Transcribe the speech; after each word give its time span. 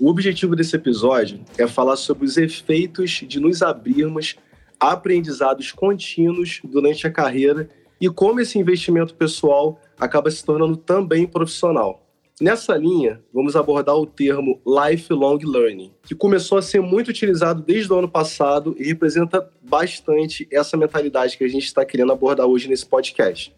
O 0.00 0.10
objetivo 0.10 0.56
desse 0.56 0.74
episódio 0.74 1.40
é 1.56 1.68
falar 1.68 1.96
sobre 1.96 2.26
os 2.26 2.36
efeitos 2.36 3.22
de 3.28 3.38
nos 3.38 3.62
abrirmos 3.62 4.34
a 4.80 4.90
aprendizados 4.90 5.70
contínuos 5.70 6.60
durante 6.64 7.06
a 7.06 7.12
carreira 7.12 7.68
e 8.00 8.08
como 8.08 8.40
esse 8.40 8.58
investimento 8.58 9.14
pessoal 9.14 9.80
acaba 9.98 10.30
se 10.32 10.44
tornando 10.44 10.76
também 10.76 11.28
profissional. 11.28 12.04
Nessa 12.40 12.76
linha, 12.76 13.22
vamos 13.32 13.54
abordar 13.54 13.94
o 13.94 14.04
termo 14.04 14.60
lifelong 14.66 15.38
learning, 15.44 15.94
que 16.02 16.16
começou 16.16 16.58
a 16.58 16.62
ser 16.62 16.80
muito 16.80 17.08
utilizado 17.08 17.62
desde 17.62 17.92
o 17.92 17.96
ano 17.96 18.08
passado 18.08 18.74
e 18.76 18.82
representa 18.82 19.48
bastante 19.62 20.48
essa 20.50 20.76
mentalidade 20.76 21.38
que 21.38 21.44
a 21.44 21.48
gente 21.48 21.66
está 21.66 21.84
querendo 21.84 22.10
abordar 22.10 22.46
hoje 22.46 22.68
nesse 22.68 22.84
podcast. 22.84 23.54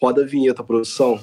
Roda 0.00 0.22
a 0.22 0.26
vinheta, 0.26 0.64
produção. 0.64 1.20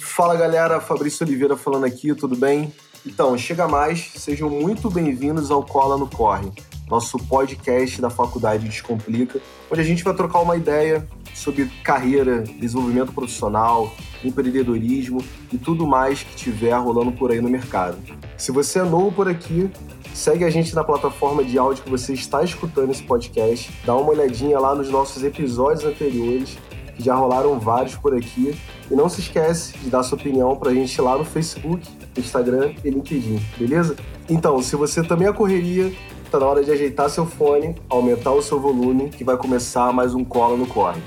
Fala 0.00 0.36
galera, 0.36 0.80
Fabrício 0.80 1.26
Oliveira 1.26 1.56
falando 1.56 1.84
aqui, 1.84 2.14
tudo 2.14 2.36
bem? 2.36 2.72
Então, 3.06 3.36
chega 3.36 3.68
mais, 3.68 4.12
sejam 4.16 4.48
muito 4.48 4.88
bem-vindos 4.88 5.50
ao 5.50 5.62
Cola 5.62 5.98
no 5.98 6.08
Corre, 6.08 6.50
nosso 6.88 7.18
podcast 7.18 8.00
da 8.00 8.08
Faculdade 8.08 8.66
Descomplica, 8.66 9.42
onde 9.70 9.80
a 9.82 9.84
gente 9.84 10.02
vai 10.02 10.14
trocar 10.14 10.40
uma 10.40 10.56
ideia 10.56 11.06
sobre 11.34 11.66
carreira, 11.82 12.40
desenvolvimento 12.40 13.12
profissional, 13.12 13.92
empreendedorismo 14.24 15.22
e 15.52 15.58
tudo 15.58 15.86
mais 15.86 16.22
que 16.22 16.34
tiver 16.34 16.74
rolando 16.76 17.12
por 17.12 17.30
aí 17.30 17.42
no 17.42 17.50
mercado. 17.50 17.98
Se 18.38 18.50
você 18.50 18.78
é 18.78 18.84
novo 18.84 19.12
por 19.12 19.28
aqui, 19.28 19.70
segue 20.14 20.42
a 20.42 20.50
gente 20.50 20.74
na 20.74 20.82
plataforma 20.82 21.44
de 21.44 21.58
áudio 21.58 21.84
que 21.84 21.90
você 21.90 22.14
está 22.14 22.42
escutando 22.42 22.90
esse 22.90 23.02
podcast, 23.02 23.70
dá 23.84 23.94
uma 23.94 24.12
olhadinha 24.12 24.58
lá 24.58 24.74
nos 24.74 24.88
nossos 24.88 25.22
episódios 25.22 25.84
anteriores, 25.84 26.56
que 26.96 27.02
já 27.02 27.14
rolaram 27.14 27.60
vários 27.60 27.96
por 27.96 28.16
aqui, 28.16 28.56
e 28.90 28.94
não 28.94 29.08
se 29.08 29.20
esquece 29.20 29.76
de 29.78 29.88
dar 29.88 30.02
sua 30.02 30.18
opinião 30.18 30.56
para 30.56 30.70
a 30.70 30.74
gente 30.74 31.00
lá 31.00 31.16
no 31.16 31.24
Facebook, 31.24 31.86
Instagram 32.16 32.74
e 32.84 32.90
LinkedIn, 32.90 33.40
beleza? 33.58 33.96
Então, 34.28 34.60
se 34.62 34.76
você 34.76 35.02
também 35.02 35.28
é 35.28 35.32
correria, 35.32 35.92
tá 36.30 36.38
na 36.38 36.46
hora 36.46 36.64
de 36.64 36.70
ajeitar 36.70 37.08
seu 37.10 37.26
fone, 37.26 37.74
aumentar 37.88 38.32
o 38.32 38.42
seu 38.42 38.60
volume, 38.60 39.10
que 39.10 39.24
vai 39.24 39.36
começar 39.36 39.92
mais 39.92 40.14
um 40.14 40.24
Cola 40.24 40.56
no 40.56 40.66
Corre. 40.66 41.00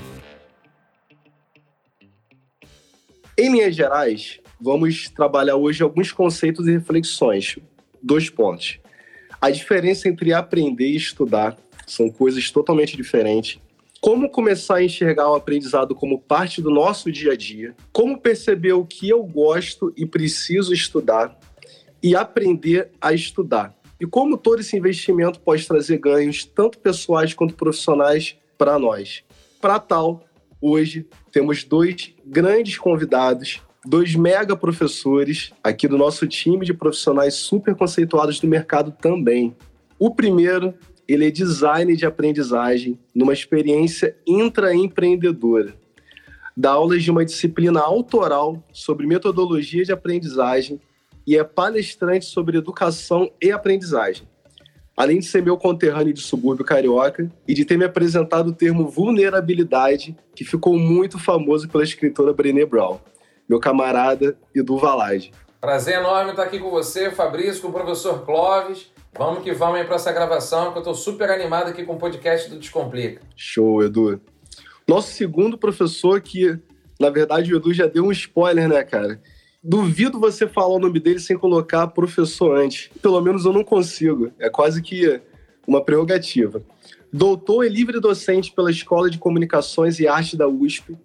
Em 3.36 3.52
linhas 3.52 3.76
gerais, 3.76 4.40
vamos 4.60 5.08
trabalhar 5.10 5.56
hoje 5.56 5.82
alguns 5.82 6.10
conceitos 6.10 6.66
e 6.66 6.72
reflexões. 6.72 7.56
Dois 8.02 8.28
pontos. 8.28 8.80
A 9.40 9.50
diferença 9.50 10.08
entre 10.08 10.32
aprender 10.32 10.88
e 10.88 10.96
estudar 10.96 11.56
são 11.86 12.10
coisas 12.10 12.50
totalmente 12.50 12.96
diferentes. 12.96 13.60
Como 14.00 14.30
começar 14.30 14.76
a 14.76 14.84
enxergar 14.84 15.28
o 15.28 15.34
aprendizado 15.34 15.92
como 15.92 16.20
parte 16.20 16.62
do 16.62 16.70
nosso 16.70 17.10
dia 17.10 17.32
a 17.32 17.36
dia? 17.36 17.74
Como 17.92 18.20
perceber 18.20 18.72
o 18.72 18.86
que 18.86 19.08
eu 19.08 19.24
gosto 19.24 19.92
e 19.96 20.06
preciso 20.06 20.72
estudar? 20.72 21.36
E 22.00 22.14
aprender 22.14 22.92
a 23.00 23.12
estudar. 23.12 23.76
E 24.00 24.06
como 24.06 24.38
todo 24.38 24.60
esse 24.60 24.76
investimento 24.76 25.40
pode 25.40 25.66
trazer 25.66 25.98
ganhos, 25.98 26.44
tanto 26.44 26.78
pessoais 26.78 27.34
quanto 27.34 27.54
profissionais, 27.54 28.36
para 28.56 28.78
nós. 28.78 29.24
Para 29.60 29.80
tal, 29.80 30.24
hoje 30.60 31.04
temos 31.32 31.64
dois 31.64 32.14
grandes 32.24 32.78
convidados, 32.78 33.60
dois 33.84 34.14
mega 34.14 34.56
professores 34.56 35.52
aqui 35.62 35.88
do 35.88 35.98
nosso 35.98 36.26
time 36.28 36.64
de 36.64 36.72
profissionais 36.72 37.34
super 37.34 37.74
conceituados 37.74 38.38
do 38.38 38.46
mercado 38.46 38.92
também. 38.92 39.56
O 39.98 40.14
primeiro, 40.14 40.74
ele 41.08 41.26
é 41.26 41.30
designer 41.30 41.96
de 41.96 42.04
aprendizagem 42.04 42.98
numa 43.14 43.32
experiência 43.32 44.16
intraempreendedora. 44.26 45.74
Dá 46.56 46.70
aulas 46.70 47.02
de 47.02 47.10
uma 47.10 47.24
disciplina 47.24 47.80
autoral 47.80 48.62
sobre 48.72 49.06
metodologia 49.06 49.84
de 49.84 49.92
aprendizagem 49.92 50.80
e 51.26 51.36
é 51.36 51.42
palestrante 51.42 52.26
sobre 52.26 52.58
educação 52.58 53.30
e 53.40 53.50
aprendizagem 53.50 54.28
além 54.98 55.20
de 55.20 55.26
ser 55.26 55.40
meu 55.40 55.56
conterrâneo 55.56 56.12
de 56.12 56.20
subúrbio 56.20 56.64
carioca 56.64 57.30
e 57.46 57.54
de 57.54 57.64
ter 57.64 57.78
me 57.78 57.84
apresentado 57.84 58.48
o 58.48 58.52
termo 58.52 58.88
vulnerabilidade, 58.88 60.16
que 60.34 60.42
ficou 60.42 60.76
muito 60.76 61.20
famoso 61.20 61.68
pela 61.68 61.84
escritora 61.84 62.32
Brené 62.32 62.66
Brown, 62.66 62.98
meu 63.48 63.60
camarada 63.60 64.36
Edu 64.52 64.76
Valade. 64.76 65.30
Prazer 65.60 66.00
enorme 66.00 66.32
estar 66.32 66.42
aqui 66.42 66.58
com 66.58 66.68
você, 66.68 67.12
Fabrício, 67.12 67.62
com 67.62 67.68
o 67.68 67.72
professor 67.72 68.26
Clóvis. 68.26 68.90
Vamos 69.18 69.42
que 69.42 69.52
vamos 69.52 69.80
aí 69.80 69.84
para 69.84 69.96
essa 69.96 70.12
gravação, 70.12 70.70
que 70.70 70.78
eu 70.78 70.82
estou 70.82 70.94
super 70.94 71.28
animado 71.28 71.70
aqui 71.70 71.84
com 71.84 71.94
o 71.94 71.98
podcast 71.98 72.48
do 72.48 72.56
Descomplica. 72.56 73.20
Show, 73.34 73.82
Edu. 73.82 74.20
Nosso 74.86 75.12
segundo 75.12 75.58
professor 75.58 76.20
que, 76.20 76.56
na 77.00 77.10
verdade, 77.10 77.52
o 77.52 77.56
Edu 77.56 77.74
já 77.74 77.88
deu 77.88 78.04
um 78.04 78.12
spoiler, 78.12 78.68
né, 78.68 78.84
cara? 78.84 79.20
Duvido 79.60 80.20
você 80.20 80.46
falar 80.46 80.76
o 80.76 80.78
nome 80.78 81.00
dele 81.00 81.18
sem 81.18 81.36
colocar 81.36 81.88
professor 81.88 82.56
antes. 82.56 82.90
Pelo 83.02 83.20
menos 83.20 83.44
eu 83.44 83.52
não 83.52 83.64
consigo. 83.64 84.30
É 84.38 84.48
quase 84.48 84.80
que 84.80 85.20
uma 85.66 85.84
prerrogativa. 85.84 86.62
Doutor 87.12 87.64
e 87.64 87.68
livre 87.68 87.98
docente 87.98 88.52
pela 88.52 88.70
Escola 88.70 89.10
de 89.10 89.18
Comunicações 89.18 89.98
e 89.98 90.06
Arte 90.06 90.36
da 90.36 90.46
USP. 90.46 90.96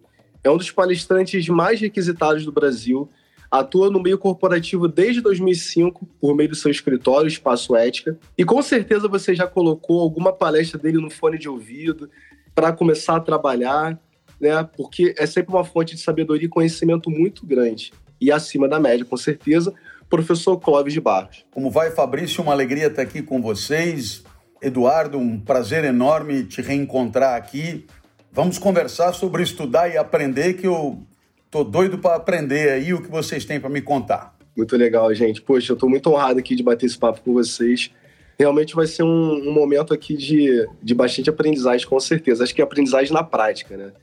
É 0.44 0.51
um 0.51 0.57
dos 0.57 0.69
palestrantes 0.69 1.50
mais 1.50 1.81
requisitados 1.81 2.45
do 2.45 2.51
Brasil. 2.51 3.09
Atua 3.53 3.91
no 3.91 4.02
meio 4.02 4.18
corporativo 4.18 4.88
desde 4.88 5.22
2005, 5.22 6.08
por 6.19 6.36
meio 6.36 6.50
do 6.50 6.56
seu 6.56 6.72
escritório, 6.72 7.28
Espaço 7.28 7.75
Ética. 7.75 8.18
E 8.36 8.44
com 8.44 8.59
certeza 8.64 9.08
você 9.08 9.36
já 9.36 9.46
colocou 9.46 10.02
alguma 10.02 10.34
palestra 10.34 10.80
dele 10.80 10.97
no 10.97 11.12
fone 11.12 11.38
de 11.38 11.47
ouvido 11.47 12.09
para 12.56 12.74
começar 12.74 13.18
a 13.18 13.19
trabalhar, 13.19 14.00
né? 14.42 14.68
Porque 14.75 15.13
é 15.19 15.28
sempre 15.28 15.53
uma 15.53 15.63
fonte 15.63 15.94
de 15.94 16.02
sabedoria 16.02 16.47
e 16.47 16.50
conhecimento 16.50 17.12
muito 17.12 17.46
grande 17.46 17.94
e 18.19 18.31
acima 18.31 18.68
da 18.68 18.80
média, 18.80 19.06
com 19.06 19.18
certeza, 19.18 19.72
professor 20.09 20.58
Clóvis 20.58 20.92
de 20.92 21.00
Barros. 21.00 21.46
Como 21.52 21.69
vai, 21.69 21.92
Fabrício? 21.92 22.42
Uma 22.42 22.53
alegria 22.53 22.88
estar 22.88 23.03
aqui 23.03 23.22
com 23.22 23.40
vocês. 23.40 24.24
Eduardo, 24.63 25.19
um 25.19 25.40
prazer 25.40 25.84
enorme 25.84 26.44
te 26.44 26.59
reencontrar 26.59 27.36
aqui. 27.36 27.86
Vamos 28.31 28.58
conversar 28.58 29.13
sobre 29.13 29.44
estudar 29.44 29.90
e 29.90 29.96
aprender, 29.96 30.56
que 30.56 30.66
eu 30.66 31.06
tô 31.53 31.64
doido 31.64 32.00
para 32.00 32.16
aprender 32.16 32.72
aí 32.72 32.96
o 32.96 33.02
que 33.02 33.12
vocês 33.12 33.46
têm 33.46 33.59
para 33.59 33.69
me 33.69 33.80
contar. 33.80 34.36
Muito 34.58 34.75
legal, 34.75 35.14
gente. 35.14 35.40
Poxa, 35.40 35.72
eu 35.72 35.75
estou 35.75 35.88
muito 35.88 36.09
honrado 36.09 36.40
aqui 36.40 36.56
de 36.56 36.64
bater 36.64 36.88
esse 36.88 36.97
papo 36.97 37.22
com 37.22 37.31
vocês. 37.31 37.91
Realmente 38.40 38.74
vai 38.74 38.88
ser 38.88 39.03
um, 39.03 39.50
um 39.50 39.53
momento 39.53 39.94
aqui 39.94 40.18
de, 40.18 40.68
de 40.81 40.96
bastante 40.96 41.30
aprendizagem, 41.30 41.88
com 41.88 42.00
certeza. 42.00 42.44
Acho 42.44 42.56
que 42.56 42.62
é 42.62 42.63
aprendizagem 42.63 43.13
na 43.13 43.24
prática, 43.24 43.78
né? 43.78 43.94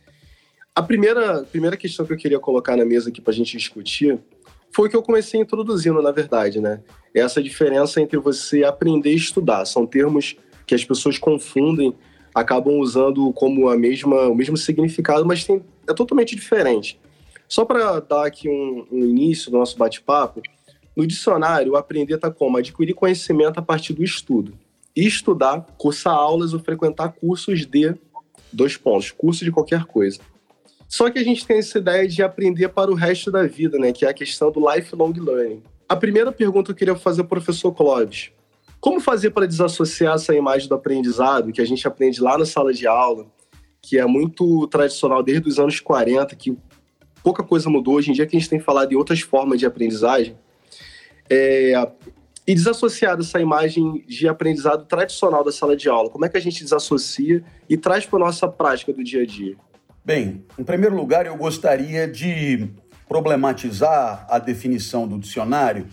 A 0.72 0.80
primeira, 0.80 1.42
primeira 1.42 1.76
questão 1.76 2.06
que 2.06 2.12
eu 2.12 2.16
queria 2.16 2.38
colocar 2.38 2.76
na 2.76 2.84
mesa 2.84 3.08
aqui 3.08 3.20
para 3.20 3.32
a 3.32 3.34
gente 3.34 3.56
discutir 3.56 4.16
foi 4.72 4.86
o 4.86 4.90
que 4.90 4.96
eu 4.96 5.02
comecei 5.02 5.40
introduzindo, 5.40 6.00
na 6.00 6.12
verdade, 6.12 6.60
né? 6.60 6.80
Essa 7.12 7.42
diferença 7.42 8.00
entre 8.00 8.16
você 8.16 8.62
aprender 8.62 9.10
e 9.10 9.16
estudar. 9.16 9.64
São 9.64 9.84
termos 9.84 10.36
que 10.64 10.74
as 10.76 10.84
pessoas 10.84 11.18
confundem, 11.18 11.92
acabam 12.32 12.78
usando 12.78 13.32
como 13.32 13.68
a 13.68 13.76
mesma, 13.76 14.28
o 14.28 14.36
mesmo 14.36 14.56
significado, 14.56 15.26
mas 15.26 15.44
tem, 15.44 15.60
é 15.88 15.92
totalmente 15.92 16.36
diferente. 16.36 17.00
Só 17.50 17.64
para 17.64 17.98
dar 17.98 18.26
aqui 18.26 18.48
um, 18.48 18.86
um 18.92 19.04
início 19.04 19.50
do 19.50 19.58
nosso 19.58 19.76
bate-papo, 19.76 20.40
no 20.96 21.04
dicionário, 21.04 21.74
aprender 21.74 22.14
está 22.14 22.30
como? 22.30 22.56
Adquirir 22.56 22.94
conhecimento 22.94 23.58
a 23.58 23.62
partir 23.62 23.92
do 23.92 24.04
estudo. 24.04 24.56
Estudar, 24.94 25.66
cursar 25.76 26.14
aulas 26.14 26.54
ou 26.54 26.60
frequentar 26.60 27.08
cursos 27.08 27.66
de 27.66 27.96
dois 28.52 28.76
pontos, 28.76 29.10
curso 29.10 29.44
de 29.44 29.50
qualquer 29.50 29.84
coisa. 29.84 30.20
Só 30.88 31.10
que 31.10 31.18
a 31.18 31.24
gente 31.24 31.44
tem 31.44 31.58
essa 31.58 31.78
ideia 31.78 32.06
de 32.06 32.22
aprender 32.22 32.68
para 32.68 32.90
o 32.90 32.94
resto 32.94 33.32
da 33.32 33.44
vida, 33.44 33.78
né? 33.78 33.92
Que 33.92 34.04
é 34.04 34.10
a 34.10 34.14
questão 34.14 34.52
do 34.52 34.60
lifelong 34.72 35.12
learning. 35.12 35.62
A 35.88 35.96
primeira 35.96 36.30
pergunta 36.30 36.66
que 36.66 36.72
eu 36.72 36.76
queria 36.76 36.96
fazer 36.96 37.22
ao 37.22 37.26
professor 37.26 37.72
Clóvis. 37.72 38.30
Como 38.80 39.00
fazer 39.00 39.30
para 39.30 39.46
desassociar 39.46 40.14
essa 40.14 40.34
imagem 40.34 40.68
do 40.68 40.76
aprendizado 40.76 41.52
que 41.52 41.60
a 41.60 41.66
gente 41.66 41.86
aprende 41.86 42.20
lá 42.20 42.38
na 42.38 42.46
sala 42.46 42.72
de 42.72 42.86
aula, 42.86 43.26
que 43.82 43.98
é 43.98 44.06
muito 44.06 44.68
tradicional 44.68 45.20
desde 45.20 45.48
os 45.48 45.58
anos 45.58 45.80
40, 45.80 46.36
que 46.36 46.56
pouca 47.22 47.42
coisa 47.42 47.68
mudou. 47.68 47.94
Hoje 47.94 48.10
em 48.10 48.14
dia 48.14 48.26
que 48.26 48.36
a 48.36 48.38
gente 48.40 48.48
tem 48.48 48.60
falado 48.60 48.92
em 48.92 48.96
outras 48.96 49.20
formas 49.20 49.58
de 49.58 49.66
aprendizagem. 49.66 50.36
É, 51.28 51.74
e 52.46 52.54
desassociar 52.54 53.16
dessa 53.16 53.40
imagem 53.40 54.04
de 54.08 54.26
aprendizado 54.26 54.84
tradicional 54.84 55.44
da 55.44 55.52
sala 55.52 55.76
de 55.76 55.88
aula. 55.88 56.10
Como 56.10 56.24
é 56.24 56.28
que 56.28 56.36
a 56.36 56.40
gente 56.40 56.64
desassocia 56.64 57.44
e 57.68 57.76
traz 57.76 58.06
para 58.06 58.18
a 58.18 58.26
nossa 58.26 58.48
prática 58.48 58.92
do 58.92 59.04
dia 59.04 59.22
a 59.22 59.26
dia? 59.26 59.56
Bem, 60.04 60.44
em 60.58 60.64
primeiro 60.64 60.96
lugar, 60.96 61.26
eu 61.26 61.36
gostaria 61.36 62.08
de 62.08 62.68
problematizar 63.06 64.26
a 64.28 64.38
definição 64.38 65.06
do 65.06 65.18
dicionário. 65.18 65.86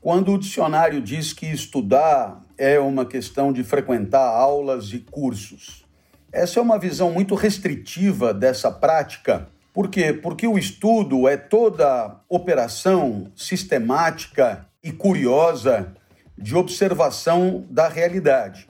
Quando 0.00 0.32
o 0.32 0.38
dicionário 0.38 1.00
diz 1.00 1.32
que 1.32 1.46
estudar 1.46 2.44
é 2.58 2.78
uma 2.78 3.04
questão 3.04 3.52
de 3.52 3.62
frequentar 3.62 4.28
aulas 4.28 4.92
e 4.92 4.98
cursos. 4.98 5.84
Essa 6.32 6.58
é 6.58 6.62
uma 6.62 6.78
visão 6.78 7.10
muito 7.10 7.34
restritiva 7.34 8.34
dessa 8.34 8.70
prática. 8.70 9.48
Por 9.76 9.90
quê? 9.90 10.10
Porque 10.10 10.46
o 10.46 10.56
estudo 10.56 11.28
é 11.28 11.36
toda 11.36 12.18
operação 12.30 13.30
sistemática 13.36 14.66
e 14.82 14.90
curiosa 14.90 15.92
de 16.34 16.56
observação 16.56 17.66
da 17.68 17.86
realidade. 17.86 18.66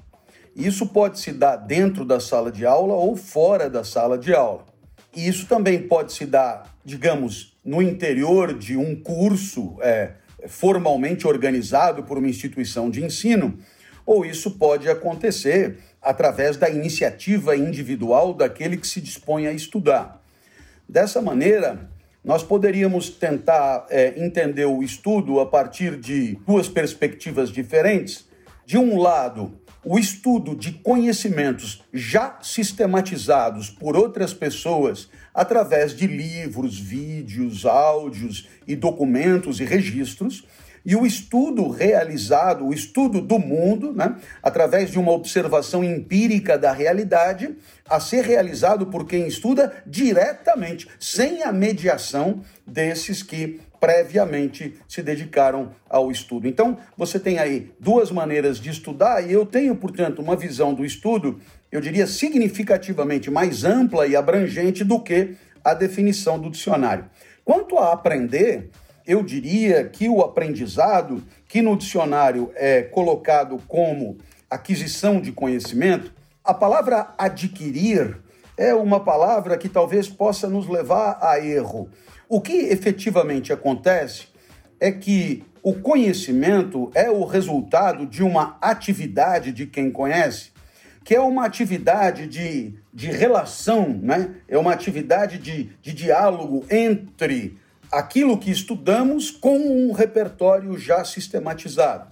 Isso 0.56 0.84
pode 0.88 1.20
se 1.20 1.30
dar 1.30 1.58
dentro 1.58 2.04
da 2.04 2.18
sala 2.18 2.50
de 2.50 2.66
aula 2.66 2.94
ou 2.94 3.14
fora 3.14 3.70
da 3.70 3.84
sala 3.84 4.18
de 4.18 4.34
aula. 4.34 4.66
E 5.14 5.28
isso 5.28 5.46
também 5.46 5.80
pode 5.86 6.12
se 6.12 6.26
dar, 6.26 6.74
digamos, 6.84 7.56
no 7.64 7.80
interior 7.80 8.52
de 8.52 8.76
um 8.76 9.00
curso, 9.00 9.76
é, 9.82 10.10
formalmente 10.48 11.24
organizado 11.24 12.02
por 12.02 12.18
uma 12.18 12.28
instituição 12.28 12.90
de 12.90 13.04
ensino, 13.04 13.56
ou 14.04 14.24
isso 14.26 14.58
pode 14.58 14.88
acontecer 14.88 15.78
através 16.02 16.56
da 16.56 16.68
iniciativa 16.68 17.56
individual 17.56 18.34
daquele 18.34 18.76
que 18.76 18.88
se 18.88 19.00
dispõe 19.00 19.46
a 19.46 19.52
estudar. 19.52 20.25
Dessa 20.88 21.20
maneira, 21.20 21.90
nós 22.24 22.42
poderíamos 22.42 23.08
tentar 23.10 23.86
é, 23.90 24.14
entender 24.16 24.66
o 24.66 24.82
estudo 24.82 25.40
a 25.40 25.46
partir 25.46 25.96
de 25.96 26.38
duas 26.46 26.68
perspectivas 26.68 27.50
diferentes. 27.50 28.26
De 28.64 28.78
um 28.78 28.98
lado, 28.98 29.60
o 29.84 29.98
estudo 29.98 30.56
de 30.56 30.72
conhecimentos 30.72 31.84
já 31.92 32.38
sistematizados 32.42 33.70
por 33.70 33.96
outras 33.96 34.34
pessoas 34.34 35.08
através 35.32 35.94
de 35.94 36.06
livros, 36.06 36.78
vídeos, 36.78 37.64
áudios 37.64 38.48
e 38.66 38.74
documentos 38.74 39.60
e 39.60 39.64
registros 39.64 40.44
e 40.86 40.94
o 40.94 41.04
estudo 41.04 41.68
realizado, 41.68 42.64
o 42.64 42.72
estudo 42.72 43.20
do 43.20 43.40
mundo, 43.40 43.92
né, 43.92 44.14
através 44.40 44.92
de 44.92 45.00
uma 45.00 45.10
observação 45.10 45.82
empírica 45.82 46.56
da 46.56 46.70
realidade, 46.70 47.56
a 47.88 48.00
ser 48.00 48.24
realizado 48.24 48.86
por 48.86 49.06
quem 49.06 49.26
estuda 49.26 49.82
diretamente, 49.86 50.88
sem 50.98 51.42
a 51.42 51.52
mediação 51.52 52.42
desses 52.66 53.22
que 53.22 53.60
previamente 53.78 54.74
se 54.88 55.02
dedicaram 55.02 55.70
ao 55.88 56.10
estudo. 56.10 56.48
Então, 56.48 56.78
você 56.96 57.20
tem 57.20 57.38
aí 57.38 57.72
duas 57.78 58.10
maneiras 58.10 58.58
de 58.58 58.70
estudar, 58.70 59.28
e 59.28 59.32
eu 59.32 59.44
tenho, 59.44 59.76
portanto, 59.76 60.20
uma 60.20 60.34
visão 60.34 60.74
do 60.74 60.84
estudo, 60.84 61.38
eu 61.70 61.80
diria, 61.80 62.06
significativamente 62.06 63.30
mais 63.30 63.64
ampla 63.64 64.06
e 64.06 64.16
abrangente 64.16 64.82
do 64.82 65.00
que 65.00 65.36
a 65.62 65.74
definição 65.74 66.38
do 66.38 66.50
dicionário. 66.50 67.04
Quanto 67.44 67.78
a 67.78 67.92
aprender, 67.92 68.70
eu 69.06 69.22
diria 69.22 69.84
que 69.84 70.08
o 70.08 70.20
aprendizado, 70.20 71.22
que 71.46 71.62
no 71.62 71.76
dicionário 71.76 72.50
é 72.56 72.82
colocado 72.82 73.60
como 73.68 74.16
aquisição 74.50 75.20
de 75.20 75.32
conhecimento, 75.32 76.12
a 76.46 76.54
palavra 76.54 77.12
adquirir 77.18 78.18
é 78.56 78.72
uma 78.72 79.00
palavra 79.00 79.58
que 79.58 79.68
talvez 79.68 80.08
possa 80.08 80.48
nos 80.48 80.68
levar 80.68 81.18
a 81.20 81.44
erro. 81.44 81.90
O 82.28 82.40
que 82.40 82.52
efetivamente 82.52 83.52
acontece 83.52 84.28
é 84.78 84.92
que 84.92 85.44
o 85.62 85.74
conhecimento 85.74 86.90
é 86.94 87.10
o 87.10 87.24
resultado 87.24 88.06
de 88.06 88.22
uma 88.22 88.56
atividade 88.60 89.50
de 89.50 89.66
quem 89.66 89.90
conhece, 89.90 90.52
que 91.04 91.16
é 91.16 91.20
uma 91.20 91.44
atividade 91.44 92.28
de, 92.28 92.74
de 92.94 93.10
relação, 93.10 93.88
né? 93.88 94.36
é 94.48 94.56
uma 94.56 94.72
atividade 94.72 95.38
de, 95.38 95.64
de 95.82 95.92
diálogo 95.92 96.64
entre 96.70 97.58
aquilo 97.90 98.38
que 98.38 98.52
estudamos 98.52 99.32
com 99.32 99.58
um 99.58 99.90
repertório 99.90 100.78
já 100.78 101.04
sistematizado. 101.04 102.04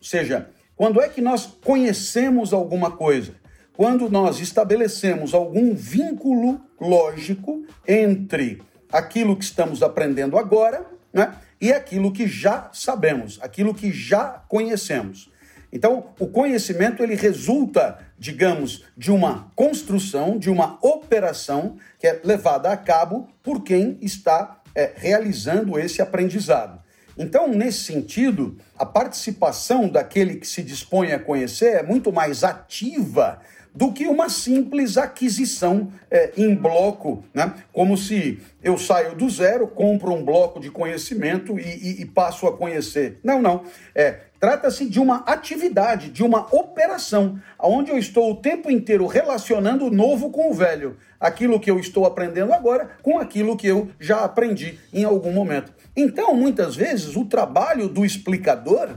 Ou 0.00 0.06
seja, 0.06 0.48
quando 0.74 1.00
é 1.00 1.08
que 1.08 1.20
nós 1.20 1.46
conhecemos 1.62 2.54
alguma 2.54 2.90
coisa? 2.90 3.41
Quando 3.76 4.10
nós 4.10 4.38
estabelecemos 4.38 5.32
algum 5.32 5.74
vínculo 5.74 6.60
lógico 6.80 7.64
entre 7.88 8.62
aquilo 8.92 9.36
que 9.36 9.44
estamos 9.44 9.82
aprendendo 9.82 10.36
agora 10.36 10.84
né, 11.12 11.34
e 11.60 11.72
aquilo 11.72 12.12
que 12.12 12.26
já 12.26 12.68
sabemos, 12.72 13.38
aquilo 13.40 13.74
que 13.74 13.90
já 13.90 14.42
conhecemos. 14.48 15.30
Então, 15.72 16.10
o 16.18 16.26
conhecimento 16.26 17.02
ele 17.02 17.14
resulta, 17.14 17.98
digamos, 18.18 18.84
de 18.94 19.10
uma 19.10 19.50
construção, 19.56 20.38
de 20.38 20.50
uma 20.50 20.78
operação 20.82 21.76
que 21.98 22.06
é 22.06 22.20
levada 22.22 22.70
a 22.70 22.76
cabo 22.76 23.26
por 23.42 23.62
quem 23.62 23.96
está 24.02 24.60
é, 24.74 24.92
realizando 24.94 25.78
esse 25.78 26.02
aprendizado. 26.02 26.78
Então, 27.16 27.48
nesse 27.48 27.84
sentido, 27.84 28.56
a 28.78 28.84
participação 28.84 29.88
daquele 29.88 30.36
que 30.36 30.46
se 30.46 30.62
dispõe 30.62 31.12
a 31.12 31.18
conhecer 31.18 31.76
é 31.76 31.82
muito 31.82 32.12
mais 32.12 32.44
ativa 32.44 33.40
do 33.74 33.92
que 33.92 34.06
uma 34.06 34.28
simples 34.28 34.96
aquisição 34.96 35.90
é, 36.10 36.32
em 36.36 36.54
bloco, 36.54 37.24
né? 37.32 37.54
como 37.72 37.96
se 37.96 38.40
eu 38.62 38.76
saio 38.76 39.14
do 39.14 39.28
zero, 39.30 39.66
compro 39.66 40.12
um 40.12 40.24
bloco 40.24 40.60
de 40.60 40.70
conhecimento 40.70 41.58
e, 41.58 41.62
e, 41.62 42.02
e 42.02 42.04
passo 42.04 42.46
a 42.46 42.56
conhecer. 42.56 43.18
Não, 43.24 43.40
não. 43.40 43.64
É, 43.94 44.20
Trata-se 44.42 44.88
de 44.88 44.98
uma 44.98 45.18
atividade, 45.18 46.10
de 46.10 46.24
uma 46.24 46.52
operação, 46.52 47.40
onde 47.60 47.92
eu 47.92 47.96
estou 47.96 48.32
o 48.32 48.34
tempo 48.34 48.68
inteiro 48.68 49.06
relacionando 49.06 49.86
o 49.86 49.90
novo 49.90 50.30
com 50.30 50.50
o 50.50 50.52
velho, 50.52 50.96
aquilo 51.20 51.60
que 51.60 51.70
eu 51.70 51.78
estou 51.78 52.04
aprendendo 52.04 52.52
agora 52.52 52.90
com 53.04 53.20
aquilo 53.20 53.56
que 53.56 53.68
eu 53.68 53.88
já 54.00 54.24
aprendi 54.24 54.80
em 54.92 55.04
algum 55.04 55.30
momento. 55.30 55.72
Então, 55.96 56.34
muitas 56.34 56.74
vezes, 56.74 57.14
o 57.14 57.24
trabalho 57.24 57.86
do 57.86 58.04
explicador 58.04 58.88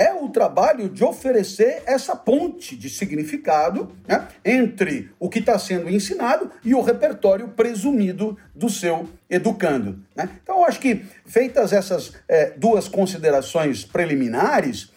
é 0.00 0.14
o 0.14 0.30
trabalho 0.30 0.88
de 0.88 1.04
oferecer 1.04 1.82
essa 1.84 2.16
ponte 2.16 2.74
de 2.74 2.88
significado 2.88 3.94
né, 4.08 4.26
entre 4.42 5.10
o 5.20 5.28
que 5.28 5.40
está 5.40 5.58
sendo 5.58 5.90
ensinado 5.90 6.50
e 6.64 6.74
o 6.74 6.80
repertório 6.80 7.48
presumido 7.48 8.34
do 8.54 8.70
seu 8.70 9.06
educando. 9.28 10.02
Né? 10.16 10.30
Então, 10.42 10.56
eu 10.56 10.64
acho 10.64 10.80
que, 10.80 11.04
feitas 11.26 11.74
essas 11.74 12.14
é, 12.26 12.54
duas 12.56 12.88
considerações 12.88 13.84
preliminares, 13.84 14.90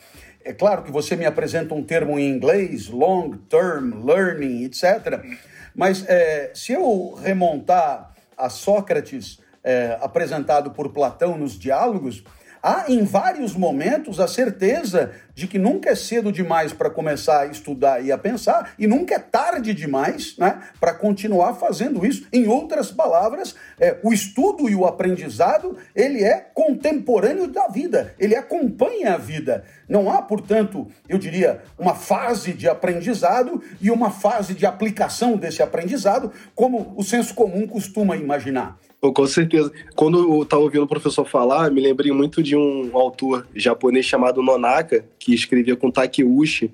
é 0.46 0.54
claro 0.54 0.84
que 0.84 0.92
você 0.92 1.18
me 1.18 1.26
apresenta 1.26 1.74
um 1.74 1.84
termo 1.84 2.18
em 2.18 2.30
inglês, 2.30 2.88
long 2.88 3.32
term 3.50 4.06
learning, 4.06 4.64
etc. 4.64 5.22
Mas 5.76 6.06
é, 6.08 6.52
se 6.54 6.72
eu 6.72 7.20
remontar 7.22 8.14
a 8.38 8.48
Sócrates, 8.48 9.38
é, 9.62 9.98
apresentado 10.02 10.72
por 10.72 10.94
Platão 10.94 11.38
nos 11.38 11.60
diálogos, 11.60 12.24
há 12.64 12.86
em 12.88 13.04
vários 13.04 13.54
momentos 13.54 14.22
a 14.22 14.28
certeza 14.28 15.12
de 15.36 15.48
que 15.48 15.60
nunca 15.60 15.90
é 15.90 15.96
cedo 15.96 16.32
demais 16.32 16.72
para 16.72 16.90
começar 16.90 17.42
a 17.42 17.46
estudar 17.48 18.04
e 18.04 18.12
a 18.12 18.18
pensar, 18.18 18.74
e 18.80 18.88
nunca 18.88 19.16
é 19.16 19.20
tarde 19.20 19.74
demais 19.74 20.38
né, 20.38 20.62
para 20.80 20.94
continuar 20.94 21.56
fazendo 21.56 22.06
isso. 22.06 22.28
Em 22.32 22.48
outras 22.48 22.92
palavras, 22.92 23.56
é, 23.80 23.98
o 24.04 24.14
estudo 24.14 24.70
e 24.70 24.76
o 24.76 24.86
aprendizado 24.86 25.76
ele 25.94 26.24
é 26.24 26.40
contemporâneo 26.54 27.48
da 27.48 27.68
vida, 27.68 28.14
ele 28.18 28.36
acompanha 28.36 29.16
a 29.16 29.18
vida. 29.18 29.66
Não 29.90 30.10
há, 30.10 30.22
portanto, 30.22 30.88
eu 31.10 31.18
diria, 31.18 31.62
uma 31.78 31.96
fase 31.96 32.54
de 32.54 32.70
aprendizado 32.70 33.62
e 33.82 33.92
uma 33.92 34.12
fase 34.12 34.54
de 34.54 34.66
aplicação 34.66 35.36
desse 35.36 35.62
aprendizado, 35.62 36.32
como 36.56 36.94
o 36.96 37.04
senso 37.04 37.34
comum 37.34 37.68
costuma 37.68 38.16
imaginar. 38.16 38.78
Com 39.12 39.28
certeza. 39.28 39.70
Quando 39.96 40.18
eu 40.18 40.44
estava 40.44 40.62
ouvindo 40.62 40.84
o 40.84 40.88
professor 40.88 41.26
falar, 41.26 41.70
me 41.70 41.82
lembrei 41.82 42.14
muito 42.14 42.42
de 42.42 42.56
um 42.56 42.90
autor 42.94 43.46
japonês 43.54 44.06
chamado 44.06 44.42
Nonaka, 44.42 45.04
que 45.20 45.34
escrevia 45.34 45.76
com 45.76 45.92
Takeuchi, 45.92 46.72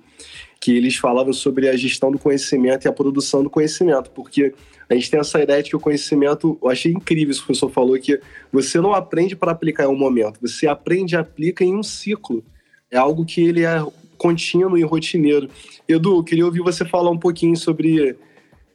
que 0.62 0.78
eles 0.78 0.96
falavam 0.96 1.34
sobre 1.34 1.68
a 1.68 1.76
gestão 1.76 2.12
do 2.12 2.20
conhecimento 2.20 2.86
e 2.86 2.88
a 2.88 2.94
produção 2.94 3.42
do 3.42 3.50
conhecimento, 3.50 4.12
porque 4.12 4.54
a 4.88 4.94
gente 4.94 5.10
tem 5.10 5.20
essa 5.20 5.42
ideia 5.42 5.64
de 5.64 5.72
que 5.72 5.76
o 5.76 5.80
conhecimento, 5.80 6.56
eu 6.62 6.70
achei 6.70 6.92
incrível 6.92 7.32
isso 7.32 7.40
que 7.40 7.46
o 7.46 7.48
professor 7.48 7.72
falou, 7.72 7.98
que 7.98 8.20
você 8.52 8.80
não 8.80 8.94
aprende 8.94 9.36
para 9.36 9.52
aplicar 9.52 9.86
em 9.86 9.88
um 9.88 9.98
momento, 9.98 10.40
você 10.40 10.68
aprende 10.68 11.16
e 11.16 11.18
aplica 11.18 11.64
em 11.64 11.76
um 11.76 11.82
ciclo. 11.82 12.44
É 12.92 12.98
algo 12.98 13.26
que 13.26 13.42
ele 13.42 13.64
é 13.64 13.84
contínuo 14.20 14.78
e 14.78 14.84
rotineiro. 14.84 15.50
Edu, 15.88 16.18
eu 16.18 16.24
queria 16.24 16.46
ouvir 16.46 16.62
você 16.62 16.86
falar 16.86 17.10
um 17.10 17.18
pouquinho 17.18 17.56
sobre 17.56 18.16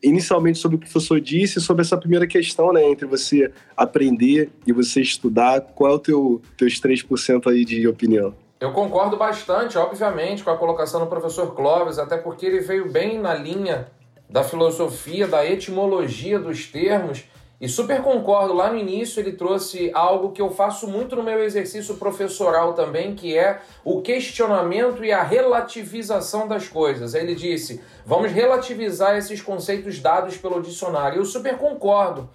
inicialmente 0.04 0.58
sobre 0.58 0.76
o 0.76 0.78
que 0.78 0.86
o 0.86 0.90
professor 0.90 1.20
disse, 1.20 1.60
sobre 1.60 1.82
essa 1.82 1.96
primeira 1.96 2.26
questão, 2.26 2.72
né, 2.72 2.84
entre 2.84 3.06
você 3.06 3.50
aprender 3.76 4.50
e 4.66 4.72
você 4.72 5.00
estudar, 5.00 5.60
qual 5.60 5.92
é 5.92 5.94
o 5.94 5.98
teu 5.98 6.42
teus 6.56 6.80
3% 6.80 7.50
aí 7.50 7.64
de 7.64 7.88
opinião? 7.88 8.34
Eu 8.60 8.72
concordo 8.72 9.16
bastante, 9.16 9.76
obviamente, 9.76 10.42
com 10.42 10.50
a 10.50 10.56
colocação 10.56 11.00
do 11.00 11.06
professor 11.06 11.54
Clóvis, 11.54 11.98
até 11.98 12.16
porque 12.16 12.46
ele 12.46 12.60
veio 12.60 12.90
bem 12.90 13.18
na 13.18 13.34
linha 13.34 13.88
da 14.28 14.42
filosofia, 14.42 15.26
da 15.26 15.44
etimologia 15.44 16.38
dos 16.38 16.66
termos 16.66 17.24
e 17.64 17.68
super 17.68 18.02
concordo, 18.02 18.52
lá 18.52 18.70
no 18.70 18.76
início 18.76 19.20
ele 19.20 19.32
trouxe 19.32 19.90
algo 19.94 20.32
que 20.32 20.42
eu 20.42 20.50
faço 20.50 20.86
muito 20.86 21.16
no 21.16 21.22
meu 21.22 21.42
exercício 21.42 21.94
professoral 21.94 22.74
também, 22.74 23.14
que 23.14 23.38
é 23.38 23.58
o 23.82 24.02
questionamento 24.02 25.02
e 25.02 25.10
a 25.10 25.22
relativização 25.22 26.46
das 26.46 26.68
coisas. 26.68 27.14
Ele 27.14 27.34
disse: 27.34 27.80
vamos 28.04 28.32
relativizar 28.32 29.16
esses 29.16 29.40
conceitos 29.40 29.98
dados 29.98 30.36
pelo 30.36 30.60
dicionário. 30.60 31.16
Eu 31.16 31.24
super 31.24 31.56
concordo. 31.56 32.28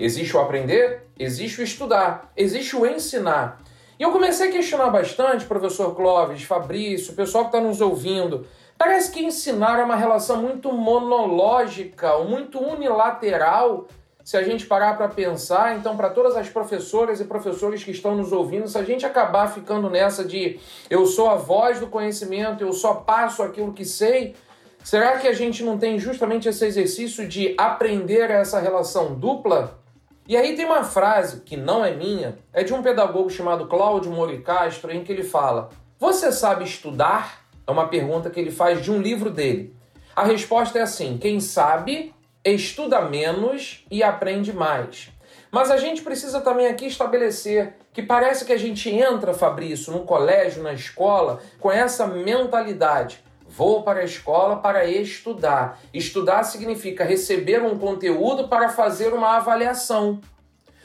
Existe 0.00 0.36
o 0.36 0.40
aprender, 0.40 1.04
existe 1.16 1.60
o 1.60 1.62
estudar, 1.62 2.32
existe 2.36 2.74
o 2.74 2.84
ensinar. 2.84 3.62
E 4.00 4.02
eu 4.02 4.10
comecei 4.10 4.48
a 4.48 4.52
questionar 4.52 4.90
bastante, 4.90 5.44
professor 5.44 5.94
Clóvis, 5.94 6.42
Fabrício, 6.42 7.12
o 7.12 7.16
pessoal 7.16 7.44
que 7.44 7.56
está 7.56 7.60
nos 7.60 7.80
ouvindo. 7.80 8.44
Parece 8.76 9.12
que 9.12 9.24
ensinar 9.24 9.78
é 9.78 9.84
uma 9.84 9.94
relação 9.94 10.42
muito 10.42 10.72
monológica, 10.72 12.18
muito 12.18 12.58
unilateral 12.58 13.86
se 14.24 14.36
a 14.36 14.42
gente 14.42 14.66
parar 14.66 14.96
para 14.96 15.08
pensar, 15.08 15.76
então, 15.76 15.96
para 15.96 16.10
todas 16.10 16.36
as 16.36 16.48
professoras 16.48 17.20
e 17.20 17.24
professores 17.24 17.82
que 17.82 17.90
estão 17.90 18.14
nos 18.14 18.32
ouvindo, 18.32 18.68
se 18.68 18.78
a 18.78 18.84
gente 18.84 19.04
acabar 19.04 19.48
ficando 19.48 19.90
nessa 19.90 20.24
de 20.24 20.60
eu 20.88 21.06
sou 21.06 21.28
a 21.28 21.34
voz 21.34 21.80
do 21.80 21.88
conhecimento, 21.88 22.62
eu 22.62 22.72
só 22.72 22.94
passo 22.94 23.42
aquilo 23.42 23.72
que 23.72 23.84
sei, 23.84 24.34
será 24.84 25.18
que 25.18 25.26
a 25.26 25.32
gente 25.32 25.62
não 25.64 25.76
tem 25.76 25.98
justamente 25.98 26.48
esse 26.48 26.64
exercício 26.64 27.26
de 27.26 27.54
aprender 27.58 28.30
essa 28.30 28.60
relação 28.60 29.14
dupla? 29.14 29.78
E 30.28 30.36
aí 30.36 30.54
tem 30.54 30.64
uma 30.64 30.84
frase 30.84 31.40
que 31.40 31.56
não 31.56 31.84
é 31.84 31.92
minha, 31.92 32.38
é 32.52 32.62
de 32.62 32.72
um 32.72 32.80
pedagogo 32.80 33.28
chamado 33.28 33.66
Cláudio 33.66 34.12
Mori 34.12 34.38
Castro, 34.38 34.92
em 34.92 35.02
que 35.02 35.10
ele 35.10 35.24
fala: 35.24 35.70
Você 35.98 36.30
sabe 36.30 36.64
estudar? 36.64 37.42
É 37.66 37.70
uma 37.70 37.88
pergunta 37.88 38.30
que 38.30 38.38
ele 38.38 38.50
faz 38.50 38.82
de 38.82 38.90
um 38.90 39.00
livro 39.00 39.30
dele. 39.30 39.74
A 40.14 40.24
resposta 40.24 40.78
é 40.78 40.82
assim: 40.82 41.18
quem 41.18 41.40
sabe 41.40 42.14
estuda 42.44 43.00
menos 43.02 43.84
e 43.90 44.02
aprende 44.02 44.52
mais. 44.52 45.10
Mas 45.50 45.70
a 45.70 45.76
gente 45.76 46.02
precisa 46.02 46.40
também 46.40 46.66
aqui 46.66 46.86
estabelecer 46.86 47.74
que 47.92 48.02
parece 48.02 48.44
que 48.44 48.52
a 48.52 48.58
gente 48.58 48.88
entra, 48.88 49.34
Fabrício, 49.34 49.92
no 49.92 50.00
colégio, 50.00 50.62
na 50.62 50.72
escola, 50.72 51.40
com 51.60 51.70
essa 51.70 52.06
mentalidade. 52.06 53.22
Vou 53.46 53.82
para 53.82 54.00
a 54.00 54.04
escola 54.04 54.56
para 54.56 54.86
estudar. 54.86 55.78
Estudar 55.92 56.42
significa 56.44 57.04
receber 57.04 57.62
um 57.62 57.78
conteúdo 57.78 58.48
para 58.48 58.70
fazer 58.70 59.12
uma 59.12 59.36
avaliação. 59.36 60.20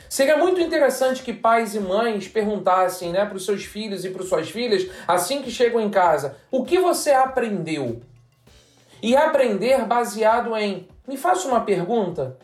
Seria 0.09 0.37
muito 0.37 0.59
interessante 0.59 1.23
que 1.23 1.33
pais 1.33 1.75
e 1.75 1.79
mães 1.79 2.27
perguntassem 2.27 3.11
né, 3.11 3.25
para 3.25 3.37
os 3.37 3.45
seus 3.45 3.63
filhos 3.63 4.03
e 4.03 4.09
para 4.09 4.23
suas 4.23 4.49
filhas, 4.49 4.85
assim 5.07 5.41
que 5.41 5.51
chegam 5.51 5.79
em 5.79 5.89
casa, 5.89 6.37
o 6.51 6.63
que 6.63 6.77
você 6.79 7.11
aprendeu? 7.11 8.01
E 9.01 9.15
aprender 9.15 9.85
baseado 9.85 10.55
em, 10.55 10.87
me 11.07 11.17
faça 11.17 11.47
uma 11.47 11.61
pergunta. 11.61 12.37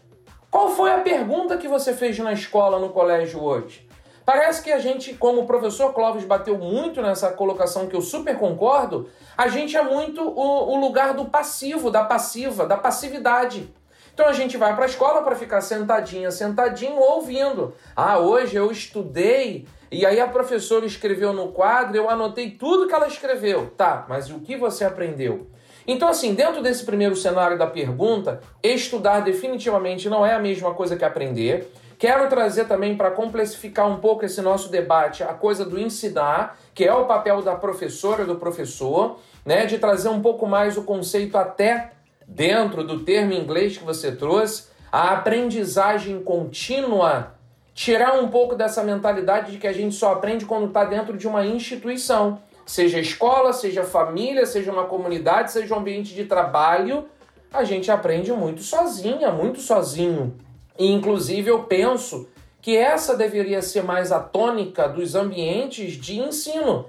Qual 0.52 0.70
foi 0.70 0.92
a 0.92 1.00
pergunta 1.00 1.58
que 1.58 1.68
você 1.68 1.94
fez 1.94 2.18
na 2.20 2.32
escola, 2.32 2.78
no 2.78 2.90
colégio 2.90 3.42
hoje? 3.42 3.88
Parece 4.26 4.62
que 4.64 4.72
a 4.72 4.80
gente, 4.80 5.16
como 5.16 5.42
o 5.42 5.46
professor 5.46 5.94
Clóvis 5.94 6.24
bateu 6.24 6.58
muito 6.58 7.02
nessa 7.02 7.32
colocação 7.32 7.88
que 7.88 7.96
eu 7.96 8.02
super 8.02 8.38
concordo, 8.38 9.10
a 9.36 9.48
gente 9.48 9.76
é 9.76 9.82
muito 9.82 10.22
o, 10.22 10.74
o 10.74 10.80
lugar 10.80 11.14
do 11.14 11.26
passivo, 11.26 11.92
da 11.92 12.04
passiva, 12.04 12.66
da 12.66 12.78
passividade. 12.78 13.74
Então 14.14 14.28
a 14.28 14.32
gente 14.32 14.56
vai 14.56 14.76
para 14.76 14.84
a 14.84 14.88
escola 14.88 15.24
para 15.24 15.36
ficar 15.36 15.60
sentadinha, 15.60 16.30
sentadinho 16.30 16.98
ouvindo. 16.98 17.74
Ah, 17.96 18.20
hoje 18.20 18.56
eu 18.56 18.72
estudei 18.72 19.68
e 19.92 20.06
aí 20.06 20.22
a 20.22 20.28
professora 20.28 20.86
escreveu 20.86 21.34
no 21.34 21.52
quadro, 21.52 21.98
eu 21.98 22.10
anotei 22.10 22.52
tudo 22.52 22.88
que 22.88 22.94
ela 22.94 23.08
escreveu. 23.08 23.72
Tá, 23.76 24.06
mas 24.08 24.30
o 24.30 24.40
que 24.40 24.56
você 24.56 24.86
aprendeu? 24.86 25.48
Então, 25.88 26.08
assim, 26.08 26.34
dentro 26.34 26.62
desse 26.62 26.86
primeiro 26.86 27.16
cenário 27.16 27.58
da 27.58 27.68
pergunta, 27.68 28.42
estudar 28.62 29.20
definitivamente 29.20 30.10
não 30.10 30.26
é 30.26 30.34
a 30.34 30.40
mesma 30.40 30.74
coisa 30.74 30.96
que 30.96 31.04
aprender. 31.04 31.72
Quero 32.00 32.28
trazer 32.28 32.66
também 32.66 32.98
para 32.98 33.12
complexificar 33.12 33.88
um 33.88 33.98
pouco 33.98 34.26
esse 34.26 34.42
nosso 34.42 34.70
debate 34.70 35.24
a 35.24 35.34
coisa 35.34 35.64
do 35.64 35.80
ensinar, 35.80 36.58
que 36.74 36.84
é 36.84 36.94
o 36.94 37.06
papel 37.06 37.42
da 37.42 37.56
professora, 37.56 38.26
do 38.26 38.36
professor, 38.36 39.20
né, 39.46 39.66
de 39.66 39.78
trazer 39.78 40.10
um 40.10 40.22
pouco 40.22 40.46
mais 40.48 40.78
o 40.78 40.84
conceito 40.84 41.38
até 41.38 41.92
dentro 42.28 42.84
do 42.84 43.00
termo 43.00 43.34
inglês 43.34 43.78
que 43.78 43.84
você 43.84 44.12
trouxe, 44.12 44.68
a 44.92 45.12
aprendizagem 45.14 46.22
contínua, 46.22 47.34
tirar 47.74 48.20
um 48.20 48.28
pouco 48.28 48.56
dessa 48.56 48.84
mentalidade 48.84 49.52
de 49.52 49.58
que 49.58 49.68
a 49.68 49.74
gente 49.74 49.96
só 49.96 50.14
aprende 50.14 50.46
quando 50.46 50.68
está 50.68 50.86
dentro 50.86 51.18
de 51.18 51.28
uma 51.28 51.46
instituição. 51.46 52.40
Seja 52.66 53.00
escola, 53.00 53.52
seja 53.52 53.84
família, 53.84 54.46
seja 54.46 54.72
uma 54.72 54.86
comunidade, 54.86 55.52
seja 55.52 55.76
um 55.76 55.80
ambiente 55.80 56.14
de 56.14 56.26
trabalho, 56.26 57.06
a 57.52 57.64
gente 57.64 57.92
aprende 57.92 58.32
muito 58.32 58.64
sozinha, 58.64 59.32
muito 59.32 59.60
sozinho. 59.60 60.36
E, 60.78 60.92
inclusive, 60.92 61.50
eu 61.50 61.64
penso 61.64 62.28
que 62.62 62.78
essa 62.78 63.16
deveria 63.16 63.62
ser 63.62 63.84
mais 63.84 64.12
a 64.12 64.20
tônica 64.20 64.88
dos 64.88 65.14
ambientes 65.16 65.94
de 65.94 66.20
ensino. 66.20 66.86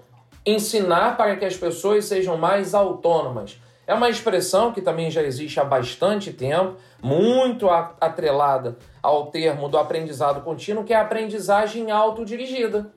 Ensinar 0.46 1.16
para 1.16 1.36
que 1.36 1.44
as 1.44 1.56
pessoas 1.56 2.04
sejam 2.04 2.36
mais 2.36 2.74
autônomas. 2.74 3.58
É 3.86 3.92
uma 3.92 4.08
expressão 4.08 4.72
que 4.72 4.80
também 4.80 5.10
já 5.10 5.22
existe 5.22 5.60
há 5.60 5.64
bastante 5.64 6.32
tempo, 6.32 6.76
muito 7.02 7.68
atrelada 7.68 8.78
ao 9.02 9.26
termo 9.26 9.68
do 9.68 9.76
aprendizado 9.76 10.42
contínuo, 10.42 10.84
que 10.84 10.94
é 10.94 10.96
a 10.96 11.02
aprendizagem 11.02 11.90
autodirigida. 11.90 12.93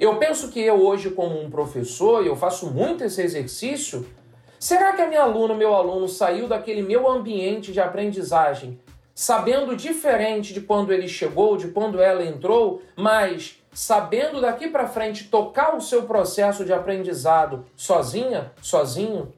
Eu 0.00 0.16
penso 0.16 0.50
que 0.50 0.58
eu 0.58 0.82
hoje, 0.82 1.10
como 1.10 1.38
um 1.38 1.50
professor, 1.50 2.24
e 2.24 2.26
eu 2.26 2.34
faço 2.34 2.70
muito 2.70 3.04
esse 3.04 3.20
exercício, 3.20 4.06
será 4.58 4.94
que 4.94 5.02
a 5.02 5.06
minha 5.06 5.20
aluna, 5.20 5.54
meu 5.54 5.74
aluno, 5.74 6.08
saiu 6.08 6.48
daquele 6.48 6.80
meu 6.80 7.06
ambiente 7.06 7.70
de 7.70 7.80
aprendizagem 7.80 8.80
sabendo 9.14 9.76
diferente 9.76 10.54
de 10.54 10.62
quando 10.62 10.94
ele 10.94 11.06
chegou, 11.06 11.54
de 11.54 11.68
quando 11.68 12.00
ela 12.00 12.24
entrou, 12.24 12.80
mas 12.96 13.62
sabendo 13.70 14.40
daqui 14.40 14.68
para 14.68 14.88
frente 14.88 15.28
tocar 15.28 15.76
o 15.76 15.80
seu 15.82 16.04
processo 16.04 16.64
de 16.64 16.72
aprendizado 16.72 17.66
sozinha, 17.76 18.50
sozinho? 18.62 19.30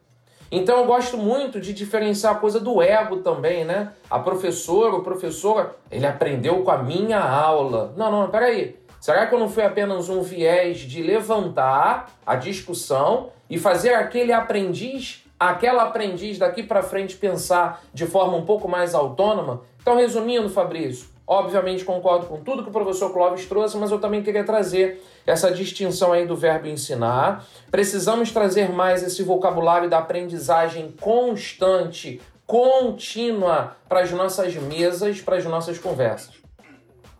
Então 0.52 0.78
eu 0.78 0.86
gosto 0.86 1.16
muito 1.16 1.58
de 1.58 1.72
diferenciar 1.72 2.34
a 2.34 2.38
coisa 2.38 2.60
do 2.60 2.80
ego 2.80 3.22
também, 3.22 3.64
né? 3.64 3.92
A 4.08 4.20
professora, 4.20 4.94
o 4.94 5.02
professor, 5.02 5.74
ele 5.90 6.06
aprendeu 6.06 6.62
com 6.62 6.70
a 6.70 6.78
minha 6.78 7.18
aula. 7.18 7.92
Não, 7.96 8.12
não, 8.12 8.30
peraí. 8.30 8.76
Será 9.02 9.26
que 9.26 9.36
não 9.36 9.48
foi 9.48 9.64
apenas 9.64 10.08
um 10.08 10.22
viés 10.22 10.78
de 10.78 11.02
levantar 11.02 12.12
a 12.24 12.36
discussão 12.36 13.30
e 13.50 13.58
fazer 13.58 13.94
aquele 13.94 14.32
aprendiz, 14.32 15.24
aquela 15.40 15.82
aprendiz 15.82 16.38
daqui 16.38 16.62
para 16.62 16.84
frente 16.84 17.16
pensar 17.16 17.82
de 17.92 18.06
forma 18.06 18.36
um 18.36 18.44
pouco 18.44 18.68
mais 18.68 18.94
autônama? 18.94 19.62
Então, 19.80 19.96
resumindo, 19.96 20.48
Fabrício, 20.48 21.08
obviamente 21.26 21.84
concordo 21.84 22.26
com 22.26 22.44
tudo 22.44 22.62
que 22.62 22.68
o 22.68 22.72
professor 22.72 23.12
Clóvis 23.12 23.44
trouxe, 23.46 23.76
mas 23.76 23.90
eu 23.90 23.98
também 23.98 24.22
queria 24.22 24.44
trazer 24.44 25.02
essa 25.26 25.50
distinção 25.50 26.12
aí 26.12 26.24
do 26.24 26.36
verbo 26.36 26.68
ensinar. 26.68 27.44
Precisamos 27.72 28.30
trazer 28.30 28.70
mais 28.70 29.02
esse 29.02 29.24
vocabulário 29.24 29.90
da 29.90 29.98
aprendizagem 29.98 30.94
constante, 31.00 32.20
contínua 32.46 33.76
para 33.88 34.02
as 34.02 34.12
nossas 34.12 34.54
mesas, 34.54 35.20
para 35.20 35.38
as 35.38 35.44
nossas 35.44 35.76
conversas. 35.76 36.41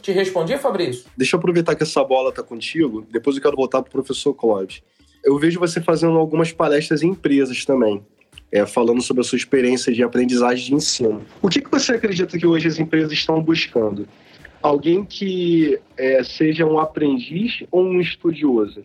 Te 0.02 0.10
respondi, 0.10 0.58
Fabrício? 0.58 1.04
Deixa 1.16 1.36
eu 1.36 1.38
aproveitar 1.38 1.76
que 1.76 1.84
essa 1.84 2.02
bola 2.02 2.30
está 2.30 2.42
contigo, 2.42 3.06
depois 3.08 3.36
eu 3.36 3.42
quero 3.42 3.56
voltar 3.56 3.80
para 3.80 3.88
o 3.88 3.92
professor 3.92 4.34
Clóvis. 4.34 4.82
Eu 5.24 5.38
vejo 5.38 5.60
você 5.60 5.80
fazendo 5.80 6.18
algumas 6.18 6.50
palestras 6.50 7.04
em 7.04 7.10
empresas 7.10 7.64
também, 7.64 8.04
é, 8.50 8.66
falando 8.66 9.00
sobre 9.00 9.20
a 9.20 9.24
sua 9.24 9.36
experiência 9.36 9.92
de 9.92 10.02
aprendizagem 10.02 10.66
de 10.66 10.74
ensino. 10.74 11.24
O 11.40 11.48
que, 11.48 11.60
que 11.60 11.70
você 11.70 11.92
acredita 11.92 12.36
que 12.36 12.44
hoje 12.44 12.66
as 12.66 12.80
empresas 12.80 13.12
estão 13.12 13.40
buscando? 13.40 14.08
Alguém 14.60 15.04
que 15.04 15.78
é, 15.96 16.24
seja 16.24 16.66
um 16.66 16.80
aprendiz 16.80 17.62
ou 17.70 17.84
um 17.84 18.00
estudioso? 18.00 18.82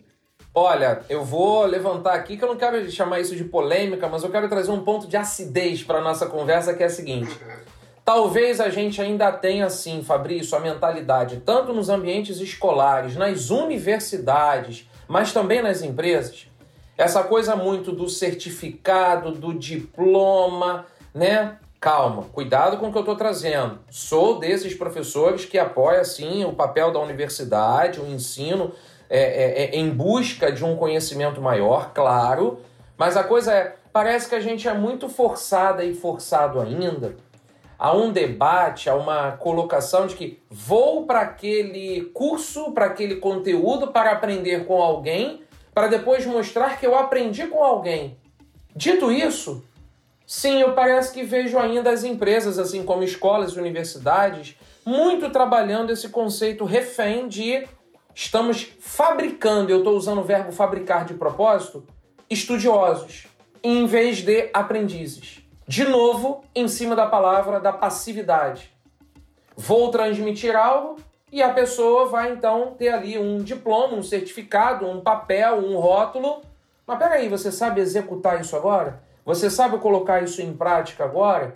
Olha, 0.54 1.02
eu 1.08 1.24
vou 1.24 1.66
levantar 1.66 2.14
aqui 2.14 2.36
que 2.36 2.44
eu 2.44 2.48
não 2.48 2.56
quero 2.56 2.88
chamar 2.92 3.20
isso 3.20 3.34
de 3.34 3.44
polêmica, 3.44 4.08
mas 4.08 4.22
eu 4.22 4.30
quero 4.30 4.48
trazer 4.48 4.70
um 4.70 4.84
ponto 4.84 5.08
de 5.08 5.16
acidez 5.16 5.82
para 5.82 5.98
a 5.98 6.02
nossa 6.02 6.26
conversa 6.26 6.74
que 6.74 6.82
é 6.82 6.86
a 6.86 6.90
seguinte. 6.90 7.30
Talvez 8.08 8.58
a 8.58 8.70
gente 8.70 9.02
ainda 9.02 9.30
tenha, 9.30 9.66
assim, 9.66 10.02
Fabrício, 10.02 10.56
a 10.56 10.60
mentalidade, 10.60 11.42
tanto 11.44 11.74
nos 11.74 11.90
ambientes 11.90 12.40
escolares, 12.40 13.16
nas 13.16 13.50
universidades, 13.50 14.88
mas 15.06 15.34
também 15.34 15.60
nas 15.60 15.82
empresas, 15.82 16.46
essa 16.96 17.22
coisa 17.22 17.54
muito 17.54 17.92
do 17.92 18.08
certificado, 18.08 19.32
do 19.32 19.52
diploma, 19.52 20.86
né? 21.12 21.58
Calma, 21.78 22.22
cuidado 22.32 22.78
com 22.78 22.88
o 22.88 22.92
que 22.92 22.96
eu 22.96 23.02
estou 23.02 23.14
trazendo. 23.14 23.78
Sou 23.90 24.38
desses 24.38 24.72
professores 24.72 25.44
que 25.44 25.58
apoia, 25.58 26.02
sim, 26.02 26.46
o 26.46 26.54
papel 26.54 26.90
da 26.90 27.00
universidade, 27.00 28.00
o 28.00 28.06
ensino 28.06 28.72
é, 29.10 29.20
é, 29.20 29.64
é, 29.64 29.76
em 29.76 29.90
busca 29.90 30.50
de 30.50 30.64
um 30.64 30.76
conhecimento 30.76 31.42
maior, 31.42 31.92
claro, 31.92 32.58
mas 32.96 33.18
a 33.18 33.22
coisa 33.22 33.52
é, 33.52 33.76
parece 33.92 34.30
que 34.30 34.34
a 34.34 34.40
gente 34.40 34.66
é 34.66 34.72
muito 34.72 35.10
forçada 35.10 35.84
e 35.84 35.92
forçado 35.92 36.58
ainda 36.58 37.27
a 37.78 37.96
um 37.96 38.10
debate, 38.10 38.90
a 38.90 38.94
uma 38.96 39.32
colocação 39.32 40.06
de 40.06 40.16
que 40.16 40.42
vou 40.50 41.06
para 41.06 41.20
aquele 41.20 42.06
curso, 42.12 42.72
para 42.72 42.86
aquele 42.86 43.16
conteúdo 43.16 43.88
para 43.88 44.10
aprender 44.10 44.66
com 44.66 44.82
alguém, 44.82 45.42
para 45.72 45.86
depois 45.86 46.26
mostrar 46.26 46.80
que 46.80 46.86
eu 46.86 46.98
aprendi 46.98 47.46
com 47.46 47.62
alguém. 47.62 48.16
Dito 48.74 49.12
isso, 49.12 49.64
sim, 50.26 50.60
eu 50.60 50.74
parece 50.74 51.12
que 51.12 51.22
vejo 51.22 51.56
ainda 51.56 51.90
as 51.90 52.02
empresas, 52.02 52.58
assim 52.58 52.82
como 52.84 53.04
escolas 53.04 53.52
e 53.52 53.60
universidades, 53.60 54.56
muito 54.84 55.30
trabalhando 55.30 55.92
esse 55.92 56.08
conceito 56.08 56.64
refém 56.64 57.28
de 57.28 57.64
estamos 58.12 58.72
fabricando, 58.80 59.70
eu 59.70 59.78
estou 59.78 59.96
usando 59.96 60.18
o 60.18 60.24
verbo 60.24 60.50
fabricar 60.50 61.04
de 61.04 61.14
propósito, 61.14 61.86
estudiosos, 62.28 63.28
em 63.62 63.86
vez 63.86 64.18
de 64.18 64.50
aprendizes. 64.52 65.47
De 65.68 65.84
novo, 65.84 66.42
em 66.54 66.66
cima 66.66 66.96
da 66.96 67.06
palavra 67.06 67.60
da 67.60 67.74
passividade. 67.74 68.74
Vou 69.54 69.90
transmitir 69.90 70.56
algo 70.56 70.96
e 71.30 71.42
a 71.42 71.52
pessoa 71.52 72.06
vai 72.06 72.32
então 72.32 72.74
ter 72.78 72.88
ali 72.88 73.18
um 73.18 73.42
diploma, 73.42 73.94
um 73.94 74.02
certificado, 74.02 74.86
um 74.86 75.02
papel, 75.02 75.58
um 75.58 75.76
rótulo. 75.76 76.40
Mas 76.86 76.98
peraí, 76.98 77.28
você 77.28 77.52
sabe 77.52 77.82
executar 77.82 78.40
isso 78.40 78.56
agora? 78.56 79.02
Você 79.26 79.50
sabe 79.50 79.76
colocar 79.76 80.22
isso 80.22 80.40
em 80.40 80.54
prática 80.54 81.04
agora? 81.04 81.52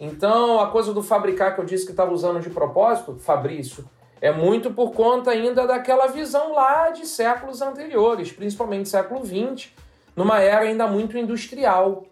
Então, 0.00 0.58
a 0.58 0.68
coisa 0.68 0.94
do 0.94 1.02
fabricar 1.02 1.54
que 1.54 1.60
eu 1.60 1.66
disse 1.66 1.84
que 1.84 1.90
estava 1.90 2.14
usando 2.14 2.40
de 2.40 2.48
propósito, 2.48 3.18
Fabrício, 3.18 3.84
é 4.22 4.32
muito 4.32 4.70
por 4.70 4.92
conta 4.92 5.32
ainda 5.32 5.66
daquela 5.66 6.06
visão 6.06 6.54
lá 6.54 6.88
de 6.88 7.04
séculos 7.04 7.60
anteriores, 7.60 8.32
principalmente 8.32 8.88
século 8.88 9.22
XX, 9.22 9.68
numa 10.16 10.40
era 10.40 10.62
ainda 10.62 10.86
muito 10.86 11.18
industrial. 11.18 12.06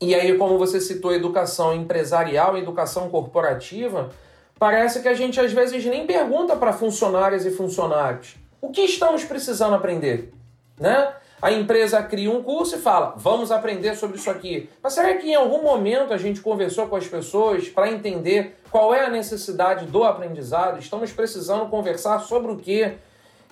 E 0.00 0.14
aí, 0.14 0.36
como 0.36 0.58
você 0.58 0.80
citou 0.80 1.12
educação 1.12 1.74
empresarial 1.74 2.56
educação 2.56 3.08
corporativa, 3.08 4.10
Parece 4.58 5.02
que 5.02 5.08
a 5.08 5.12
gente 5.12 5.38
às 5.38 5.52
vezes 5.52 5.84
nem 5.84 6.06
pergunta 6.06 6.56
para 6.56 6.72
funcionárias 6.72 7.44
e 7.44 7.50
funcionários 7.50 8.36
o 8.58 8.70
que 8.70 8.80
estamos 8.80 9.22
precisando 9.22 9.74
aprender, 9.74 10.32
né? 10.80 11.12
A 11.42 11.52
empresa 11.52 12.02
cria 12.02 12.30
um 12.30 12.42
curso 12.42 12.76
e 12.76 12.78
fala: 12.78 13.12
vamos 13.16 13.52
aprender 13.52 13.94
sobre 13.94 14.16
isso 14.16 14.30
aqui. 14.30 14.70
Mas 14.82 14.94
será 14.94 15.14
que 15.14 15.28
em 15.28 15.34
algum 15.34 15.62
momento 15.62 16.14
a 16.14 16.16
gente 16.16 16.40
conversou 16.40 16.86
com 16.86 16.96
as 16.96 17.06
pessoas 17.06 17.68
para 17.68 17.92
entender 17.92 18.56
qual 18.70 18.94
é 18.94 19.04
a 19.04 19.10
necessidade 19.10 19.84
do 19.84 20.02
aprendizado? 20.02 20.78
Estamos 20.78 21.12
precisando 21.12 21.68
conversar 21.68 22.20
sobre 22.20 22.50
o 22.50 22.56
quê? 22.56 22.94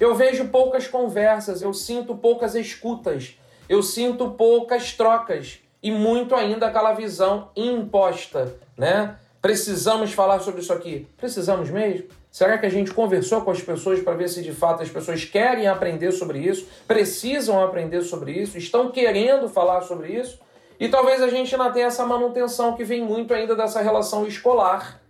Eu 0.01 0.15
vejo 0.15 0.49
poucas 0.49 0.89
conversas, 0.89 1.61
eu 1.61 1.75
sinto 1.75 2.17
poucas 2.17 2.55
escutas, 2.55 3.39
eu 3.69 3.83
sinto 3.83 4.31
poucas 4.31 4.95
trocas 4.95 5.61
e 5.85 5.91
muito 5.91 6.35
ainda 6.35 6.67
aquela 6.67 6.95
visão 6.95 7.51
imposta, 7.55 8.57
né? 8.75 9.17
Precisamos 9.43 10.15
falar 10.15 10.41
sobre 10.41 10.63
isso 10.63 10.73
aqui. 10.73 11.07
Precisamos 11.19 11.69
mesmo? 11.69 12.07
Será 12.31 12.57
que 12.57 12.65
a 12.65 12.71
gente 12.71 12.91
conversou 12.91 13.43
com 13.43 13.51
as 13.51 13.61
pessoas 13.61 14.01
para 14.01 14.15
ver 14.15 14.31
se 14.31 14.43
de 14.43 14.51
fato 14.51 14.83
as 14.83 14.89
pessoas 14.89 15.27
querem 15.27 15.69
aprender 15.69 16.11
sobre 16.11 16.39
isso, 16.39 16.67
precisam 16.89 17.63
aprender 17.63 18.01
sobre 18.01 18.33
isso, 18.33 18.57
estão 18.57 18.91
querendo 18.91 19.47
falar 19.47 19.83
sobre 19.83 20.09
isso? 20.09 20.41
E 20.81 20.89
talvez 20.89 21.21
a 21.21 21.29
gente 21.29 21.55
não 21.55 21.71
tenha 21.71 21.87
essa 21.87 22.07
manutenção 22.07 22.75
que 22.75 22.83
vem 22.83 23.03
muito 23.03 23.35
ainda 23.35 23.55
dessa 23.55 23.83
relação 23.83 24.27
escolar 24.27 25.03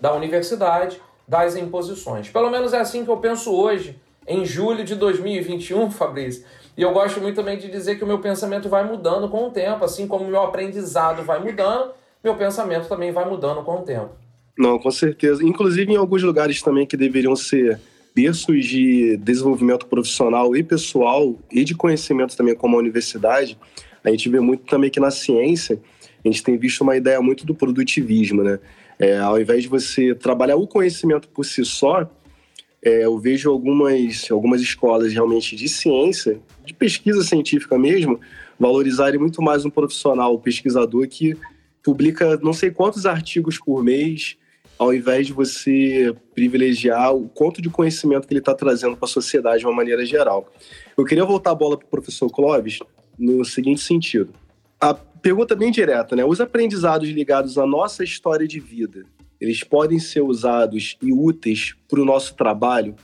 da 0.00 0.12
universidade, 0.12 1.00
das 1.26 1.54
imposições. 1.54 2.28
Pelo 2.28 2.50
menos 2.50 2.72
é 2.72 2.80
assim 2.80 3.04
que 3.04 3.10
eu 3.10 3.16
penso 3.18 3.54
hoje, 3.54 3.96
em 4.26 4.44
julho 4.44 4.84
de 4.84 4.96
2021, 4.96 5.88
Fabrício. 5.92 6.44
E 6.76 6.82
eu 6.82 6.92
gosto 6.92 7.20
muito 7.20 7.36
também 7.36 7.56
de 7.56 7.70
dizer 7.70 7.96
que 7.96 8.04
o 8.04 8.06
meu 8.06 8.18
pensamento 8.18 8.68
vai 8.68 8.84
mudando 8.84 9.28
com 9.28 9.46
o 9.46 9.50
tempo, 9.50 9.84
assim 9.84 10.06
como 10.06 10.24
o 10.24 10.28
meu 10.28 10.42
aprendizado 10.42 11.22
vai 11.22 11.38
mudando, 11.38 11.92
meu 12.22 12.34
pensamento 12.34 12.88
também 12.88 13.12
vai 13.12 13.24
mudando 13.24 13.62
com 13.62 13.76
o 13.76 13.82
tempo. 13.82 14.10
Não, 14.58 14.78
com 14.78 14.90
certeza. 14.90 15.44
Inclusive 15.44 15.92
em 15.92 15.96
alguns 15.96 16.22
lugares 16.22 16.60
também 16.60 16.86
que 16.86 16.96
deveriam 16.96 17.34
ser 17.34 17.80
berços 18.14 18.64
de 18.64 19.16
desenvolvimento 19.18 19.86
profissional 19.86 20.56
e 20.56 20.62
pessoal 20.62 21.34
e 21.50 21.64
de 21.64 21.74
conhecimento 21.74 22.36
também 22.36 22.54
como 22.54 22.76
a 22.76 22.78
universidade, 22.78 23.58
a 24.02 24.10
gente 24.10 24.28
vê 24.28 24.40
muito 24.40 24.64
também 24.64 24.88
que 24.88 25.00
na 25.00 25.10
ciência 25.10 25.78
a 26.24 26.28
gente 26.28 26.42
tem 26.42 26.56
visto 26.56 26.80
uma 26.80 26.96
ideia 26.96 27.20
muito 27.20 27.44
do 27.44 27.54
produtivismo, 27.54 28.42
né? 28.42 28.58
É, 28.98 29.18
ao 29.18 29.38
invés 29.38 29.62
de 29.62 29.68
você 29.68 30.14
trabalhar 30.14 30.56
o 30.56 30.66
conhecimento 30.66 31.28
por 31.28 31.44
si 31.44 31.64
só, 31.64 32.10
é, 32.82 33.04
eu 33.04 33.18
vejo 33.18 33.50
algumas, 33.50 34.30
algumas 34.30 34.60
escolas 34.60 35.12
realmente 35.12 35.56
de 35.56 35.68
ciência, 35.68 36.40
de 36.64 36.74
pesquisa 36.74 37.22
científica 37.22 37.78
mesmo, 37.78 38.20
valorizarem 38.58 39.18
muito 39.18 39.42
mais 39.42 39.64
um 39.64 39.70
profissional, 39.70 40.34
um 40.34 40.40
pesquisador 40.40 41.06
que 41.08 41.36
publica 41.82 42.36
não 42.42 42.52
sei 42.52 42.70
quantos 42.70 43.06
artigos 43.06 43.58
por 43.58 43.82
mês, 43.82 44.36
ao 44.78 44.92
invés 44.92 45.26
de 45.26 45.32
você 45.32 46.14
privilegiar 46.34 47.14
o 47.14 47.28
quanto 47.28 47.62
de 47.62 47.70
conhecimento 47.70 48.26
que 48.26 48.32
ele 48.32 48.40
está 48.40 48.54
trazendo 48.54 48.96
para 48.96 49.06
a 49.06 49.08
sociedade 49.08 49.60
de 49.60 49.66
uma 49.66 49.74
maneira 49.74 50.04
geral. 50.04 50.52
Eu 50.96 51.04
queria 51.04 51.24
voltar 51.24 51.52
a 51.52 51.54
bola 51.54 51.78
para 51.78 51.86
o 51.86 51.90
professor 51.90 52.28
Clóvis 52.28 52.78
no 53.18 53.44
seguinte 53.44 53.80
sentido. 53.80 54.32
A 54.80 54.92
pergunta 54.94 55.56
bem 55.56 55.70
direta, 55.70 56.14
né? 56.14 56.24
Os 56.24 56.40
aprendizados 56.40 57.08
ligados 57.08 57.56
à 57.56 57.66
nossa 57.66 58.04
história 58.04 58.46
de 58.46 58.60
vida, 58.60 59.06
eles 59.40 59.62
podem 59.62 59.98
ser 59.98 60.22
usados 60.22 60.96
e 61.02 61.12
úteis 61.12 61.74
para 61.88 62.00
o 62.00 62.04
nosso 62.04 62.34
trabalho? 62.34 62.94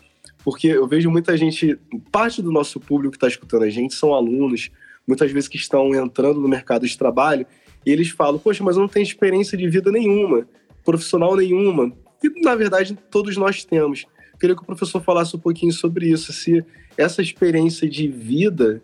Porque 0.44 0.68
eu 0.68 0.86
vejo 0.86 1.10
muita 1.10 1.36
gente, 1.36 1.78
parte 2.10 2.42
do 2.42 2.50
nosso 2.50 2.80
público 2.80 3.12
que 3.12 3.16
está 3.16 3.28
escutando 3.28 3.62
a 3.62 3.70
gente 3.70 3.94
são 3.94 4.14
alunos, 4.14 4.70
muitas 5.06 5.30
vezes 5.30 5.48
que 5.48 5.56
estão 5.56 5.94
entrando 5.94 6.40
no 6.40 6.48
mercado 6.48 6.86
de 6.86 6.98
trabalho, 6.98 7.46
e 7.84 7.90
eles 7.90 8.10
falam, 8.10 8.38
poxa, 8.38 8.62
mas 8.62 8.76
eu 8.76 8.82
não 8.82 8.88
tenho 8.88 9.04
experiência 9.04 9.56
de 9.56 9.68
vida 9.68 9.90
nenhuma 9.90 10.46
profissional 10.84 11.36
nenhuma. 11.36 11.92
E, 12.22 12.42
na 12.42 12.54
verdade, 12.54 12.96
todos 13.10 13.36
nós 13.36 13.64
temos. 13.64 14.04
Queria 14.38 14.56
que 14.56 14.62
o 14.62 14.66
professor 14.66 15.02
falasse 15.02 15.36
um 15.36 15.38
pouquinho 15.38 15.72
sobre 15.72 16.08
isso, 16.08 16.32
se 16.32 16.64
essa 16.96 17.22
experiência 17.22 17.88
de 17.88 18.08
vida, 18.08 18.82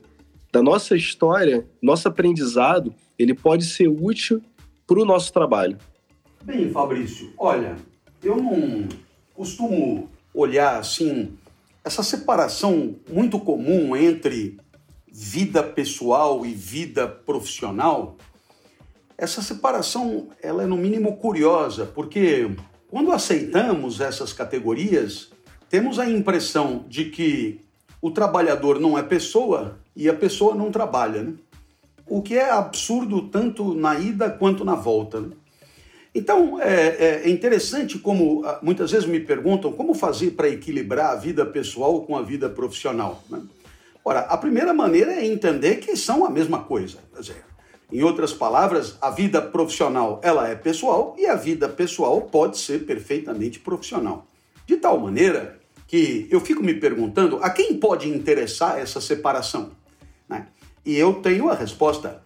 da 0.53 0.63
nossa 0.63 0.97
história, 0.97 1.67
nosso 1.83 2.09
aprendizado, 2.09 2.95
ele 3.19 3.35
pode 3.35 3.65
ser 3.65 3.89
útil 3.89 4.41
para 4.87 5.01
o 5.01 5.05
nosso 5.05 5.33
trabalho. 5.33 5.77
Bem, 6.43 6.71
Fabrício, 6.71 7.33
olha, 7.37 7.77
eu 8.23 8.37
não 8.37 8.89
costumo 9.35 10.09
olhar 10.33 10.79
assim 10.79 11.37
essa 11.85 12.03
separação 12.03 12.97
muito 13.11 13.39
comum 13.41 13.97
entre 13.97 14.59
vida 15.11 15.63
pessoal 15.63 16.45
e 16.45 16.53
vida 16.53 17.09
profissional 17.09 18.17
essa 19.19 19.43
separação 19.43 20.29
ela 20.41 20.63
é 20.63 20.67
no 20.67 20.77
mínimo 20.77 21.17
curiosa, 21.17 21.85
porque 21.85 22.49
quando 22.89 23.11
aceitamos 23.11 24.01
essas 24.01 24.33
categorias, 24.33 25.31
temos 25.69 25.99
a 25.99 26.09
impressão 26.09 26.85
de 26.89 27.07
que 27.07 27.61
o 28.01 28.13
trabalhador 28.13 28.79
não 28.79 28.97
é 28.97 29.03
pessoa 29.03 29.81
e 29.97 30.09
a 30.09 30.15
pessoa 30.15 30.55
não 30.55 30.71
trabalha, 30.71 31.25
né? 31.25 31.35
o 32.07 32.23
que 32.23 32.37
é 32.37 32.49
absurdo 32.49 33.23
tanto 33.23 33.75
na 33.75 33.99
ida 33.99 34.31
quanto 34.31 34.65
na 34.65 34.77
volta. 34.77 35.21
Né? 35.21 35.31
Então 36.19 36.61
é, 36.61 37.23
é, 37.23 37.31
interessante 37.31 37.97
como 37.97 38.45
ah, 38.45 38.59
muitas 38.61 38.91
vezes 38.91 39.09
me 39.09 39.21
perguntam 39.21 39.71
como 39.71 39.95
fazer 39.95 40.33
para 40.33 40.49
equilibrar 40.49 41.13
a 41.13 41.15
vida 41.15 41.47
pessoal 41.47 42.03
com 42.03 42.17
a 42.17 42.23
vida 42.23 42.49
profissional. 42.49 43.23
Né? 43.31 43.41
Ora, 44.05 44.21
a 44.23 44.37
primeira 44.37 44.75
maneira 44.75 45.13
é 45.13 45.25
entender 45.25 45.77
que 45.77 45.97
são 45.97 46.25
a 46.25 46.31
mesma 46.31 46.65
coisa. 46.65 46.99
Quer 47.15 47.21
dizer, 47.21 47.45
em 47.93 48.03
outras 48.03 48.33
palavras, 48.33 48.97
a 49.01 49.11
vida 49.11 49.41
profissional 49.41 50.21
ela 50.25 50.49
é 50.49 50.57
pessoal 50.57 51.15
e 51.17 51.25
a 51.25 51.37
vida 51.37 51.69
pessoal 51.69 52.21
pode 52.23 52.59
ser 52.59 52.85
perfeitamente 52.85 53.61
profissional. 53.61 54.27
De 54.67 54.77
tal 54.77 54.99
maneira 54.99 55.61
que 55.87 56.27
eu 56.33 56.41
fico 56.41 56.65
me 56.65 56.75
perguntando 56.75 57.39
a 57.41 57.49
quem 57.49 57.79
pode 57.79 58.09
interessar 58.09 58.81
essa 58.81 59.01
separação. 59.01 59.71
Né? 60.29 60.49
E 60.85 60.97
eu 60.97 61.15
tenho 61.15 61.49
a 61.49 61.55
resposta. 61.55 62.21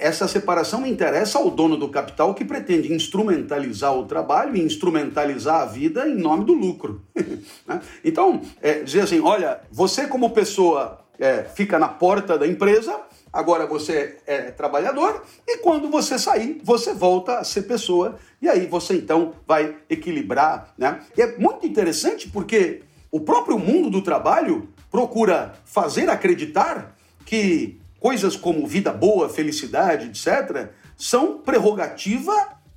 Essa 0.00 0.26
separação 0.26 0.86
interessa 0.86 1.38
ao 1.38 1.50
dono 1.50 1.76
do 1.76 1.88
capital 1.88 2.34
que 2.34 2.44
pretende 2.44 2.92
instrumentalizar 2.92 3.94
o 3.94 4.06
trabalho 4.06 4.56
e 4.56 4.60
instrumentalizar 4.60 5.62
a 5.62 5.66
vida 5.66 6.08
em 6.08 6.16
nome 6.16 6.44
do 6.44 6.52
lucro. 6.52 7.02
Né? 7.66 7.80
então, 8.04 8.42
é, 8.60 8.82
dizer 8.82 9.02
assim: 9.02 9.20
olha, 9.20 9.60
você 9.70 10.06
como 10.06 10.30
pessoa 10.30 11.00
é, 11.18 11.44
fica 11.44 11.78
na 11.78 11.88
porta 11.88 12.36
da 12.36 12.46
empresa 12.46 12.98
Agora 13.32 13.64
você 13.64 14.16
é 14.26 14.50
trabalhador 14.50 15.22
e 15.46 15.58
quando 15.58 15.88
você 15.88 16.18
sair, 16.18 16.60
você 16.64 16.92
volta 16.92 17.38
a 17.38 17.44
ser 17.44 17.62
pessoa 17.62 18.18
e 18.42 18.48
aí 18.48 18.66
você 18.66 18.94
então 18.94 19.34
vai 19.46 19.76
equilibrar, 19.88 20.74
né? 20.76 21.00
E 21.16 21.22
é 21.22 21.38
muito 21.38 21.64
interessante 21.64 22.28
porque 22.28 22.82
o 23.10 23.20
próprio 23.20 23.56
mundo 23.56 23.88
do 23.88 24.02
trabalho 24.02 24.68
procura 24.90 25.54
fazer 25.64 26.10
acreditar 26.10 26.96
que 27.24 27.80
coisas 28.00 28.34
como 28.34 28.66
vida 28.66 28.92
boa, 28.92 29.28
felicidade, 29.28 30.06
etc, 30.08 30.70
são 30.96 31.38
prerrogativa 31.38 32.34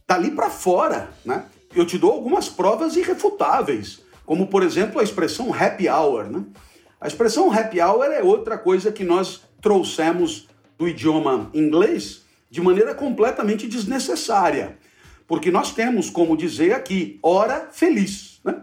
dali 0.07 0.31
para 0.31 0.49
fora, 0.49 1.09
né? 1.25 1.45
Eu 1.73 1.88
te 1.88 1.97
dou 1.97 2.12
algumas 2.12 2.49
provas 2.49 2.95
irrefutáveis, 2.95 4.01
como 4.25 4.45
por 4.47 4.62
exemplo 4.62 4.99
a 4.99 5.03
expressão 5.03 5.51
happy 5.51 5.89
hour, 5.89 6.29
né? 6.29 6.43
A 7.01 7.07
expressão 7.07 7.51
happy 7.51 7.81
hour 7.81 8.05
é 8.05 8.21
outra 8.21 8.57
coisa 8.57 8.91
que 8.91 9.03
nós 9.03 9.41
trouxemos 9.62 10.47
do 10.77 10.88
idioma 10.88 11.49
inglês 11.53 12.23
de 12.49 12.62
maneira 12.62 12.93
completamente 12.93 13.67
desnecessária. 13.67 14.77
Porque 15.27 15.49
nós 15.49 15.73
temos 15.73 16.09
como 16.09 16.38
dizer 16.38 16.73
aqui, 16.73 17.19
hora 17.21 17.67
feliz. 17.71 18.39
Né? 18.43 18.62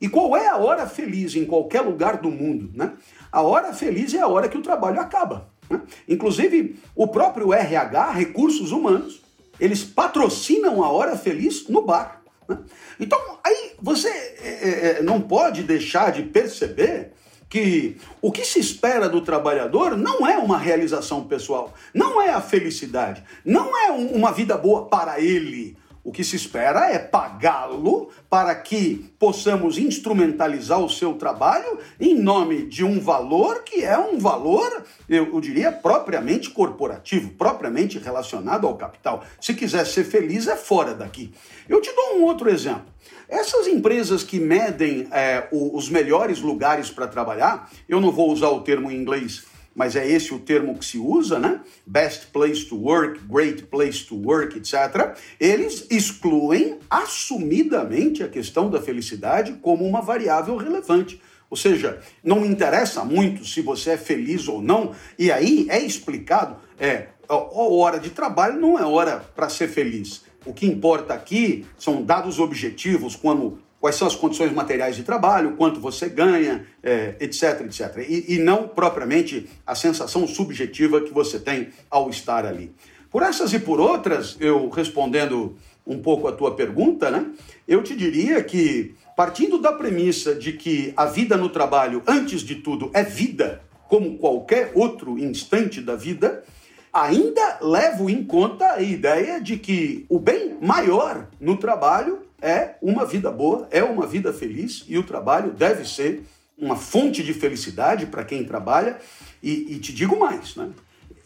E 0.00 0.08
qual 0.08 0.36
é 0.36 0.48
a 0.48 0.56
hora 0.56 0.86
feliz 0.86 1.34
em 1.34 1.44
qualquer 1.44 1.80
lugar 1.80 2.18
do 2.18 2.30
mundo? 2.30 2.70
Né? 2.74 2.92
A 3.30 3.42
hora 3.42 3.72
feliz 3.72 4.14
é 4.14 4.20
a 4.20 4.28
hora 4.28 4.48
que 4.48 4.56
o 4.56 4.62
trabalho 4.62 5.00
acaba. 5.00 5.51
Né? 5.72 5.80
Inclusive, 6.06 6.78
o 6.94 7.08
próprio 7.08 7.52
RH, 7.52 8.12
Recursos 8.12 8.72
Humanos, 8.72 9.22
eles 9.58 9.82
patrocinam 9.82 10.84
a 10.84 10.90
hora 10.90 11.16
feliz 11.16 11.66
no 11.68 11.82
bar. 11.82 12.22
Né? 12.46 12.58
Então, 13.00 13.18
aí 13.42 13.72
você 13.80 14.08
é, 14.08 14.98
é, 14.98 15.02
não 15.02 15.20
pode 15.20 15.62
deixar 15.62 16.12
de 16.12 16.22
perceber 16.24 17.12
que 17.48 17.96
o 18.20 18.32
que 18.32 18.44
se 18.44 18.58
espera 18.58 19.08
do 19.08 19.20
trabalhador 19.20 19.96
não 19.96 20.26
é 20.26 20.38
uma 20.38 20.56
realização 20.56 21.24
pessoal, 21.24 21.74
não 21.92 22.20
é 22.20 22.30
a 22.30 22.40
felicidade, 22.40 23.22
não 23.44 23.76
é 23.76 23.90
uma 23.90 24.32
vida 24.32 24.56
boa 24.56 24.86
para 24.86 25.20
ele. 25.20 25.76
O 26.04 26.10
que 26.10 26.24
se 26.24 26.34
espera 26.34 26.90
é 26.90 26.98
pagá-lo 26.98 28.10
para 28.28 28.52
que 28.56 29.12
possamos 29.20 29.78
instrumentalizar 29.78 30.80
o 30.80 30.90
seu 30.90 31.14
trabalho 31.14 31.78
em 32.00 32.18
nome 32.18 32.66
de 32.66 32.84
um 32.84 32.98
valor 32.98 33.62
que 33.62 33.84
é 33.84 33.96
um 33.96 34.18
valor, 34.18 34.84
eu, 35.08 35.40
diria, 35.40 35.70
propriamente 35.70 36.50
corporativo, 36.50 37.30
propriamente 37.30 38.00
relacionado 38.00 38.66
ao 38.66 38.76
capital. 38.76 39.24
Se 39.40 39.54
quiser 39.54 39.86
ser 39.86 40.02
feliz, 40.02 40.48
é 40.48 40.56
fora 40.56 40.92
daqui. 40.92 41.32
Eu 41.68 41.80
te 41.80 41.94
dou 41.94 42.16
um 42.16 42.24
outro 42.24 42.50
exemplo. 42.50 42.86
Essas 43.28 43.68
empresas 43.68 44.24
que 44.24 44.40
medem 44.40 45.06
é, 45.12 45.46
os 45.52 45.88
melhores 45.88 46.40
lugares 46.40 46.90
para 46.90 47.06
trabalhar, 47.06 47.70
eu 47.88 48.00
não 48.00 48.10
vou 48.10 48.30
usar 48.30 48.48
o 48.48 48.62
termo 48.62 48.90
em 48.90 48.96
inglês 48.96 49.44
mas 49.74 49.96
é 49.96 50.06
esse 50.06 50.34
o 50.34 50.38
termo 50.38 50.78
que 50.78 50.84
se 50.84 50.98
usa, 50.98 51.38
né? 51.38 51.60
Best 51.86 52.26
place 52.28 52.64
to 52.64 52.76
work, 52.76 53.20
great 53.28 53.64
place 53.64 54.04
to 54.04 54.16
work, 54.16 54.56
etc. 54.58 55.16
Eles 55.40 55.86
excluem 55.90 56.78
assumidamente 56.88 58.22
a 58.22 58.28
questão 58.28 58.70
da 58.70 58.80
felicidade 58.80 59.54
como 59.62 59.86
uma 59.86 60.00
variável 60.00 60.56
relevante. 60.56 61.20
Ou 61.48 61.56
seja, 61.56 62.00
não 62.24 62.46
interessa 62.46 63.04
muito 63.04 63.44
se 63.44 63.60
você 63.60 63.90
é 63.90 63.96
feliz 63.98 64.48
ou 64.48 64.62
não, 64.62 64.94
e 65.18 65.30
aí 65.30 65.66
é 65.68 65.78
explicado, 65.78 66.56
é, 66.78 67.08
a 67.28 67.36
hora 67.36 68.00
de 68.00 68.10
trabalho 68.10 68.58
não 68.58 68.78
é 68.78 68.86
hora 68.86 69.18
para 69.34 69.48
ser 69.48 69.68
feliz. 69.68 70.22
O 70.44 70.52
que 70.52 70.66
importa 70.66 71.14
aqui 71.14 71.66
são 71.78 72.02
dados 72.02 72.38
objetivos, 72.38 73.14
como 73.14 73.58
quais 73.82 73.96
são 73.96 74.06
as 74.06 74.14
condições 74.14 74.52
materiais 74.52 74.94
de 74.94 75.02
trabalho, 75.02 75.56
quanto 75.56 75.80
você 75.80 76.08
ganha, 76.08 76.64
é, 76.84 77.16
etc, 77.18 77.62
etc. 77.62 78.06
E, 78.08 78.36
e 78.36 78.38
não 78.38 78.68
propriamente 78.68 79.50
a 79.66 79.74
sensação 79.74 80.24
subjetiva 80.24 81.00
que 81.00 81.12
você 81.12 81.36
tem 81.36 81.70
ao 81.90 82.08
estar 82.08 82.46
ali. 82.46 82.72
Por 83.10 83.24
essas 83.24 83.52
e 83.52 83.58
por 83.58 83.80
outras, 83.80 84.36
eu 84.38 84.68
respondendo 84.68 85.56
um 85.84 85.98
pouco 86.00 86.28
a 86.28 86.32
tua 86.32 86.54
pergunta, 86.54 87.10
né? 87.10 87.26
Eu 87.66 87.82
te 87.82 87.96
diria 87.96 88.40
que, 88.44 88.94
partindo 89.16 89.58
da 89.58 89.72
premissa 89.72 90.32
de 90.32 90.52
que 90.52 90.94
a 90.96 91.06
vida 91.06 91.36
no 91.36 91.48
trabalho, 91.48 92.04
antes 92.06 92.42
de 92.42 92.54
tudo, 92.54 92.88
é 92.94 93.02
vida, 93.02 93.64
como 93.88 94.16
qualquer 94.16 94.70
outro 94.76 95.18
instante 95.18 95.80
da 95.80 95.96
vida, 95.96 96.44
ainda 96.92 97.58
levo 97.60 98.08
em 98.08 98.22
conta 98.22 98.74
a 98.74 98.80
ideia 98.80 99.40
de 99.40 99.56
que 99.56 100.06
o 100.08 100.20
bem 100.20 100.56
maior 100.60 101.26
no 101.40 101.56
trabalho 101.56 102.20
é 102.42 102.74
uma 102.82 103.06
vida 103.06 103.30
boa, 103.30 103.68
é 103.70 103.82
uma 103.84 104.06
vida 104.06 104.32
feliz 104.32 104.84
e 104.88 104.98
o 104.98 105.04
trabalho 105.04 105.52
deve 105.52 105.88
ser 105.88 106.24
uma 106.58 106.76
fonte 106.76 107.22
de 107.22 107.32
felicidade 107.32 108.06
para 108.06 108.24
quem 108.24 108.44
trabalha. 108.44 108.98
E, 109.42 109.74
e, 109.74 109.78
te 109.78 109.92
digo 109.92 110.18
mais, 110.18 110.56
né? 110.56 110.70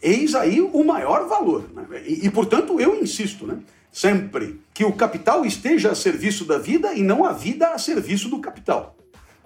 eis 0.01 0.35
aí 0.35 0.61
o 0.61 0.83
maior 0.83 1.27
valor. 1.27 1.69
Né? 1.73 2.03
E, 2.05 2.27
e, 2.27 2.29
portanto, 2.29 2.79
eu 2.79 3.01
insisto, 3.01 3.45
né? 3.45 3.57
sempre 3.91 4.61
que 4.73 4.85
o 4.85 4.93
capital 4.93 5.43
esteja 5.43 5.91
a 5.91 5.95
serviço 5.95 6.45
da 6.45 6.59
vida 6.59 6.93
e 6.93 7.01
não 7.01 7.25
a 7.25 7.33
vida 7.33 7.69
a 7.69 7.79
serviço 7.79 8.29
do 8.29 8.39
capital. 8.39 8.95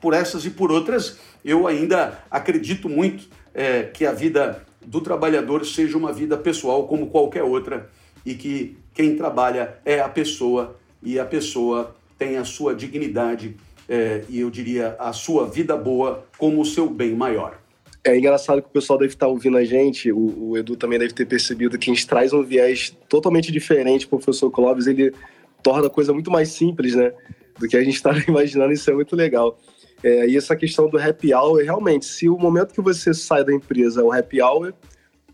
Por 0.01 0.13
essas 0.13 0.45
e 0.45 0.49
por 0.49 0.71
outras, 0.71 1.17
eu 1.43 1.67
ainda 1.67 2.19
acredito 2.29 2.89
muito 2.89 3.29
é, 3.53 3.84
que 3.84 4.05
a 4.05 4.12
vida 4.12 4.65
do 4.86 4.99
trabalhador 4.99 5.65
seja 5.65 5.97
uma 5.97 6.12
vida 6.12 6.38
pessoal 6.38 6.88
como 6.88 7.07
qualquer 7.07 7.43
outra 7.43 7.89
e 8.25 8.34
que 8.34 8.77
quem 8.93 9.15
trabalha 9.15 9.77
é 9.86 9.99
a 9.99 10.10
pessoa 10.10 10.75
e 11.01 11.19
a 11.19 11.25
pessoa 11.25 11.95
tem 12.17 12.37
a 12.37 12.45
sua 12.45 12.75
dignidade 12.75 13.55
é, 13.89 14.23
e 14.29 14.39
eu 14.39 14.49
diria 14.49 14.95
a 14.99 15.11
sua 15.11 15.47
vida 15.47 15.75
boa 15.75 16.25
como 16.37 16.61
o 16.61 16.65
seu 16.65 16.89
bem 16.89 17.13
maior. 17.13 17.59
É 18.03 18.17
engraçado 18.17 18.61
que 18.61 18.67
o 18.67 18.71
pessoal 18.71 18.97
deve 18.97 19.13
estar 19.13 19.27
ouvindo 19.27 19.57
a 19.57 19.63
gente, 19.63 20.11
o, 20.11 20.49
o 20.49 20.57
Edu 20.57 20.75
também 20.75 20.97
deve 20.97 21.13
ter 21.13 21.25
percebido 21.25 21.77
que 21.77 21.89
a 21.89 21.93
gente 21.93 22.07
traz 22.07 22.33
um 22.33 22.41
viés 22.41 22.95
totalmente 23.07 23.51
diferente. 23.51 24.05
O 24.05 24.09
professor 24.09 24.49
Clóvis, 24.49 24.87
ele 24.87 25.13
torna 25.61 25.87
a 25.87 25.89
coisa 25.89 26.11
muito 26.11 26.31
mais 26.31 26.49
simples, 26.49 26.95
né? 26.95 27.13
Do 27.59 27.67
que 27.67 27.77
a 27.77 27.83
gente 27.83 27.93
estava 27.95 28.19
imaginando, 28.27 28.73
isso 28.73 28.89
é 28.89 28.93
muito 28.93 29.15
legal. 29.15 29.59
É, 30.03 30.27
e 30.27 30.35
essa 30.35 30.55
questão 30.55 30.89
do 30.89 30.97
happy 30.97 31.31
hour, 31.31 31.63
realmente, 31.63 32.05
se 32.05 32.27
o 32.27 32.37
momento 32.37 32.73
que 32.73 32.81
você 32.81 33.13
sai 33.13 33.43
da 33.43 33.53
empresa 33.53 34.01
é 34.01 34.03
o 34.03 34.11
happy 34.11 34.41
hour, 34.41 34.73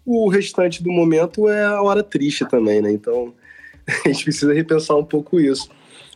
o 0.05 0.27
restante 0.27 0.83
do 0.83 0.91
momento 0.91 1.47
é 1.47 1.63
a 1.63 1.81
hora 1.81 2.03
triste 2.03 2.45
também, 2.45 2.81
né? 2.81 2.91
Então, 2.91 3.33
a 4.05 4.09
gente 4.09 4.25
precisa 4.25 4.53
repensar 4.53 4.97
um 4.97 5.05
pouco 5.05 5.39
isso. 5.39 5.69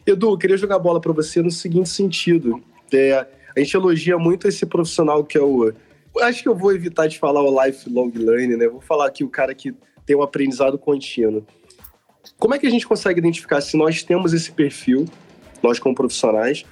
Edu, 0.05 0.31
eu 0.31 0.37
queria 0.37 0.57
jogar 0.57 0.75
a 0.75 0.79
bola 0.79 0.99
para 0.99 1.13
você 1.13 1.41
no 1.41 1.51
seguinte 1.51 1.89
sentido. 1.89 2.61
É, 2.93 3.25
a 3.55 3.59
gente 3.59 3.75
elogia 3.75 4.17
muito 4.17 4.47
esse 4.47 4.65
profissional 4.65 5.23
que 5.23 5.37
é 5.37 5.41
o. 5.41 5.71
Acho 6.21 6.43
que 6.43 6.49
eu 6.49 6.55
vou 6.55 6.73
evitar 6.73 7.07
de 7.07 7.17
falar 7.17 7.41
o 7.41 7.65
lifelong 7.65 8.11
learning, 8.13 8.57
né? 8.57 8.67
Vou 8.67 8.81
falar 8.81 9.07
aqui 9.07 9.23
o 9.23 9.29
cara 9.29 9.55
que 9.55 9.73
tem 10.05 10.15
um 10.15 10.21
aprendizado 10.21 10.77
contínuo. 10.77 11.45
Como 12.37 12.53
é 12.53 12.59
que 12.59 12.67
a 12.67 12.69
gente 12.69 12.87
consegue 12.87 13.19
identificar 13.19 13.61
se 13.61 13.77
nós 13.77 14.03
temos 14.03 14.33
esse 14.33 14.51
perfil, 14.51 15.05
nós 15.63 15.79
como 15.79 15.95
profissionais, 15.95 16.65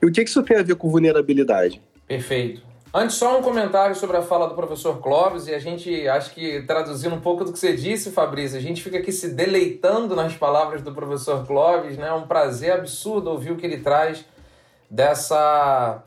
e 0.00 0.06
o 0.06 0.12
que 0.12 0.22
isso 0.22 0.42
tem 0.42 0.56
a 0.56 0.62
ver 0.62 0.76
com 0.76 0.88
vulnerabilidade? 0.88 1.80
Perfeito. 2.06 2.69
Antes, 2.92 3.14
só 3.14 3.38
um 3.38 3.42
comentário 3.42 3.94
sobre 3.94 4.16
a 4.16 4.22
fala 4.22 4.48
do 4.48 4.56
professor 4.56 4.98
Clóvis, 4.98 5.46
e 5.46 5.54
a 5.54 5.60
gente, 5.60 6.08
acho 6.08 6.32
que 6.34 6.62
traduzindo 6.62 7.14
um 7.14 7.20
pouco 7.20 7.44
do 7.44 7.52
que 7.52 7.58
você 7.58 7.72
disse, 7.72 8.10
Fabrício, 8.10 8.58
a 8.58 8.60
gente 8.60 8.82
fica 8.82 8.98
aqui 8.98 9.12
se 9.12 9.28
deleitando 9.28 10.16
nas 10.16 10.34
palavras 10.34 10.82
do 10.82 10.92
professor 10.92 11.46
Clóvis, 11.46 11.96
né? 11.96 12.08
É 12.08 12.12
um 12.12 12.26
prazer 12.26 12.72
absurdo 12.72 13.30
ouvir 13.30 13.52
o 13.52 13.56
que 13.56 13.64
ele 13.64 13.78
traz 13.78 14.24
dessa 14.90 16.02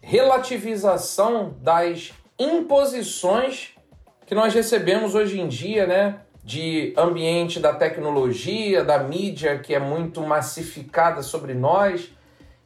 relativização 0.00 1.56
das 1.60 2.12
imposições 2.38 3.70
que 4.24 4.32
nós 4.32 4.54
recebemos 4.54 5.16
hoje 5.16 5.40
em 5.40 5.48
dia, 5.48 5.88
né? 5.88 6.20
De 6.44 6.94
ambiente 6.96 7.58
da 7.58 7.74
tecnologia, 7.74 8.84
da 8.84 9.00
mídia 9.00 9.58
que 9.58 9.74
é 9.74 9.80
muito 9.80 10.20
massificada 10.20 11.20
sobre 11.20 11.52
nós. 11.52 12.12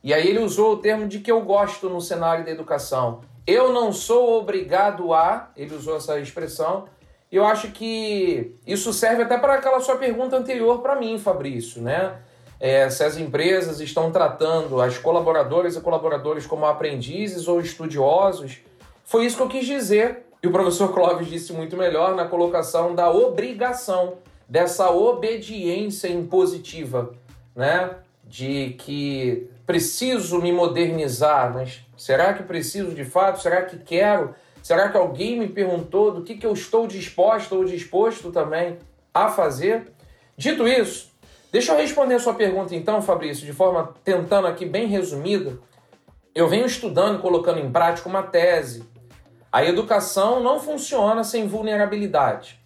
E 0.04 0.12
aí 0.12 0.28
ele 0.28 0.40
usou 0.40 0.74
o 0.74 0.76
termo 0.76 1.08
de 1.08 1.20
que 1.20 1.32
eu 1.32 1.40
gosto 1.40 1.88
no 1.88 2.02
cenário 2.02 2.44
da 2.44 2.50
educação 2.50 3.31
eu 3.46 3.72
não 3.72 3.92
sou 3.92 4.38
obrigado 4.38 5.12
a, 5.12 5.50
ele 5.56 5.74
usou 5.74 5.96
essa 5.96 6.18
expressão. 6.18 6.86
Eu 7.30 7.44
acho 7.46 7.70
que 7.72 8.54
isso 8.66 8.92
serve 8.92 9.22
até 9.22 9.38
para 9.38 9.54
aquela 9.54 9.80
sua 9.80 9.96
pergunta 9.96 10.36
anterior 10.36 10.80
para 10.80 10.96
mim, 10.96 11.18
Fabrício, 11.18 11.80
né? 11.80 12.18
É, 12.60 12.88
se 12.88 13.02
as 13.02 13.16
empresas 13.16 13.80
estão 13.80 14.12
tratando 14.12 14.80
as 14.80 14.96
colaboradoras 14.96 15.74
e 15.74 15.80
colaboradores 15.80 16.46
como 16.46 16.64
aprendizes 16.64 17.48
ou 17.48 17.60
estudiosos, 17.60 18.58
foi 19.04 19.26
isso 19.26 19.36
que 19.36 19.42
eu 19.42 19.48
quis 19.48 19.66
dizer. 19.66 20.26
E 20.42 20.46
o 20.46 20.52
professor 20.52 20.92
Clóvis 20.92 21.26
disse 21.26 21.52
muito 21.52 21.76
melhor 21.76 22.14
na 22.14 22.26
colocação 22.26 22.94
da 22.94 23.10
obrigação, 23.10 24.18
dessa 24.48 24.90
obediência 24.90 26.08
impositiva, 26.08 27.14
né? 27.56 27.96
De 28.24 28.76
que 28.78 29.48
preciso 29.72 30.38
me 30.38 30.52
modernizar, 30.52 31.50
mas 31.54 31.80
será 31.96 32.34
que 32.34 32.42
preciso 32.42 32.90
de 32.90 33.06
fato? 33.06 33.40
Será 33.40 33.62
que 33.62 33.78
quero? 33.78 34.34
Será 34.62 34.90
que 34.90 34.98
alguém 34.98 35.38
me 35.38 35.48
perguntou 35.48 36.12
do 36.12 36.22
que, 36.22 36.36
que 36.36 36.44
eu 36.44 36.52
estou 36.52 36.86
disposto 36.86 37.54
ou 37.54 37.64
disposto 37.64 38.30
também 38.30 38.76
a 39.14 39.30
fazer? 39.30 39.90
Dito 40.36 40.68
isso, 40.68 41.10
deixa 41.50 41.72
eu 41.72 41.78
responder 41.78 42.16
a 42.16 42.18
sua 42.18 42.34
pergunta 42.34 42.74
então, 42.74 43.00
Fabrício, 43.00 43.46
de 43.46 43.52
forma 43.54 43.94
tentando 44.04 44.46
aqui 44.46 44.66
bem 44.66 44.86
resumida. 44.88 45.58
Eu 46.34 46.48
venho 46.48 46.66
estudando 46.66 47.18
e 47.18 47.22
colocando 47.22 47.58
em 47.58 47.72
prática 47.72 48.10
uma 48.10 48.22
tese. 48.22 48.84
A 49.50 49.64
educação 49.64 50.42
não 50.42 50.60
funciona 50.60 51.24
sem 51.24 51.48
vulnerabilidade. 51.48 52.60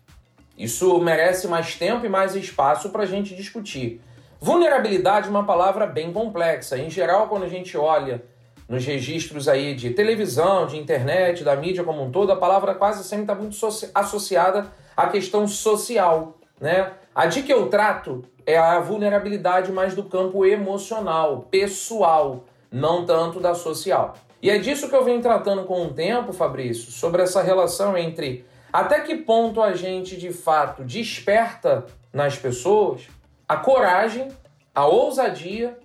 Isso 0.58 0.98
merece 0.98 1.46
mais 1.46 1.76
tempo 1.76 2.04
e 2.04 2.08
mais 2.08 2.34
espaço 2.34 2.90
para 2.90 3.04
a 3.04 3.06
gente 3.06 3.32
discutir. 3.36 4.00
Vulnerabilidade 4.40 5.28
é 5.28 5.30
uma 5.30 5.44
palavra 5.44 5.86
bem 5.86 6.12
complexa. 6.12 6.76
Em 6.76 6.90
geral, 6.90 7.28
quando 7.28 7.44
a 7.44 7.48
gente 7.48 7.76
olha 7.76 8.22
nos 8.68 8.84
registros 8.84 9.48
aí 9.48 9.74
de 9.74 9.90
televisão, 9.90 10.66
de 10.66 10.76
internet, 10.76 11.44
da 11.44 11.56
mídia 11.56 11.84
como 11.84 12.02
um 12.02 12.10
todo, 12.10 12.32
a 12.32 12.36
palavra 12.36 12.74
quase 12.74 13.04
sempre 13.04 13.24
está 13.24 13.34
muito 13.34 13.56
associada 13.94 14.66
à 14.96 15.06
questão 15.06 15.46
social, 15.46 16.36
né? 16.60 16.92
A 17.14 17.26
de 17.26 17.42
que 17.42 17.52
eu 17.52 17.68
trato 17.68 18.24
é 18.44 18.58
a 18.58 18.78
vulnerabilidade 18.80 19.72
mais 19.72 19.94
do 19.94 20.04
campo 20.04 20.44
emocional, 20.44 21.46
pessoal, 21.50 22.44
não 22.70 23.06
tanto 23.06 23.40
da 23.40 23.54
social. 23.54 24.14
E 24.42 24.50
é 24.50 24.58
disso 24.58 24.88
que 24.88 24.94
eu 24.94 25.04
venho 25.04 25.22
tratando 25.22 25.64
com 25.64 25.86
o 25.86 25.92
tempo, 25.92 26.32
Fabrício, 26.32 26.92
sobre 26.92 27.22
essa 27.22 27.42
relação 27.42 27.96
entre 27.96 28.44
até 28.72 29.00
que 29.00 29.16
ponto 29.16 29.62
a 29.62 29.72
gente 29.72 30.16
de 30.16 30.30
fato 30.30 30.84
desperta 30.84 31.86
nas 32.12 32.36
pessoas 32.36 33.08
a 33.48 33.56
coragem, 33.56 34.28
a 34.74 34.86
ousadia 34.86 35.78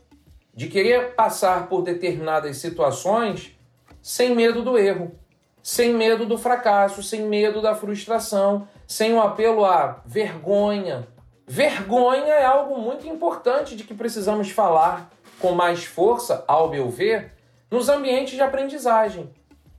de 0.54 0.68
querer 0.68 1.14
passar 1.16 1.68
por 1.68 1.82
determinadas 1.82 2.58
situações 2.58 3.58
sem 4.02 4.36
medo 4.36 4.64
do 4.64 4.78
erro, 4.78 5.12
sem 5.62 5.94
medo 5.94 6.26
do 6.26 6.38
fracasso, 6.38 7.04
sem 7.04 7.22
medo 7.22 7.62
da 7.62 7.76
frustração, 7.76 8.68
sem 8.88 9.14
o 9.14 9.22
apelo 9.22 9.64
à 9.64 10.02
vergonha. 10.06 11.08
Vergonha 11.48 12.34
é 12.34 12.46
algo 12.46 12.80
muito 12.80 13.08
importante 13.08 13.76
de 13.76 13.84
que 13.84 13.94
precisamos 13.94 14.50
falar 14.50 15.12
com 15.40 15.52
mais 15.52 15.84
força, 15.86 16.44
ao 16.48 16.70
meu 16.70 16.90
ver, 16.90 17.34
nos 17.70 17.90
ambientes 17.90 18.34
de 18.34 18.42
aprendizagem. 18.42 19.30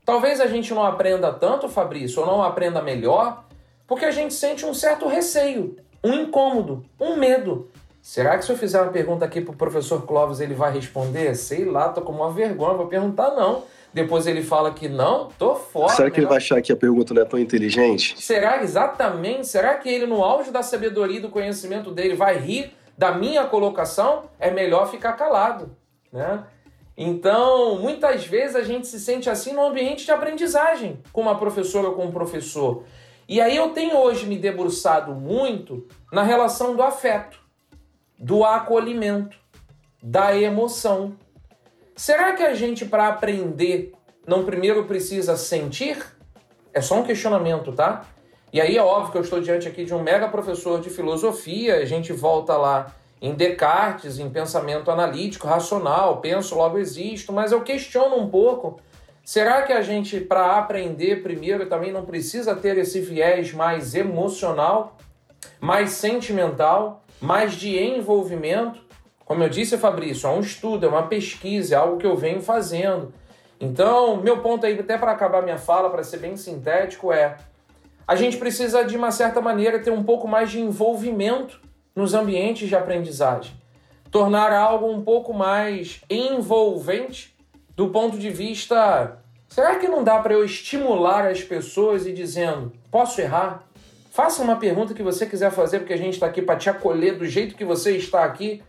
Talvez 0.05 0.40
a 0.40 0.47
gente 0.47 0.73
não 0.73 0.85
aprenda 0.85 1.33
tanto, 1.33 1.68
Fabrício, 1.68 2.21
ou 2.21 2.27
não 2.27 2.42
aprenda 2.42 2.83
melhor, 2.83 3.45
porque 3.87 4.05
a 4.05 4.11
gente 4.11 4.35
sente 4.35 4.64
um 4.64 4.75
certo 4.75 5.07
receio, 5.07 5.77
um 6.03 6.14
incômodo, 6.14 6.85
um 7.01 7.16
medo 7.16 7.71
Será 8.03 8.37
que 8.37 8.45
se 8.45 8.51
eu 8.51 8.59
fizer 8.59 8.83
uma 8.83 8.91
pergunta 8.91 9.25
aqui 9.25 9.41
pro 9.41 9.53
professor 9.53 10.05
Clóvis, 10.05 10.41
ele 10.41 10.55
vai 10.55 10.73
responder? 10.73 11.37
Sei 11.37 11.65
lá, 11.65 11.88
tô 11.88 12.03
com 12.03 12.11
uma 12.11 12.33
vergonha, 12.33 12.75
vou 12.75 12.88
perguntar 12.88 13.31
não. 13.31 13.62
Depois 13.95 14.27
ele 14.27 14.43
fala 14.43 14.73
que 14.73 14.88
não, 14.88 15.29
tô 15.38 15.55
fora. 15.55 15.95
Será 15.95 16.11
que 16.11 16.19
ele 16.19 16.27
vai 16.27 16.38
achar 16.38 16.61
que 16.61 16.73
a 16.73 16.77
pergunta 16.77 17.15
não 17.15 17.23
é 17.23 17.25
tão 17.25 17.38
inteligente? 17.38 18.21
Será 18.21 18.61
exatamente? 18.61 19.47
Será 19.47 19.75
que 19.77 19.88
ele, 19.88 20.05
no 20.05 20.25
auge 20.25 20.51
da 20.51 20.65
sabedoria 20.65 21.19
e 21.19 21.23
do 21.23 21.29
conhecimento 21.29 21.93
dele, 21.93 22.17
vai 22.17 22.37
rir 22.38 22.75
da 22.99 23.12
minha 23.12 23.45
colocação? 23.45 24.25
É 24.41 24.51
melhor 24.51 24.91
ficar 24.91 25.12
calado, 25.12 25.77
né? 26.12 26.43
Então, 26.97 27.79
muitas 27.79 28.27
vezes 28.27 28.57
a 28.57 28.62
gente 28.62 28.88
se 28.88 28.99
sente 28.99 29.31
assim 29.31 29.53
no 29.53 29.65
ambiente 29.65 30.05
de 30.05 30.11
aprendizagem, 30.11 30.99
com 31.12 31.21
uma 31.21 31.38
professora 31.38 31.88
ou 31.88 31.95
com 31.95 32.07
um 32.07 32.12
professor. 32.12 32.83
E 33.29 33.41
aí 33.41 33.57
eu 33.57 33.71
tenho 33.71 33.97
hoje 33.97 34.27
me 34.27 34.37
debruçado 34.37 35.15
muito 35.15 35.87
na 36.12 36.25
relação 36.25 36.75
do 36.75 36.83
afeto, 36.83 37.42
do 38.23 38.45
acolhimento, 38.45 39.37
da 40.01 40.39
emoção. 40.39 41.17
Será 41.97 42.33
que 42.35 42.45
a 42.45 42.55
gente, 42.55 42.85
para 42.85 43.09
aprender, 43.09 43.93
não 44.25 44.45
primeiro 44.45 44.85
precisa 44.85 45.37
sentir? 45.37 45.99
É 46.73 46.81
só 46.81 47.01
um 47.01 47.03
questionamento, 47.03 47.73
tá? 47.73 48.05
E 48.53 48.61
aí 48.61 48.77
é 48.77 48.83
óbvio 48.83 49.11
que 49.11 49.19
eu 49.19 49.23
estou 49.23 49.41
diante 49.41 49.67
aqui 49.67 49.85
de 49.85 49.93
um 49.93 50.01
mega 50.01 50.29
professor 50.29 50.81
de 50.81 50.89
filosofia, 50.89 51.79
a 51.79 51.85
gente 51.85 52.13
volta 52.13 52.57
lá 52.57 52.95
em 53.21 53.35
Descartes, 53.35 54.21
em 54.21 54.31
pensamento 54.31 54.89
analítico, 54.89 55.49
racional, 55.49 56.21
penso, 56.21 56.55
logo 56.55 56.79
existo, 56.79 57.33
mas 57.33 57.51
eu 57.51 57.63
questiono 57.63 58.17
um 58.17 58.31
pouco. 58.31 58.81
Será 59.25 59.63
que 59.63 59.73
a 59.73 59.83
gente, 59.83 60.21
para 60.21 60.59
aprender 60.59 61.25
primeiro, 61.25 61.67
também 61.67 61.91
não 61.91 62.05
precisa 62.05 62.55
ter 62.55 62.79
esse 62.79 63.01
viés 63.01 63.53
mais 63.53 63.97
emocional, 63.97 64.97
mais 65.61 65.91
sentimental, 65.91 67.02
mais 67.23 67.55
de 67.55 67.79
envolvimento? 67.79 68.81
Como 69.25 69.43
eu 69.43 69.49
disse, 69.49 69.79
Fabrício, 69.79 70.29
é 70.29 70.33
um 70.33 70.41
estudo, 70.41 70.85
é 70.85 70.89
uma 70.89 71.05
pesquisa, 71.05 71.75
é 71.75 71.79
algo 71.79 71.97
que 71.97 72.07
eu 72.07 72.17
venho 72.17 72.43
fazendo. 72.43 73.15
Então, 73.61 74.17
meu 74.17 74.43
ponto 74.43 74.67
aí, 74.67 74.79
até 74.79 74.99
para 74.99 75.13
acabar 75.13 75.41
minha 75.41 75.57
fala, 75.57 75.89
para 75.89 76.03
ser 76.03 76.19
bem 76.19 76.37
sintético, 76.37 77.13
é 77.13 77.37
a 78.07 78.17
gente 78.17 78.37
precisa, 78.37 78.85
de 78.85 78.97
uma 78.97 79.13
certa 79.13 79.41
maneira, 79.41 79.79
ter 79.79 79.93
um 79.93 80.03
pouco 80.03 80.27
mais 80.27 80.51
de 80.51 80.61
envolvimento 80.61 81.61
nos 81.95 82.13
ambientes 82.13 82.69
de 82.69 82.75
aprendizagem. 82.75 83.53
Tornar 84.11 84.53
algo 84.53 84.91
um 84.91 85.03
pouco 85.03 85.33
mais 85.33 86.03
envolvente 86.11 87.35
do 87.77 87.89
ponto 87.89 88.19
de 88.19 88.29
vista. 88.31 89.19
Será 89.49 89.77
que 89.77 89.89
não 89.89 90.03
dá 90.03 90.19
para 90.19 90.35
eu 90.35 90.45
estimular 90.45 91.27
as 91.27 91.43
pessoas 91.43 92.07
e 92.07 92.13
dizendo: 92.13 92.73
posso 92.91 93.21
errar? 93.21 93.67
Faça 94.12 94.42
uma 94.42 94.57
pergunta 94.57 94.92
que 94.92 95.03
você 95.03 95.25
quiser 95.25 95.51
fazer, 95.51 95.79
porque 95.79 95.94
a 95.94 95.96
gente 95.96 96.12
está 96.12 96.27
aqui 96.27 96.42
para 96.42 96.57
te 96.57 96.68
acolher 96.68 97.16
do 97.16 97.25
jeito 97.25 97.55
que 97.57 97.64
você 97.64 97.96
está 97.96 98.22
aqui. 98.25 98.62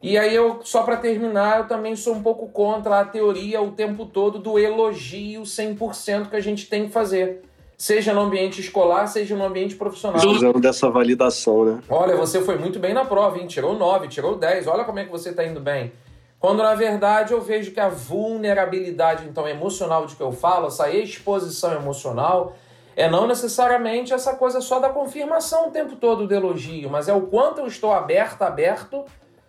E 0.00 0.16
aí 0.16 0.32
eu, 0.32 0.60
só 0.62 0.84
para 0.84 0.96
terminar, 0.96 1.58
eu 1.58 1.66
também 1.66 1.96
sou 1.96 2.14
um 2.14 2.22
pouco 2.22 2.48
contra 2.48 3.00
a 3.00 3.04
teoria 3.04 3.60
o 3.60 3.72
tempo 3.72 4.06
todo 4.06 4.38
do 4.38 4.60
elogio 4.60 5.42
100% 5.42 6.30
que 6.30 6.36
a 6.36 6.40
gente 6.40 6.66
tem 6.66 6.86
que 6.86 6.92
fazer 6.92 7.42
seja 7.76 8.14
no 8.14 8.20
ambiente 8.20 8.60
escolar, 8.60 9.08
seja 9.08 9.34
no 9.34 9.44
ambiente 9.44 9.74
profissional. 9.74 10.24
Usando 10.24 10.60
dessa 10.60 10.88
validação, 10.88 11.64
né? 11.64 11.80
Olha, 11.88 12.14
você 12.14 12.40
foi 12.40 12.56
muito 12.56 12.78
bem 12.78 12.94
na 12.94 13.04
prova, 13.04 13.38
hein? 13.38 13.48
Tirou 13.48 13.76
9, 13.76 14.06
tirou 14.06 14.36
10, 14.36 14.68
olha 14.68 14.84
como 14.84 15.00
é 15.00 15.04
que 15.04 15.10
você 15.10 15.30
está 15.30 15.44
indo 15.44 15.58
bem. 15.58 15.92
Quando 16.38 16.62
na 16.62 16.76
verdade 16.76 17.32
eu 17.32 17.40
vejo 17.40 17.72
que 17.72 17.80
a 17.80 17.88
vulnerabilidade 17.88 19.26
então 19.28 19.48
emocional 19.48 20.06
de 20.06 20.14
que 20.14 20.22
eu 20.22 20.30
falo, 20.30 20.68
essa 20.68 20.88
exposição 20.90 21.72
emocional, 21.72 22.54
é 22.96 23.08
não 23.08 23.26
necessariamente 23.26 24.12
essa 24.12 24.34
coisa 24.34 24.60
só 24.60 24.78
da 24.78 24.88
confirmação 24.88 25.68
o 25.68 25.70
tempo 25.70 25.96
todo 25.96 26.26
do 26.26 26.34
elogio, 26.34 26.90
mas 26.90 27.08
é 27.08 27.12
o 27.12 27.22
quanto 27.22 27.60
eu 27.60 27.66
estou 27.66 27.92
aberto, 27.92 28.42
aberto, 28.42 29.04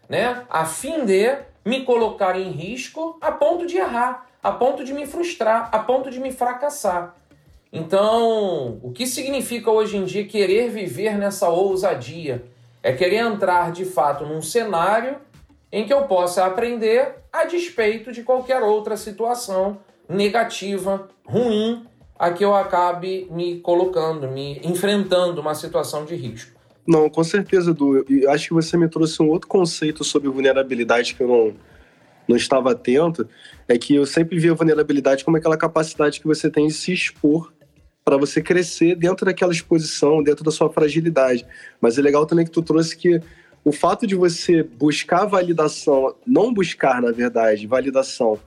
né, 0.08 0.44
a 0.50 0.66
fim 0.66 1.06
de 1.06 1.38
me 1.66 1.84
colocar 1.84 2.38
em 2.38 2.52
risco 2.52 3.18
a 3.22 3.32
ponto 3.32 3.66
de 3.66 3.78
errar, 3.78 4.28
a 4.42 4.52
ponto 4.52 4.84
de 4.84 4.94
me 4.94 5.06
frustrar, 5.06 5.70
a 5.72 5.80
ponto 5.80 6.10
de 6.10 6.20
me 6.20 6.32
fracassar. 6.32 7.16
Então, 7.72 8.80
o 8.84 8.92
que 8.92 9.08
significa 9.08 9.72
hoje 9.72 9.98
em 9.98 10.06
dia 10.06 10.28
querer 10.28 10.70
viver 10.70 11.18
nessa 11.18 11.50
ousadia? 11.50 12.44
É 12.84 12.94
querer 12.94 13.18
entrar 13.18 13.72
de 13.72 13.86
fato 13.86 14.26
num 14.26 14.42
cenário 14.42 15.18
em 15.72 15.86
que 15.86 15.94
eu 15.94 16.04
possa 16.04 16.46
aprender 16.46 17.16
a 17.32 17.46
despeito 17.46 18.12
de 18.12 18.22
qualquer 18.22 18.62
outra 18.62 18.96
situação 18.96 19.80
negativa, 20.08 21.08
ruim, 21.26 21.88
a 22.18 22.32
que 22.32 22.44
eu 22.44 22.56
acabe 22.56 23.28
me 23.32 23.60
colocando, 23.60 24.28
me 24.28 24.60
enfrentando 24.64 25.42
uma 25.42 25.56
situação 25.56 26.06
de 26.06 26.16
risco. 26.16 26.52
Não, 26.86 27.10
com 27.10 27.24
certeza, 27.24 27.72
Edu. 27.72 28.06
E 28.10 28.28
acho 28.28 28.50
que 28.50 28.54
você 28.54 28.78
me 28.78 28.90
trouxe 28.90 29.22
um 29.22 29.30
outro 29.30 29.48
conceito 29.48 30.04
sobre 30.04 30.30
vulnerabilidade 30.30 31.16
que 31.16 31.24
eu 31.24 31.28
não, 31.28 31.54
não 32.28 32.36
estava 32.36 32.72
atento. 32.72 33.28
É 33.68 33.78
que 33.78 33.96
eu 33.96 34.06
sempre 34.06 34.38
vi 34.38 34.50
a 34.50 34.54
vulnerabilidade 34.54 35.24
como 35.24 35.38
aquela 35.38 35.58
capacidade 35.58 36.20
que 36.20 36.28
você 36.28 36.50
tem 36.50 36.68
de 36.68 36.74
se 36.74 36.92
expor 36.92 37.54
para 38.04 38.18
você 38.18 38.42
crescer 38.42 38.96
dentro 38.96 39.26
daquela 39.26 39.54
exposição, 39.54 40.22
dentro 40.22 40.44
da 40.44 40.52
sua 40.52 40.70
fragilidade. 40.70 41.46
Mas 41.80 41.98
é 41.98 42.02
legal 42.02 42.26
também 42.26 42.44
que 42.44 42.52
tu 42.52 42.62
trouxe 42.62 42.98
que 42.98 43.22
o 43.64 43.72
fato 43.72 44.06
de 44.06 44.14
você 44.14 44.62
buscar 44.62 45.26
validação, 45.26 46.14
não 46.28 46.54
buscar, 46.54 47.02
na 47.02 47.12
verdade, 47.12 47.66
validação 47.66 48.38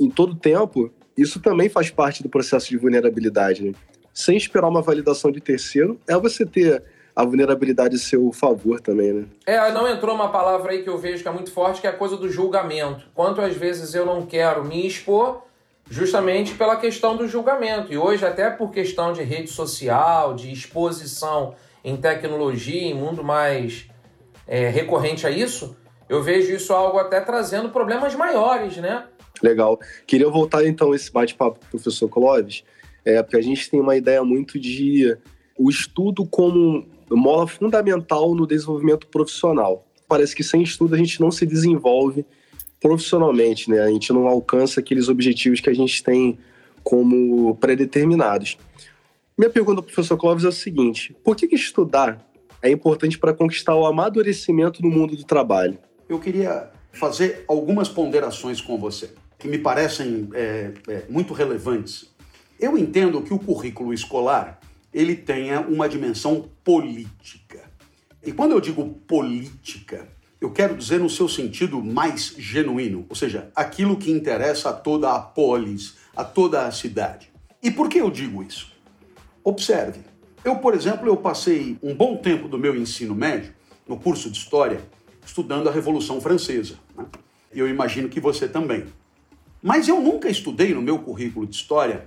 em 0.00 0.10
todo 0.10 0.34
tempo, 0.34 0.92
isso 1.20 1.40
também 1.40 1.68
faz 1.68 1.90
parte 1.90 2.22
do 2.22 2.28
processo 2.28 2.68
de 2.68 2.76
vulnerabilidade. 2.76 3.64
Né? 3.64 3.72
Sem 4.14 4.36
esperar 4.36 4.68
uma 4.68 4.82
validação 4.82 5.30
de 5.30 5.40
terceiro, 5.40 6.00
é 6.06 6.16
você 6.16 6.46
ter 6.46 6.82
a 7.14 7.24
vulnerabilidade 7.24 7.96
a 7.96 7.98
seu 7.98 8.30
favor 8.32 8.80
também, 8.80 9.12
né? 9.12 9.26
É, 9.44 9.72
não 9.72 9.88
entrou 9.88 10.14
uma 10.14 10.28
palavra 10.28 10.70
aí 10.70 10.84
que 10.84 10.88
eu 10.88 10.96
vejo 10.96 11.20
que 11.20 11.28
é 11.28 11.32
muito 11.32 11.50
forte, 11.50 11.80
que 11.80 11.86
é 11.88 11.90
a 11.90 11.92
coisa 11.92 12.16
do 12.16 12.30
julgamento. 12.30 13.06
Quantas 13.12 13.56
vezes 13.56 13.92
eu 13.92 14.06
não 14.06 14.24
quero 14.24 14.64
me 14.64 14.86
expor 14.86 15.42
justamente 15.90 16.54
pela 16.54 16.76
questão 16.76 17.16
do 17.16 17.26
julgamento. 17.26 17.92
E 17.92 17.98
hoje, 17.98 18.24
até 18.24 18.50
por 18.50 18.70
questão 18.70 19.12
de 19.12 19.22
rede 19.22 19.50
social, 19.50 20.34
de 20.34 20.52
exposição 20.52 21.54
em 21.82 21.96
tecnologia, 21.96 22.82
em 22.82 22.94
mundo 22.94 23.24
mais 23.24 23.88
é, 24.46 24.68
recorrente 24.68 25.26
a 25.26 25.30
isso, 25.30 25.76
eu 26.08 26.22
vejo 26.22 26.52
isso 26.52 26.72
algo 26.72 26.98
até 26.98 27.20
trazendo 27.20 27.70
problemas 27.70 28.14
maiores, 28.14 28.76
né? 28.76 29.04
Legal. 29.42 29.78
Queria 30.06 30.28
voltar 30.28 30.64
então 30.66 30.94
esse 30.94 31.12
bate-papo 31.12 31.58
com 31.60 31.66
o 31.66 31.70
professor 31.70 32.08
Clóvis, 32.08 32.64
é, 33.04 33.22
porque 33.22 33.36
a 33.36 33.42
gente 33.42 33.70
tem 33.70 33.80
uma 33.80 33.96
ideia 33.96 34.22
muito 34.24 34.58
de 34.58 35.16
o 35.58 35.68
estudo 35.68 36.24
como 36.26 36.86
mola 37.10 37.46
fundamental 37.46 38.34
no 38.34 38.46
desenvolvimento 38.46 39.06
profissional. 39.08 39.86
Parece 40.06 40.34
que 40.34 40.44
sem 40.44 40.62
estudo 40.62 40.94
a 40.94 40.98
gente 40.98 41.20
não 41.20 41.30
se 41.30 41.44
desenvolve 41.44 42.24
profissionalmente, 42.80 43.70
né? 43.70 43.80
A 43.80 43.88
gente 43.88 44.12
não 44.12 44.26
alcança 44.26 44.80
aqueles 44.80 45.08
objetivos 45.08 45.60
que 45.60 45.68
a 45.68 45.74
gente 45.74 46.02
tem 46.02 46.38
como 46.82 47.54
predeterminados. 47.56 48.56
Minha 49.36 49.50
pergunta 49.50 49.80
ao 49.80 49.84
professor 49.84 50.16
Clóvis 50.16 50.44
é 50.44 50.48
o 50.48 50.52
seguinte: 50.52 51.14
por 51.24 51.36
que, 51.36 51.46
que 51.46 51.56
estudar 51.56 52.24
é 52.62 52.70
importante 52.70 53.18
para 53.18 53.34
conquistar 53.34 53.74
o 53.74 53.86
amadurecimento 53.86 54.82
no 54.82 54.90
mundo 54.90 55.16
do 55.16 55.24
trabalho? 55.24 55.78
Eu 56.08 56.18
queria 56.18 56.70
fazer 56.92 57.44
algumas 57.46 57.88
ponderações 57.88 58.60
com 58.60 58.78
você, 58.78 59.10
que 59.38 59.48
me 59.48 59.58
parecem 59.58 60.28
é, 60.34 60.72
é, 60.88 61.04
muito 61.08 61.32
relevantes. 61.32 62.10
Eu 62.58 62.76
entendo 62.76 63.22
que 63.22 63.32
o 63.32 63.38
currículo 63.38 63.94
escolar 63.94 64.58
ele 64.92 65.14
tenha 65.14 65.60
uma 65.60 65.88
dimensão 65.88 66.48
política. 66.64 67.70
E 68.24 68.32
quando 68.32 68.52
eu 68.52 68.60
digo 68.60 68.84
política, 69.06 70.08
eu 70.40 70.50
quero 70.50 70.76
dizer 70.76 70.98
no 70.98 71.10
seu 71.10 71.28
sentido 71.28 71.82
mais 71.82 72.34
genuíno, 72.36 73.06
ou 73.08 73.14
seja, 73.14 73.50
aquilo 73.54 73.96
que 73.96 74.10
interessa 74.10 74.70
a 74.70 74.72
toda 74.72 75.14
a 75.14 75.20
polis, 75.20 75.96
a 76.16 76.24
toda 76.24 76.66
a 76.66 76.72
cidade. 76.72 77.30
E 77.62 77.70
por 77.70 77.88
que 77.88 77.98
eu 77.98 78.10
digo 78.10 78.42
isso? 78.42 78.72
Observe. 79.44 80.00
Eu, 80.44 80.56
por 80.56 80.74
exemplo, 80.74 81.06
eu 81.06 81.16
passei 81.16 81.76
um 81.82 81.94
bom 81.94 82.16
tempo 82.16 82.48
do 82.48 82.58
meu 82.58 82.76
ensino 82.76 83.14
médio 83.14 83.52
no 83.86 83.98
curso 83.98 84.30
de 84.30 84.38
História 84.38 84.80
estudando 85.24 85.68
a 85.68 85.72
Revolução 85.72 86.20
Francesa. 86.20 86.76
Né? 86.96 87.04
Eu 87.52 87.68
imagino 87.68 88.08
que 88.08 88.20
você 88.20 88.48
também. 88.48 88.86
Mas 89.62 89.88
eu 89.88 90.00
nunca 90.00 90.28
estudei 90.28 90.72
no 90.72 90.82
meu 90.82 90.98
currículo 90.98 91.46
de 91.46 91.56
História, 91.56 92.06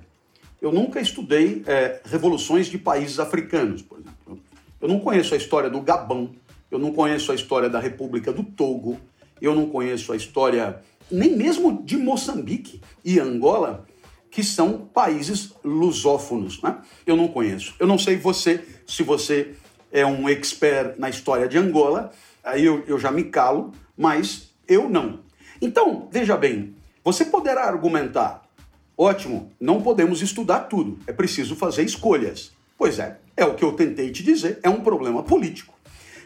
eu 0.62 0.72
nunca 0.72 1.02
estudei 1.02 1.64
é, 1.66 2.00
revoluções 2.06 2.68
de 2.68 2.78
países 2.78 3.20
africanos, 3.20 3.82
por 3.82 4.00
exemplo. 4.00 4.40
Eu 4.80 4.88
não 4.88 5.00
conheço 5.00 5.34
a 5.34 5.38
história 5.38 5.70
do 5.70 5.82
Gabão, 5.82 6.32
eu 6.70 6.80
não 6.80 6.94
conheço 6.94 7.32
a 7.32 7.36
história 7.36 7.70
da 7.70 7.80
República 7.80 8.32
do 8.32 8.44
Togo, 8.44 8.98
eu 9.42 9.56
não 9.56 9.68
conheço 9.68 10.14
a 10.14 10.16
história 10.16 10.82
nem 11.12 11.36
mesmo 11.36 11.84
de 11.84 11.98
Moçambique 11.98 12.80
e 13.04 13.20
Angola, 13.20 13.86
que 14.30 14.44
são 14.44 14.78
países 14.94 15.54
lusófonos. 15.64 16.62
Né? 16.62 16.78
Eu 17.06 17.18
não 17.18 17.28
conheço. 17.28 17.76
Eu 17.78 17.86
não 17.86 17.98
sei 17.98 18.16
você, 18.16 18.64
se 18.88 19.04
você 19.04 19.56
é 19.92 20.06
um 20.06 20.30
expert 20.30 20.98
na 20.98 21.10
história 21.10 21.50
de 21.50 21.58
Angola, 21.58 22.12
aí 22.44 22.64
eu, 22.64 22.84
eu 22.88 22.98
já 22.98 23.12
me 23.12 23.26
calo, 23.26 23.74
mas 23.98 24.54
eu 24.68 24.90
não. 24.90 25.20
Então, 25.62 26.08
veja 26.10 26.38
bem, 26.38 26.74
você 27.04 27.26
poderá 27.26 27.66
argumentar, 27.66 28.44
ótimo, 28.98 29.52
não 29.60 29.82
podemos 29.82 30.22
estudar 30.22 30.62
tudo, 30.62 31.00
é 31.08 31.14
preciso 31.14 31.56
fazer 31.56 31.84
escolhas. 31.84 32.52
Pois 32.78 33.00
é, 33.00 33.18
é 33.36 33.46
o 33.46 33.56
que 33.56 33.64
eu 33.64 33.74
tentei 33.74 34.12
te 34.12 34.24
dizer, 34.24 34.60
é 34.64 34.70
um 34.70 34.82
problema 34.82 35.24
político. 35.24 35.74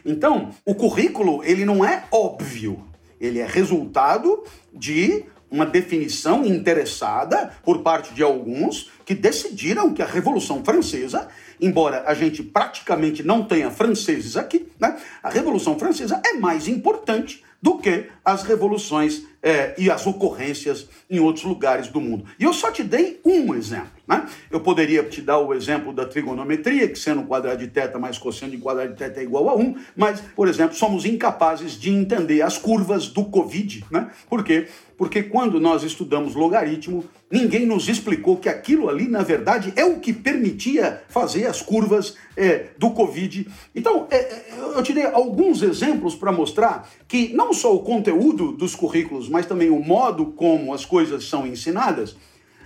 Então, 0.04 0.50
o 0.64 0.74
currículo, 0.74 1.42
ele 1.44 1.64
não 1.64 1.84
é 1.84 2.04
óbvio, 2.12 2.84
ele 3.20 3.38
é 3.38 3.46
resultado 3.46 4.44
de 4.72 5.24
uma 5.50 5.64
definição 5.64 6.44
interessada 6.44 7.52
por 7.64 7.82
parte 7.82 8.12
de 8.14 8.22
alguns 8.22 8.90
que 9.04 9.14
decidiram 9.14 9.94
que 9.94 10.02
a 10.02 10.06
Revolução 10.06 10.64
Francesa, 10.64 11.28
embora 11.60 12.04
a 12.06 12.14
gente 12.14 12.42
praticamente 12.42 13.22
não 13.22 13.44
tenha 13.44 13.70
franceses 13.70 14.36
aqui, 14.36 14.68
né, 14.78 14.96
a 15.22 15.30
Revolução 15.30 15.78
Francesa 15.78 16.20
é 16.24 16.34
mais 16.34 16.68
importante 16.68 17.42
do 17.66 17.78
que 17.78 18.04
as 18.24 18.44
revoluções 18.44 19.24
é, 19.42 19.74
e 19.76 19.90
as 19.90 20.06
ocorrências 20.06 20.88
em 21.10 21.18
outros 21.18 21.44
lugares 21.44 21.88
do 21.88 22.00
mundo. 22.00 22.24
E 22.38 22.44
eu 22.44 22.52
só 22.52 22.70
te 22.70 22.84
dei 22.84 23.20
um 23.24 23.52
exemplo. 23.56 23.90
Né? 24.06 24.24
Eu 24.52 24.60
poderia 24.60 25.02
te 25.02 25.20
dar 25.20 25.40
o 25.40 25.52
exemplo 25.52 25.92
da 25.92 26.06
trigonometria, 26.06 26.86
que 26.86 26.96
sendo 26.96 27.24
quadrado 27.24 27.58
de 27.58 27.66
teta 27.66 27.98
mais 27.98 28.18
cosseno 28.18 28.52
de 28.52 28.58
quadrado 28.58 28.92
de 28.92 28.96
teta 28.96 29.18
é 29.18 29.24
igual 29.24 29.48
a 29.48 29.56
1, 29.56 29.74
mas, 29.96 30.20
por 30.20 30.46
exemplo, 30.46 30.76
somos 30.76 31.04
incapazes 31.04 31.72
de 31.72 31.90
entender 31.90 32.40
as 32.40 32.56
curvas 32.56 33.08
do 33.08 33.24
Covid. 33.24 33.84
Né? 33.90 34.12
Por 34.30 34.44
quê? 34.44 34.68
Porque 34.96 35.24
quando 35.24 35.58
nós 35.58 35.82
estudamos 35.82 36.36
logaritmo, 36.36 37.04
ninguém 37.30 37.66
nos 37.66 37.88
explicou 37.88 38.36
que 38.36 38.48
aquilo 38.48 38.88
ali, 38.88 39.08
na 39.08 39.22
verdade, 39.22 39.72
é 39.76 39.84
o 39.84 39.98
que 39.98 40.12
permitia 40.12 41.02
fazer 41.08 41.46
as 41.46 41.60
curvas 41.60 42.16
é, 42.36 42.68
do 42.78 42.90
Covid. 42.90 43.48
Então, 43.74 44.06
é, 44.10 44.16
é 44.16 44.44
eu 44.74 44.82
te 44.82 44.92
dei 44.92 45.04
alguns 45.04 45.62
exemplos 45.62 46.14
para 46.14 46.30
mostrar 46.30 46.88
que 47.08 47.32
não 47.34 47.52
só 47.52 47.74
o 47.74 47.82
conteúdo 47.82 48.52
dos 48.52 48.74
currículos, 48.74 49.28
mas 49.28 49.46
também 49.46 49.70
o 49.70 49.80
modo 49.80 50.26
como 50.26 50.72
as 50.72 50.84
coisas 50.84 51.24
são 51.24 51.46
ensinadas, 51.46 52.16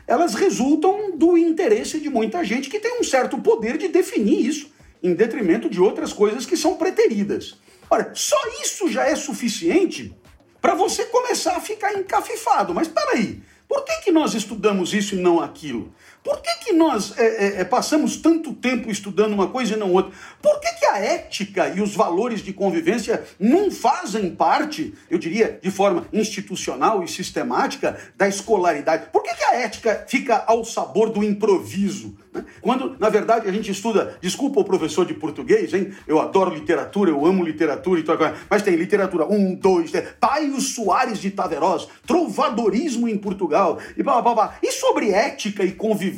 elas 0.07 0.35
resultam 0.35 1.17
do 1.17 1.39
interesse 1.39 2.01
de 2.01 2.11
muita 2.11 2.45
gente 2.45 2.69
que 2.69 2.81
tem 2.81 2.99
um 2.99 3.05
certo 3.05 3.39
poder 3.39 3.79
de 3.79 3.89
definir 3.89 4.45
isso, 4.45 4.71
em 5.03 5.15
detrimento 5.15 5.71
de 5.71 5.81
outras 5.81 6.13
coisas 6.13 6.45
que 6.45 6.57
são 6.57 6.77
preteridas. 6.77 7.59
Ora, 7.89 8.13
só 8.15 8.37
isso 8.63 8.89
já 8.89 9.07
é 9.07 9.17
suficiente 9.17 10.15
para 10.61 10.75
você 10.75 11.05
começar 11.05 11.57
a 11.57 11.61
ficar 11.61 11.95
encafifado. 11.95 12.75
Mas 12.75 12.89
peraí, 12.89 13.41
por 13.71 13.85
que, 13.85 14.01
que 14.03 14.11
nós 14.11 14.35
estudamos 14.35 14.93
isso 14.93 15.15
e 15.15 15.19
não 15.19 15.39
aquilo? 15.41 15.95
Por 16.23 16.43
que, 16.43 16.55
que 16.65 16.73
nós 16.75 17.17
é, 17.17 17.25
é, 17.25 17.61
é, 17.61 17.65
passamos 17.65 18.17
tanto 18.17 18.53
tempo 18.53 18.91
estudando 18.91 19.33
uma 19.33 19.49
coisa 19.49 19.73
e 19.73 19.77
não 19.77 19.93
outra? 19.93 20.13
Por 20.43 20.61
que, 20.61 20.73
que 20.75 20.85
a 20.85 20.99
ética 20.99 21.73
e 21.75 21.81
os 21.81 21.95
valores 21.95 22.43
de 22.43 22.53
convivência 22.53 23.25
não 23.39 23.71
fazem 23.71 24.31
parte, 24.35 24.93
eu 25.09 25.17
diria, 25.17 25.59
de 25.63 25.71
forma 25.71 26.07
institucional 26.13 27.03
e 27.03 27.09
sistemática, 27.09 27.99
da 28.19 28.29
escolaridade? 28.29 29.07
Por 29.11 29.23
que, 29.23 29.35
que 29.35 29.45
a 29.45 29.55
ética 29.55 30.05
fica 30.07 30.45
ao 30.47 30.63
sabor 30.63 31.09
do 31.09 31.25
improviso? 31.25 32.15
Né? 32.35 32.45
Quando, 32.61 32.99
na 32.99 33.09
verdade, 33.09 33.49
a 33.49 33.53
gente 33.53 33.71
estuda, 33.71 34.19
desculpa 34.21 34.61
o 34.61 34.65
professor 34.65 35.07
de 35.07 35.15
português, 35.15 35.73
hein? 35.73 35.93
Eu 36.07 36.21
adoro 36.21 36.55
literatura, 36.55 37.11
eu 37.11 37.25
amo 37.25 37.43
literatura 37.43 37.99
e 37.99 38.03
tudo, 38.03 38.19
mas 38.49 38.63
tem 38.63 38.77
literatura, 38.77 39.25
um, 39.27 39.55
dois, 39.55 39.91
três, 39.91 40.11
Paio 40.21 40.61
Soares 40.61 41.19
de 41.19 41.31
Taveroz, 41.31 41.89
trovadorismo 42.07 43.09
em 43.09 43.17
Portugal, 43.17 43.79
e 43.97 44.03
blá, 44.03 44.21
blá, 44.21 44.35
blá. 44.35 44.59
E 44.63 44.71
sobre 44.71 45.11
ética 45.11 45.65
e 45.65 45.73
convivência 45.73 46.10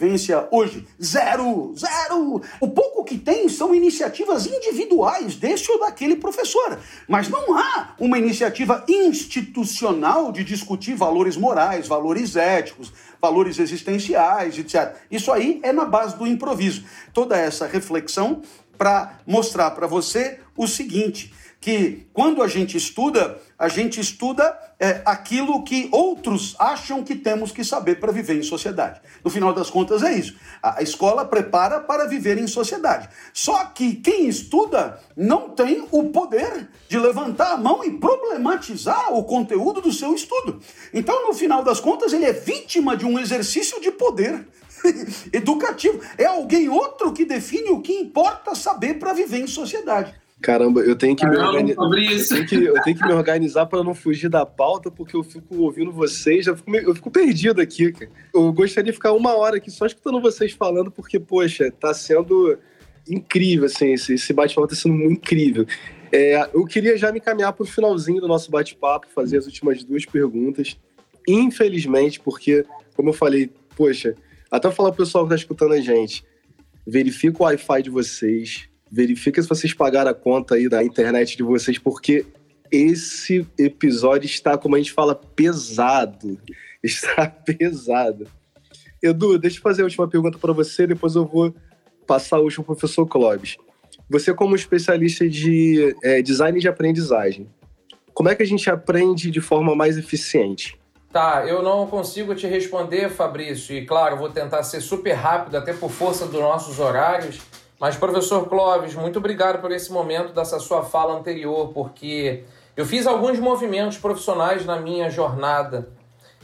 hoje? 0.50 0.87
Zero, 1.02 1.74
zero. 1.76 2.42
O 2.61 2.68
pouco 2.68 3.05
que 3.05 3.18
tem 3.18 3.48
são 3.48 3.74
iniciativas 3.74 4.46
individuais 4.46 5.37
desse 5.37 5.70
ou 5.70 5.81
daquele 5.81 6.16
professor, 6.16 6.78
mas 7.09 7.28
não 7.28 7.57
há 7.57 7.94
uma 7.98 8.18
iniciativa 8.18 8.85
institucional 8.88 10.33
de 10.33 10.44
discutir 10.44 10.94
valores 10.94 11.37
morais, 11.37 11.88
valores 11.88 12.37
éticos, 12.37 12.92
valores 13.20 13.59
existenciais, 13.59 14.59
etc. 14.59 14.96
Isso 15.11 15.31
aí 15.31 15.61
é 15.62 15.72
na 15.72 15.85
base 15.85 16.16
do 16.16 16.26
improviso. 16.26 16.85
Toda 17.12 17.37
essa 17.37 17.66
reflexão 17.66 18.42
para 18.76 19.20
mostrar 19.26 19.70
para 19.72 19.87
você 19.87 20.40
o 20.57 20.66
seguinte: 20.66 21.33
que 21.62 22.09
quando 22.12 22.42
a 22.42 22.48
gente 22.48 22.77
estuda, 22.77 23.40
a 23.57 23.68
gente 23.68 24.01
estuda 24.01 24.59
é, 24.81 25.01
aquilo 25.05 25.62
que 25.62 25.88
outros 25.92 26.57
acham 26.59 27.05
que 27.05 27.14
temos 27.14 27.53
que 27.53 27.62
saber 27.62 28.01
para 28.01 28.11
viver 28.11 28.37
em 28.37 28.42
sociedade. 28.42 29.01
No 29.22 29.31
final 29.31 29.55
das 29.55 29.70
contas, 29.70 30.03
é 30.03 30.12
isso. 30.12 30.37
A 30.61 30.83
escola 30.83 31.25
prepara 31.25 31.79
para 31.79 32.09
viver 32.09 32.37
em 32.37 32.48
sociedade. 32.48 33.09
Só 33.33 33.66
que 33.66 33.94
quem 33.94 34.29
estuda 34.29 34.98
não 35.16 35.51
tem 35.51 35.87
o 35.92 36.11
poder 36.11 36.68
de 36.88 36.98
levantar 36.98 37.53
a 37.53 37.57
mão 37.57 37.85
e 37.85 37.92
problematizar 37.92 39.14
o 39.14 39.22
conteúdo 39.22 39.81
do 39.81 39.92
seu 39.92 40.12
estudo. 40.16 40.61
Então, 40.92 41.29
no 41.29 41.33
final 41.33 41.62
das 41.62 41.79
contas, 41.79 42.12
ele 42.12 42.25
é 42.25 42.33
vítima 42.33 42.96
de 42.96 43.07
um 43.07 43.20
exercício 43.20 43.81
de 43.81 43.92
poder 43.92 44.48
educativo. 45.33 46.01
É 46.18 46.25
alguém 46.25 46.68
outro 46.68 47.12
que 47.12 47.25
define 47.25 47.70
o 47.70 47.81
que 47.81 47.92
importa 47.92 48.53
saber 48.57 48.98
para 48.98 49.12
viver 49.12 49.38
em 49.38 49.46
sociedade. 49.46 50.21
Caramba, 50.42 50.81
eu 50.81 50.96
tenho 50.96 51.14
que, 51.14 51.24
me, 51.24 51.37
organi... 51.37 51.70
eu 51.70 51.88
tenho 52.28 52.46
que, 52.46 52.55
eu 52.57 52.83
tenho 52.83 52.98
que 52.98 53.07
me 53.07 53.12
organizar 53.12 53.64
para 53.66 53.85
não 53.85 53.94
fugir 53.94 54.28
da 54.28 54.44
pauta, 54.44 54.90
porque 54.90 55.14
eu 55.14 55.22
fico 55.22 55.57
ouvindo 55.57 55.92
vocês, 55.92 56.48
eu 56.48 56.57
fico, 56.57 56.76
eu 56.76 56.94
fico 56.96 57.12
perdido 57.12 57.61
aqui. 57.61 57.92
Cara. 57.92 58.11
Eu 58.35 58.52
gostaria 58.52 58.90
de 58.90 58.96
ficar 58.96 59.12
uma 59.12 59.37
hora 59.37 59.59
aqui 59.59 59.70
só 59.70 59.87
escutando 59.87 60.20
vocês 60.20 60.50
falando, 60.50 60.90
porque, 60.90 61.20
poxa, 61.20 61.70
tá 61.70 61.94
sendo 61.94 62.59
incrível, 63.09 63.66
assim, 63.66 63.92
esse, 63.92 64.14
esse 64.14 64.33
bate-papo 64.33 64.66
tá 64.66 64.74
sendo 64.74 65.00
incrível. 65.05 65.64
É, 66.11 66.50
eu 66.52 66.64
queria 66.64 66.96
já 66.98 67.12
me 67.12 67.20
caminhar 67.20 67.52
para 67.52 67.62
o 67.62 67.66
finalzinho 67.66 68.20
do 68.20 68.26
nosso 68.26 68.50
bate-papo, 68.50 69.07
fazer 69.14 69.38
as 69.38 69.46
últimas 69.46 69.85
duas 69.85 70.05
perguntas. 70.05 70.76
Infelizmente, 71.26 72.18
porque, 72.18 72.66
como 72.94 73.11
eu 73.11 73.14
falei, 73.14 73.48
poxa, 73.76 74.16
até 74.50 74.68
falar 74.72 74.90
pro 74.90 75.05
pessoal 75.05 75.22
que 75.24 75.31
tá 75.31 75.37
escutando 75.37 75.72
a 75.72 75.81
gente, 75.81 76.24
verifica 76.85 77.40
o 77.40 77.46
Wi-Fi 77.46 77.83
de 77.83 77.90
vocês, 77.90 78.71
verifica 78.92 79.40
se 79.40 79.48
vocês 79.48 79.72
pagaram 79.72 80.11
a 80.11 80.14
conta 80.14 80.55
aí 80.55 80.68
da 80.68 80.85
internet 80.85 81.35
de 81.35 81.42
vocês, 81.42 81.78
porque 81.78 82.26
esse 82.70 83.46
episódio 83.59 84.26
está, 84.26 84.59
como 84.59 84.76
a 84.76 84.78
gente 84.78 84.92
fala, 84.92 85.14
pesado. 85.14 86.38
Está 86.83 87.28
pesado. 87.28 88.26
Edu, 89.00 89.38
deixa 89.38 89.59
eu 89.59 89.62
fazer 89.62 89.83
a 89.83 89.85
última 89.85 90.09
pergunta 90.09 90.37
para 90.37 90.52
você, 90.52 90.85
depois 90.85 91.14
eu 91.14 91.24
vou 91.24 91.55
passar 92.09 92.38
a 92.38 92.40
última 92.40 92.64
para 92.64 92.72
o 92.72 92.76
professor 92.76 93.07
Clóvis. 93.07 93.57
Você, 94.11 94.35
como 94.35 94.57
especialista 94.57 95.28
de 95.28 95.94
é, 96.02 96.20
design 96.20 96.59
de 96.59 96.66
aprendizagem, 96.66 97.48
como 98.12 98.28
é 98.28 98.35
que 98.35 98.42
a 98.42 98.46
gente 98.46 98.68
aprende 98.68 99.31
de 99.31 99.40
forma 99.40 99.76
mais 99.76 99.96
eficiente? 99.96 100.76
Tá, 101.12 101.44
eu 101.46 101.62
não 101.62 101.87
consigo 101.87 102.35
te 102.35 102.48
responder, 102.48 103.09
Fabrício, 103.11 103.76
e 103.76 103.87
claro, 103.87 104.16
vou 104.16 104.28
tentar 104.28 104.64
ser 104.64 104.81
super 104.81 105.12
rápido, 105.12 105.57
até 105.57 105.72
por 105.72 105.90
força 105.90 106.26
dos 106.26 106.40
nossos 106.40 106.81
horários. 106.81 107.38
Mas, 107.83 107.97
professor 107.97 108.49
Clóvis, 108.49 108.95
muito 108.95 109.18
obrigado 109.18 109.61
por 109.61 109.73
esse 109.73 109.90
momento 109.90 110.33
dessa 110.33 110.61
sua 110.61 110.85
fala 110.85 111.18
anterior, 111.18 111.73
porque 111.75 112.45
eu 112.77 112.87
fiz 112.87 113.09
alguns 113.09 113.40
movimentos 113.40 113.99
profissionais 113.99 114.64
na 114.64 114.79
minha 114.79 115.11
jornada 115.11 115.88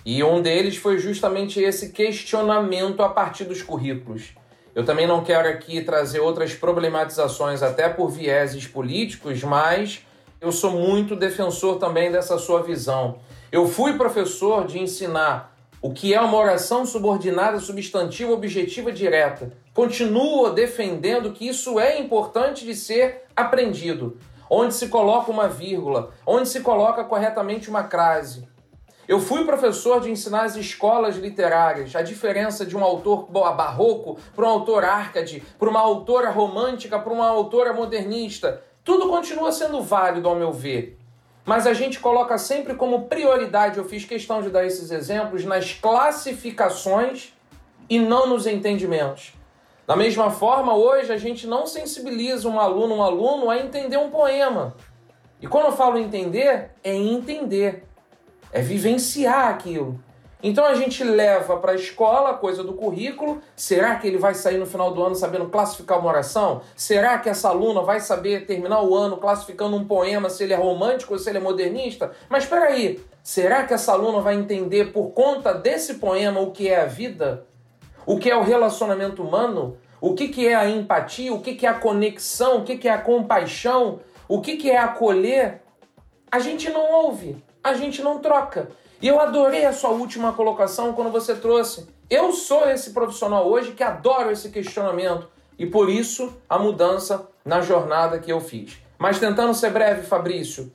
e 0.05 0.25
um 0.25 0.43
deles 0.43 0.77
foi 0.77 0.99
justamente 0.99 1.63
esse 1.63 1.91
questionamento 1.91 3.05
a 3.05 3.09
partir 3.09 3.45
dos 3.45 3.63
currículos. 3.63 4.35
Eu 4.75 4.85
também 4.85 5.07
não 5.07 5.23
quero 5.23 5.49
aqui 5.49 5.81
trazer 5.81 6.19
outras 6.19 6.55
problematizações, 6.55 7.63
até 7.63 7.89
por 7.89 8.09
vieses 8.09 8.67
políticos, 8.67 9.41
mas 9.45 10.05
eu 10.41 10.51
sou 10.51 10.73
muito 10.73 11.15
defensor 11.15 11.79
também 11.79 12.11
dessa 12.11 12.37
sua 12.37 12.65
visão. 12.65 13.21
Eu 13.53 13.69
fui 13.69 13.93
professor 13.93 14.67
de 14.67 14.81
ensinar 14.81 15.57
o 15.81 15.93
que 15.93 16.13
é 16.13 16.21
uma 16.21 16.37
oração 16.37 16.85
subordinada 16.85 17.61
substantiva 17.61 18.33
objetiva 18.33 18.91
direta. 18.91 19.53
Continua 19.79 20.51
defendendo 20.51 21.31
que 21.31 21.47
isso 21.47 21.79
é 21.79 22.01
importante 22.01 22.65
de 22.65 22.75
ser 22.75 23.23
aprendido, 23.37 24.19
onde 24.51 24.75
se 24.75 24.89
coloca 24.89 25.31
uma 25.31 25.47
vírgula, 25.47 26.11
onde 26.27 26.49
se 26.49 26.63
coloca 26.63 27.05
corretamente 27.05 27.71
uma 27.71 27.85
crase. 27.85 28.49
Eu 29.07 29.21
fui 29.21 29.45
professor 29.45 30.01
de 30.01 30.11
ensinar 30.11 30.47
as 30.47 30.57
escolas 30.57 31.15
literárias, 31.15 31.95
a 31.95 32.03
diferença 32.03 32.67
de 32.67 32.77
um 32.77 32.83
autor 32.83 33.31
barroco 33.31 34.19
para 34.35 34.47
um 34.47 34.49
autor 34.49 34.85
arcade, 34.85 35.45
para 35.57 35.71
uma 35.71 35.79
autora 35.79 36.29
romântica, 36.29 36.99
para 36.99 37.13
uma 37.13 37.29
autora 37.29 37.73
modernista. 37.73 38.61
Tudo 38.83 39.09
continua 39.09 39.53
sendo 39.53 39.81
válido, 39.81 40.29
ao 40.29 40.35
meu 40.35 40.51
ver 40.51 40.99
mas 41.47 41.67
a 41.69 41.73
gente 41.73 42.01
coloca 42.01 42.37
sempre 42.37 42.75
como 42.75 43.07
prioridade, 43.07 43.79
eu 43.79 43.85
fiz 43.85 44.05
questão 44.05 44.43
de 44.43 44.51
dar 44.51 44.67
esses 44.67 44.91
exemplos, 44.91 45.47
nas 45.47 45.73
classificações 45.73 47.33
e 47.89 47.99
não 47.99 48.27
nos 48.27 48.47
entendimentos. 48.47 49.38
Da 49.89 49.97
mesma 49.97 50.31
forma, 50.31 50.77
hoje 50.77 51.11
a 51.11 51.17
gente 51.17 51.47
não 51.47 51.67
sensibiliza 51.67 52.47
um 52.47 52.61
aluno, 52.61 52.97
um 52.97 53.03
aluno 53.03 53.49
a 53.49 53.57
entender 53.57 53.97
um 53.97 54.11
poema. 54.11 54.77
E 55.41 55.47
quando 55.47 55.65
eu 55.65 55.73
falo 55.73 55.97
entender, 55.97 56.73
é 56.85 56.95
entender, 56.95 57.85
é 58.53 58.61
vivenciar 58.61 59.49
aquilo. 59.49 59.99
Então 60.43 60.67
a 60.67 60.75
gente 60.75 61.03
leva 61.03 61.57
para 61.57 61.73
a 61.73 61.75
escola 61.75 62.33
a 62.33 62.35
coisa 62.35 62.63
do 62.63 62.75
currículo. 62.75 63.41
Será 63.57 63.95
que 63.95 64.07
ele 64.07 64.19
vai 64.19 64.35
sair 64.35 64.59
no 64.59 64.67
final 64.67 64.93
do 64.93 65.03
ano 65.03 65.15
sabendo 65.15 65.49
classificar 65.49 65.99
uma 65.99 66.11
oração? 66.11 66.61
Será 66.77 67.19
que 67.19 67.31
essa 67.31 67.49
aluna 67.49 67.81
vai 67.81 67.99
saber 67.99 68.45
terminar 68.45 68.83
o 68.83 68.95
ano 68.95 69.17
classificando 69.17 69.75
um 69.75 69.87
poema 69.87 70.29
se 70.29 70.45
ele 70.45 70.53
é 70.53 70.57
romântico 70.57 71.15
ou 71.15 71.19
se 71.19 71.31
ele 71.31 71.39
é 71.39 71.41
modernista? 71.41 72.13
Mas 72.29 72.43
espera 72.43 72.67
aí, 72.67 73.03
será 73.23 73.65
que 73.65 73.73
essa 73.73 73.93
aluna 73.93 74.21
vai 74.21 74.35
entender 74.35 74.93
por 74.93 75.13
conta 75.13 75.55
desse 75.55 75.95
poema 75.95 76.41
o 76.41 76.51
que 76.51 76.69
é 76.69 76.83
a 76.83 76.85
vida? 76.85 77.49
O 78.09 78.19
que 78.19 78.31
é 78.31 78.35
o 78.35 78.43
relacionamento 78.43 79.23
humano? 79.23 79.77
O 80.01 80.15
que, 80.15 80.29
que 80.29 80.49
é 80.49 80.55
a 80.55 80.67
empatia? 80.67 81.31
O 81.31 81.43
que, 81.43 81.55
que 81.55 81.67
é 81.67 81.69
a 81.69 81.75
conexão? 81.75 82.57
O 82.57 82.65
que, 82.65 82.79
que 82.79 82.89
é 82.89 82.91
a 82.91 83.03
compaixão? 83.03 84.01
O 84.27 84.41
que, 84.41 84.57
que 84.57 84.71
é 84.71 84.79
acolher? 84.79 85.61
A 86.33 86.39
gente 86.39 86.71
não 86.71 86.91
ouve, 86.91 87.37
a 87.63 87.75
gente 87.75 88.01
não 88.01 88.19
troca. 88.19 88.71
E 89.03 89.07
eu 89.07 89.21
adorei 89.21 89.67
a 89.67 89.75
sua 89.75 89.91
última 89.91 90.33
colocação 90.33 90.95
quando 90.95 91.13
você 91.13 91.35
trouxe. 91.35 91.87
Eu 92.09 92.33
sou 92.33 92.71
esse 92.71 92.95
profissional 92.95 93.47
hoje 93.47 93.73
que 93.73 93.83
adoro 93.83 94.31
esse 94.31 94.49
questionamento 94.49 95.29
e 95.59 95.67
por 95.67 95.91
isso 95.91 96.33
a 96.49 96.59
mudança 96.59 97.29
na 97.45 97.61
jornada 97.61 98.19
que 98.19 98.33
eu 98.33 98.41
fiz. 98.41 98.79
Mas 98.97 99.21
tentando 99.21 99.53
ser 99.53 99.71
breve, 99.71 100.07
Fabrício, 100.07 100.73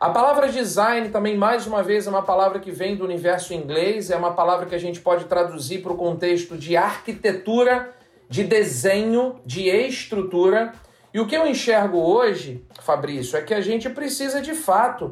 A 0.00 0.10
palavra 0.10 0.48
design 0.48 1.08
também, 1.08 1.36
mais 1.36 1.66
uma 1.66 1.82
vez, 1.82 2.06
é 2.06 2.10
uma 2.10 2.22
palavra 2.22 2.60
que 2.60 2.70
vem 2.70 2.94
do 2.94 3.02
universo 3.04 3.52
inglês, 3.52 4.12
é 4.12 4.16
uma 4.16 4.32
palavra 4.32 4.64
que 4.66 4.74
a 4.74 4.78
gente 4.78 5.00
pode 5.00 5.24
traduzir 5.24 5.82
para 5.82 5.92
o 5.92 5.96
contexto 5.96 6.56
de 6.56 6.76
arquitetura, 6.76 7.92
de 8.28 8.44
desenho, 8.44 9.40
de 9.44 9.68
estrutura. 9.68 10.72
E 11.12 11.18
o 11.18 11.26
que 11.26 11.36
eu 11.36 11.44
enxergo 11.48 11.98
hoje, 11.98 12.64
Fabrício, 12.80 13.36
é 13.36 13.42
que 13.42 13.52
a 13.52 13.60
gente 13.60 13.90
precisa 13.90 14.40
de 14.40 14.54
fato 14.54 15.10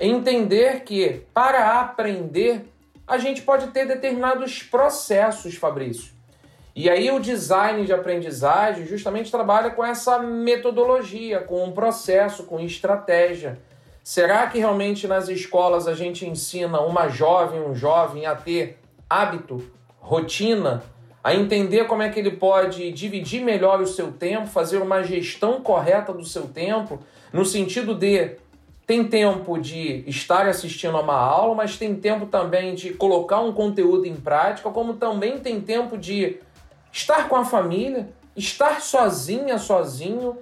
entender 0.00 0.80
que 0.80 1.26
para 1.34 1.80
aprender 1.80 2.64
a 3.06 3.18
gente 3.18 3.42
pode 3.42 3.66
ter 3.66 3.86
determinados 3.86 4.62
processos, 4.62 5.56
Fabrício. 5.56 6.14
E 6.74 6.88
aí 6.88 7.10
o 7.10 7.20
design 7.20 7.84
de 7.84 7.92
aprendizagem 7.92 8.86
justamente 8.86 9.30
trabalha 9.30 9.68
com 9.68 9.84
essa 9.84 10.18
metodologia, 10.20 11.40
com 11.40 11.62
um 11.62 11.72
processo, 11.72 12.44
com 12.44 12.58
estratégia. 12.58 13.58
Será 14.02 14.46
que 14.48 14.58
realmente 14.58 15.06
nas 15.06 15.28
escolas 15.28 15.86
a 15.86 15.94
gente 15.94 16.26
ensina 16.26 16.80
uma 16.80 17.08
jovem, 17.08 17.60
um 17.60 17.74
jovem 17.74 18.26
a 18.26 18.34
ter 18.34 18.78
hábito, 19.08 19.62
rotina, 20.00 20.82
a 21.22 21.34
entender 21.34 21.86
como 21.86 22.02
é 22.02 22.08
que 22.08 22.18
ele 22.18 22.32
pode 22.32 22.90
dividir 22.90 23.42
melhor 23.44 23.80
o 23.80 23.86
seu 23.86 24.10
tempo, 24.10 24.48
fazer 24.48 24.78
uma 24.78 25.02
gestão 25.04 25.60
correta 25.60 26.12
do 26.12 26.24
seu 26.24 26.48
tempo, 26.48 26.98
no 27.32 27.44
sentido 27.44 27.94
de 27.94 28.36
tem 28.84 29.04
tempo 29.04 29.56
de 29.58 30.02
estar 30.08 30.48
assistindo 30.48 30.96
a 30.96 31.00
uma 31.00 31.14
aula, 31.14 31.54
mas 31.54 31.78
tem 31.78 31.94
tempo 31.94 32.26
também 32.26 32.74
de 32.74 32.92
colocar 32.92 33.40
um 33.40 33.52
conteúdo 33.52 34.06
em 34.06 34.16
prática, 34.16 34.68
como 34.70 34.94
também 34.94 35.38
tem 35.38 35.60
tempo 35.60 35.96
de 35.96 36.40
estar 36.90 37.28
com 37.28 37.36
a 37.36 37.44
família, 37.44 38.08
estar 38.36 38.80
sozinha, 38.80 39.56
sozinho, 39.58 40.38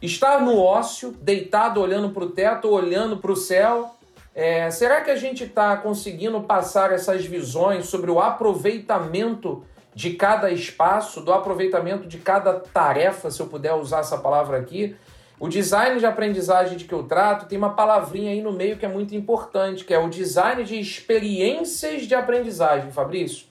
estar 0.00 0.40
no 0.40 0.58
ócio, 0.58 1.12
deitado 1.20 1.80
olhando 1.80 2.10
para 2.10 2.24
o 2.24 2.30
teto, 2.30 2.68
olhando 2.68 3.16
para 3.16 3.32
o 3.32 3.36
céu. 3.36 3.94
É, 4.34 4.70
será 4.70 5.00
que 5.00 5.10
a 5.10 5.16
gente 5.16 5.44
está 5.44 5.76
conseguindo 5.76 6.40
passar 6.42 6.92
essas 6.92 7.24
visões 7.24 7.86
sobre 7.86 8.10
o 8.10 8.20
aproveitamento 8.20 9.64
de 9.94 10.14
cada 10.14 10.50
espaço, 10.50 11.20
do 11.20 11.32
aproveitamento 11.32 12.06
de 12.06 12.18
cada 12.18 12.54
tarefa, 12.54 13.30
se 13.30 13.40
eu 13.40 13.46
puder 13.46 13.74
usar 13.74 14.00
essa 14.00 14.18
palavra 14.18 14.58
aqui? 14.58 14.96
O 15.38 15.48
design 15.48 15.98
de 15.98 16.06
aprendizagem 16.06 16.76
de 16.76 16.84
que 16.84 16.92
eu 16.92 17.02
trato 17.04 17.46
tem 17.46 17.58
uma 17.58 17.74
palavrinha 17.74 18.30
aí 18.30 18.40
no 18.40 18.52
meio 18.52 18.76
que 18.76 18.84
é 18.86 18.88
muito 18.88 19.14
importante, 19.14 19.84
que 19.84 19.92
é 19.92 19.98
o 19.98 20.08
design 20.08 20.64
de 20.64 20.78
experiências 20.78 22.02
de 22.02 22.14
aprendizagem, 22.14 22.90
Fabrício. 22.90 23.46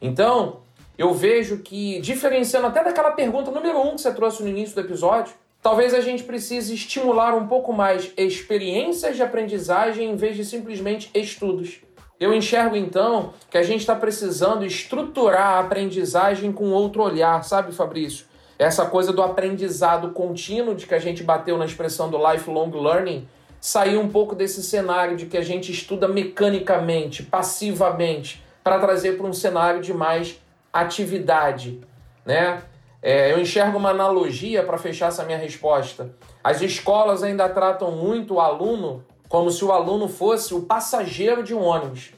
Então, 0.00 0.60
eu 0.98 1.12
vejo 1.12 1.58
que, 1.58 2.00
diferenciando 2.00 2.66
até 2.66 2.82
daquela 2.82 3.10
pergunta 3.12 3.50
número 3.50 3.80
um 3.80 3.94
que 3.94 4.00
você 4.00 4.12
trouxe 4.12 4.42
no 4.42 4.48
início 4.48 4.74
do 4.74 4.80
episódio, 4.80 5.34
talvez 5.62 5.94
a 5.94 6.00
gente 6.00 6.22
precise 6.22 6.74
estimular 6.74 7.34
um 7.34 7.46
pouco 7.46 7.72
mais 7.72 8.12
experiências 8.16 9.16
de 9.16 9.22
aprendizagem 9.22 10.10
em 10.10 10.16
vez 10.16 10.36
de 10.36 10.44
simplesmente 10.44 11.10
estudos. 11.14 11.80
Eu 12.18 12.32
enxergo 12.32 12.76
então 12.76 13.34
que 13.50 13.58
a 13.58 13.62
gente 13.62 13.80
está 13.80 13.94
precisando 13.94 14.64
estruturar 14.64 15.56
a 15.56 15.60
aprendizagem 15.60 16.50
com 16.50 16.70
outro 16.70 17.02
olhar, 17.02 17.44
sabe, 17.44 17.72
Fabrício? 17.72 18.24
Essa 18.58 18.86
coisa 18.86 19.12
do 19.12 19.22
aprendizado 19.22 20.12
contínuo, 20.12 20.74
de 20.74 20.86
que 20.86 20.94
a 20.94 20.98
gente 20.98 21.22
bateu 21.22 21.58
na 21.58 21.66
expressão 21.66 22.10
do 22.10 22.16
lifelong 22.16 22.70
learning, 22.70 23.28
sair 23.60 23.98
um 23.98 24.08
pouco 24.08 24.34
desse 24.34 24.62
cenário 24.62 25.16
de 25.16 25.26
que 25.26 25.36
a 25.36 25.42
gente 25.42 25.70
estuda 25.70 26.08
mecanicamente, 26.08 27.22
passivamente, 27.22 28.42
para 28.64 28.78
trazer 28.78 29.18
para 29.18 29.26
um 29.26 29.32
cenário 29.32 29.82
de 29.82 29.92
mais 29.92 30.40
atividade, 30.72 31.80
né? 32.24 32.62
É, 33.02 33.32
eu 33.32 33.40
enxergo 33.40 33.78
uma 33.78 33.90
analogia 33.90 34.62
para 34.62 34.78
fechar 34.78 35.08
essa 35.08 35.24
minha 35.24 35.38
resposta. 35.38 36.14
As 36.42 36.60
escolas 36.60 37.22
ainda 37.22 37.48
tratam 37.48 37.92
muito 37.92 38.34
o 38.34 38.40
aluno 38.40 39.04
como 39.28 39.50
se 39.50 39.64
o 39.64 39.72
aluno 39.72 40.08
fosse 40.08 40.54
o 40.54 40.62
passageiro 40.62 41.42
de 41.42 41.54
um 41.54 41.62
ônibus 41.62 42.12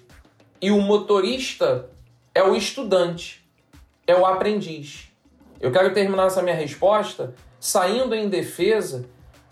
e 0.61 0.70
o 0.70 0.81
motorista 0.81 1.89
é 2.35 2.43
o 2.43 2.55
estudante, 2.55 3.45
é 4.07 4.14
o 4.14 4.26
aprendiz. 4.26 5.11
Eu 5.61 5.72
quero 5.72 5.93
terminar 5.93 6.26
essa 6.26 6.43
minha 6.43 6.55
resposta 6.55 7.35
saindo 7.59 8.14
em 8.14 8.29
defesa 8.29 9.07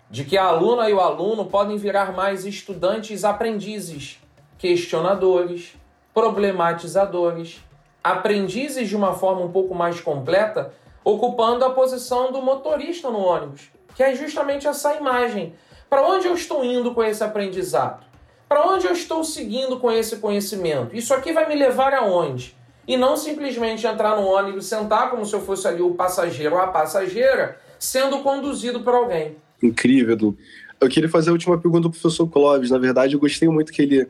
de 0.09 0.23
que 0.23 0.37
a 0.37 0.45
aluna 0.45 0.89
e 0.89 0.93
o 0.93 1.01
aluno 1.01 1.45
podem 1.45 1.77
virar 1.77 2.13
mais 2.13 2.45
estudantes 2.45 3.25
aprendizes, 3.25 4.19
questionadores, 4.57 5.75
problematizadores, 6.13 7.61
aprendizes 8.03 8.87
de 8.87 8.95
uma 8.95 9.13
forma 9.13 9.41
um 9.41 9.51
pouco 9.51 9.75
mais 9.75 9.99
completa, 9.99 10.73
ocupando 11.07 11.63
a 11.63 11.69
posição 11.69 12.33
do 12.33 12.41
motorista 12.41 13.09
no 13.09 13.19
ônibus, 13.19 13.69
que 13.95 14.03
é 14.03 14.13
justamente 14.13 14.67
essa 14.67 14.93
imagem. 14.95 15.53
Para 15.89 16.05
onde 16.05 16.27
eu 16.27 16.33
estou 16.33 16.65
indo 16.65 16.93
com 16.93 17.01
esse 17.01 17.23
aprendizado? 17.23 18.05
Para 18.49 18.67
onde 18.67 18.85
eu 18.85 18.91
estou 18.91 19.23
seguindo 19.23 19.79
com 19.79 19.89
esse 19.89 20.17
conhecimento? 20.17 20.93
Isso 20.93 21.13
aqui 21.13 21.31
vai 21.31 21.47
me 21.47 21.55
levar 21.55 21.93
aonde? 21.93 22.53
E 22.85 22.97
não 22.97 23.15
simplesmente 23.15 23.87
entrar 23.87 24.17
no 24.17 24.27
ônibus, 24.27 24.65
sentar 24.65 25.09
como 25.09 25.25
se 25.25 25.33
eu 25.33 25.39
fosse 25.39 25.65
ali 25.65 25.81
o 25.81 25.91
passageiro 25.91 26.55
ou 26.55 26.61
a 26.61 26.67
passageira, 26.67 27.57
sendo 27.79 28.19
conduzido 28.19 28.81
por 28.81 28.93
alguém. 28.93 29.37
Incrível, 29.63 30.13
Edu. 30.13 30.37
Eu 30.79 30.89
queria 30.89 31.09
fazer 31.09 31.29
a 31.29 31.33
última 31.33 31.57
pergunta 31.57 31.89
para 31.89 31.97
o 31.97 32.01
professor 32.01 32.27
Clóvis. 32.27 32.69
Na 32.69 32.77
verdade, 32.77 33.13
eu 33.13 33.19
gostei 33.19 33.47
muito 33.47 33.71
que 33.71 33.81
ele 33.81 34.07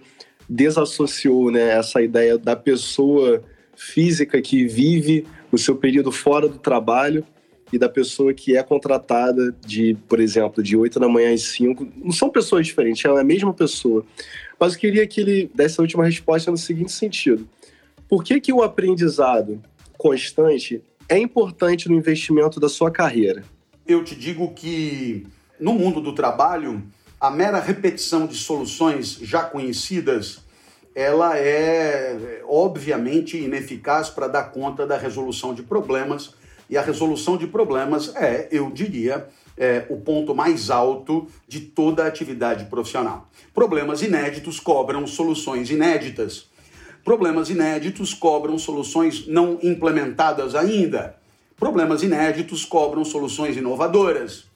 desassociou 0.49 1.51
né, 1.51 1.77
essa 1.77 2.01
ideia 2.01 2.39
da 2.39 2.55
pessoa 2.55 3.43
física 3.75 4.41
que 4.41 4.65
vive 4.65 5.27
o 5.51 5.57
seu 5.57 5.75
período 5.75 6.11
fora 6.11 6.47
do 6.47 6.57
trabalho 6.57 7.25
e 7.71 7.77
da 7.77 7.89
pessoa 7.89 8.33
que 8.33 8.55
é 8.55 8.63
contratada 8.63 9.55
de, 9.65 9.95
por 10.07 10.19
exemplo, 10.19 10.63
de 10.63 10.77
8 10.77 10.99
da 10.99 11.09
manhã 11.09 11.33
às 11.33 11.43
5. 11.43 11.87
Não 11.97 12.11
são 12.11 12.29
pessoas 12.29 12.65
diferentes, 12.65 13.03
é 13.03 13.09
a 13.09 13.23
mesma 13.23 13.53
pessoa. 13.53 14.05
Mas 14.59 14.73
eu 14.73 14.79
queria 14.79 15.05
que 15.05 15.21
ele 15.21 15.51
desse 15.53 15.79
a 15.79 15.83
última 15.83 16.05
resposta 16.05 16.49
no 16.49 16.57
seguinte 16.57 16.91
sentido. 16.91 17.47
Por 18.07 18.23
que, 18.23 18.39
que 18.39 18.53
o 18.53 18.61
aprendizado 18.61 19.61
constante 19.97 20.81
é 21.09 21.17
importante 21.17 21.89
no 21.89 21.95
investimento 21.95 22.59
da 22.59 22.69
sua 22.69 22.89
carreira? 22.89 23.43
Eu 23.85 24.03
te 24.03 24.15
digo 24.15 24.53
que 24.53 25.25
no 25.59 25.73
mundo 25.73 25.99
do 25.99 26.13
trabalho, 26.13 26.83
a 27.19 27.29
mera 27.29 27.59
repetição 27.59 28.27
de 28.27 28.35
soluções 28.35 29.17
já 29.21 29.43
conhecidas 29.43 30.45
ela 30.97 31.37
é 31.37 32.41
obviamente 32.47 33.37
ineficaz 33.37 34.09
para 34.09 34.27
dar 34.27 34.45
conta 34.45 34.87
da 34.87 34.97
resolução 34.97 35.53
de 35.53 35.61
problemas, 35.61 36.33
e 36.67 36.75
a 36.75 36.81
resolução 36.81 37.37
de 37.37 37.45
problemas 37.45 38.15
é, 38.15 38.47
eu 38.49 38.71
diria, 38.71 39.27
é, 39.55 39.85
o 39.91 39.97
ponto 39.97 40.33
mais 40.33 40.71
alto 40.71 41.27
de 41.47 41.59
toda 41.59 42.03
a 42.03 42.07
atividade 42.07 42.65
profissional. 42.65 43.29
Problemas 43.53 44.01
inéditos 44.01 44.59
cobram 44.59 45.05
soluções 45.05 45.69
inéditas. 45.69 46.49
Problemas 47.05 47.51
inéditos 47.51 48.15
cobram 48.15 48.57
soluções 48.57 49.27
não 49.27 49.59
implementadas 49.61 50.55
ainda. 50.55 51.15
Problemas 51.55 52.01
inéditos 52.01 52.65
cobram 52.65 53.05
soluções 53.05 53.55
inovadoras. 53.55 54.46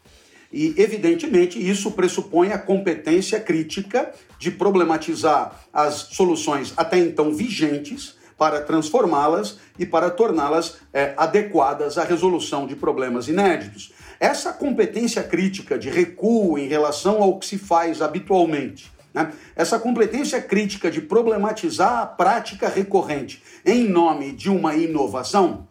E, 0.51 0.73
evidentemente, 0.77 1.57
isso 1.57 1.91
pressupõe 1.91 2.51
a 2.51 2.57
competência 2.57 3.39
crítica 3.39 4.11
de 4.37 4.51
problematizar 4.51 5.61
as 5.71 5.93
soluções 5.95 6.73
até 6.75 6.97
então 6.97 7.33
vigentes 7.33 8.15
para 8.37 8.59
transformá-las 8.59 9.59
e 9.77 9.85
para 9.85 10.09
torná-las 10.09 10.77
é, 10.91 11.13
adequadas 11.15 11.99
à 11.99 12.03
resolução 12.03 12.65
de 12.65 12.75
problemas 12.75 13.27
inéditos. 13.27 13.93
Essa 14.19 14.51
competência 14.51 15.21
crítica 15.21 15.77
de 15.77 15.89
recuo 15.89 16.57
em 16.57 16.67
relação 16.67 17.21
ao 17.21 17.37
que 17.37 17.45
se 17.45 17.59
faz 17.59 18.01
habitualmente, 18.01 18.91
né? 19.13 19.31
essa 19.55 19.77
competência 19.77 20.41
crítica 20.41 20.89
de 20.89 21.01
problematizar 21.01 21.99
a 21.99 22.05
prática 22.05 22.67
recorrente 22.67 23.43
em 23.63 23.87
nome 23.87 24.31
de 24.31 24.49
uma 24.49 24.75
inovação, 24.75 25.67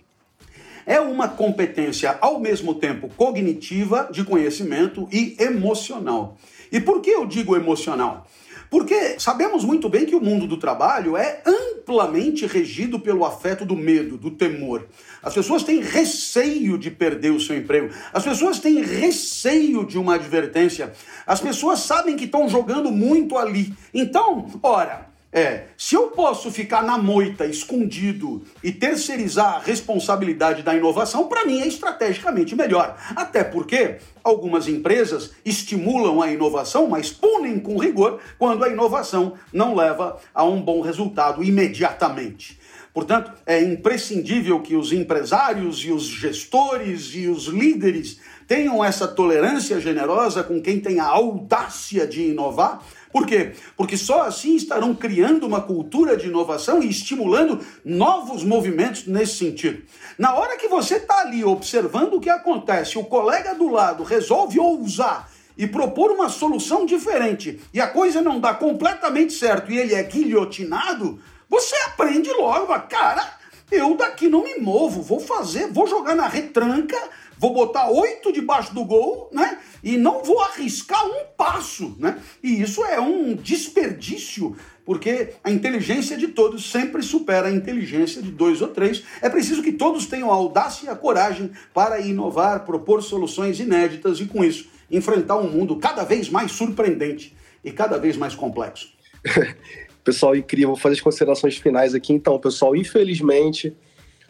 é 0.90 0.98
uma 1.00 1.28
competência 1.28 2.18
ao 2.20 2.40
mesmo 2.40 2.74
tempo 2.74 3.08
cognitiva, 3.16 4.08
de 4.10 4.24
conhecimento 4.24 5.08
e 5.12 5.36
emocional. 5.38 6.36
E 6.72 6.80
por 6.80 7.00
que 7.00 7.10
eu 7.10 7.24
digo 7.24 7.54
emocional? 7.54 8.26
Porque 8.68 9.14
sabemos 9.20 9.64
muito 9.64 9.88
bem 9.88 10.04
que 10.04 10.16
o 10.16 10.20
mundo 10.20 10.48
do 10.48 10.56
trabalho 10.56 11.16
é 11.16 11.42
amplamente 11.46 12.44
regido 12.44 12.98
pelo 12.98 13.24
afeto 13.24 13.64
do 13.64 13.76
medo, 13.76 14.16
do 14.16 14.32
temor. 14.32 14.88
As 15.22 15.32
pessoas 15.32 15.62
têm 15.62 15.80
receio 15.80 16.76
de 16.76 16.90
perder 16.90 17.30
o 17.30 17.40
seu 17.40 17.56
emprego. 17.56 17.94
As 18.12 18.24
pessoas 18.24 18.58
têm 18.58 18.82
receio 18.82 19.86
de 19.86 19.96
uma 19.96 20.16
advertência. 20.16 20.92
As 21.24 21.40
pessoas 21.40 21.80
sabem 21.80 22.16
que 22.16 22.24
estão 22.24 22.48
jogando 22.48 22.90
muito 22.90 23.38
ali. 23.38 23.72
Então, 23.94 24.48
ora, 24.60 25.09
é, 25.32 25.66
se 25.76 25.94
eu 25.94 26.08
posso 26.08 26.50
ficar 26.50 26.82
na 26.82 26.98
moita, 26.98 27.46
escondido 27.46 28.42
e 28.64 28.72
terceirizar 28.72 29.54
a 29.54 29.58
responsabilidade 29.60 30.62
da 30.62 30.74
inovação, 30.74 31.28
para 31.28 31.44
mim 31.44 31.60
é 31.60 31.68
estrategicamente 31.68 32.56
melhor. 32.56 32.96
Até 33.14 33.44
porque 33.44 33.98
algumas 34.24 34.66
empresas 34.66 35.30
estimulam 35.44 36.20
a 36.20 36.32
inovação, 36.32 36.88
mas 36.88 37.10
punem 37.10 37.60
com 37.60 37.78
rigor 37.78 38.18
quando 38.38 38.64
a 38.64 38.68
inovação 38.68 39.34
não 39.52 39.74
leva 39.74 40.18
a 40.34 40.42
um 40.42 40.60
bom 40.60 40.80
resultado 40.80 41.44
imediatamente. 41.44 42.58
Portanto, 42.92 43.32
é 43.46 43.62
imprescindível 43.62 44.60
que 44.60 44.74
os 44.74 44.92
empresários 44.92 45.78
e 45.84 45.92
os 45.92 46.02
gestores 46.02 47.14
e 47.14 47.28
os 47.28 47.44
líderes 47.46 48.18
tenham 48.48 48.84
essa 48.84 49.06
tolerância 49.06 49.80
generosa 49.80 50.42
com 50.42 50.60
quem 50.60 50.80
tem 50.80 50.98
a 50.98 51.04
audácia 51.04 52.04
de 52.04 52.22
inovar. 52.22 52.82
Por 53.12 53.26
quê? 53.26 53.52
Porque 53.76 53.96
só 53.96 54.22
assim 54.22 54.54
estarão 54.54 54.94
criando 54.94 55.46
uma 55.46 55.60
cultura 55.60 56.16
de 56.16 56.28
inovação 56.28 56.82
e 56.82 56.88
estimulando 56.88 57.60
novos 57.84 58.44
movimentos 58.44 59.06
nesse 59.06 59.36
sentido. 59.36 59.82
Na 60.16 60.34
hora 60.34 60.56
que 60.56 60.68
você 60.68 60.96
está 60.96 61.20
ali 61.20 61.44
observando 61.44 62.14
o 62.14 62.20
que 62.20 62.30
acontece, 62.30 62.98
o 62.98 63.04
colega 63.04 63.54
do 63.54 63.68
lado 63.68 64.04
resolve 64.04 64.60
ousar 64.60 65.28
e 65.58 65.66
propor 65.66 66.12
uma 66.12 66.28
solução 66.28 66.86
diferente 66.86 67.60
e 67.74 67.80
a 67.80 67.88
coisa 67.88 68.22
não 68.22 68.38
dá 68.38 68.54
completamente 68.54 69.32
certo 69.32 69.72
e 69.72 69.78
ele 69.78 69.94
é 69.94 70.02
guilhotinado, 70.02 71.20
você 71.48 71.74
aprende 71.86 72.30
logo, 72.32 72.72
cara, 72.88 73.40
eu 73.70 73.96
daqui 73.96 74.28
não 74.28 74.44
me 74.44 74.58
movo, 74.58 75.02
vou 75.02 75.20
fazer, 75.20 75.66
vou 75.72 75.86
jogar 75.86 76.14
na 76.14 76.28
retranca, 76.28 76.96
vou 77.40 77.54
botar 77.54 77.88
oito 77.90 78.30
debaixo 78.30 78.74
do 78.74 78.84
gol, 78.84 79.30
né? 79.32 79.58
E 79.82 79.96
não 79.96 80.22
vou 80.22 80.38
arriscar 80.42 81.06
um 81.06 81.24
passo, 81.38 81.96
né? 81.98 82.20
E 82.42 82.60
isso 82.60 82.84
é 82.84 83.00
um 83.00 83.34
desperdício, 83.34 84.54
porque 84.84 85.30
a 85.42 85.50
inteligência 85.50 86.18
de 86.18 86.28
todos 86.28 86.70
sempre 86.70 87.02
supera 87.02 87.48
a 87.48 87.50
inteligência 87.50 88.20
de 88.20 88.30
dois 88.30 88.60
ou 88.60 88.68
três. 88.68 89.02
É 89.22 89.30
preciso 89.30 89.62
que 89.62 89.72
todos 89.72 90.04
tenham 90.04 90.30
a 90.30 90.34
audácia 90.34 90.84
e 90.84 90.88
a 90.90 90.94
coragem 90.94 91.50
para 91.72 91.98
inovar, 91.98 92.66
propor 92.66 93.02
soluções 93.02 93.58
inéditas 93.58 94.20
e, 94.20 94.26
com 94.26 94.44
isso, 94.44 94.68
enfrentar 94.90 95.38
um 95.38 95.48
mundo 95.48 95.76
cada 95.76 96.04
vez 96.04 96.28
mais 96.28 96.52
surpreendente 96.52 97.34
e 97.64 97.72
cada 97.72 97.96
vez 97.96 98.18
mais 98.18 98.34
complexo. 98.34 98.92
pessoal, 100.04 100.36
incrível. 100.36 100.68
Vou 100.68 100.76
fazer 100.76 100.96
as 100.96 101.00
considerações 101.00 101.56
finais 101.56 101.94
aqui. 101.94 102.12
Então, 102.12 102.38
pessoal, 102.38 102.76
infelizmente, 102.76 103.74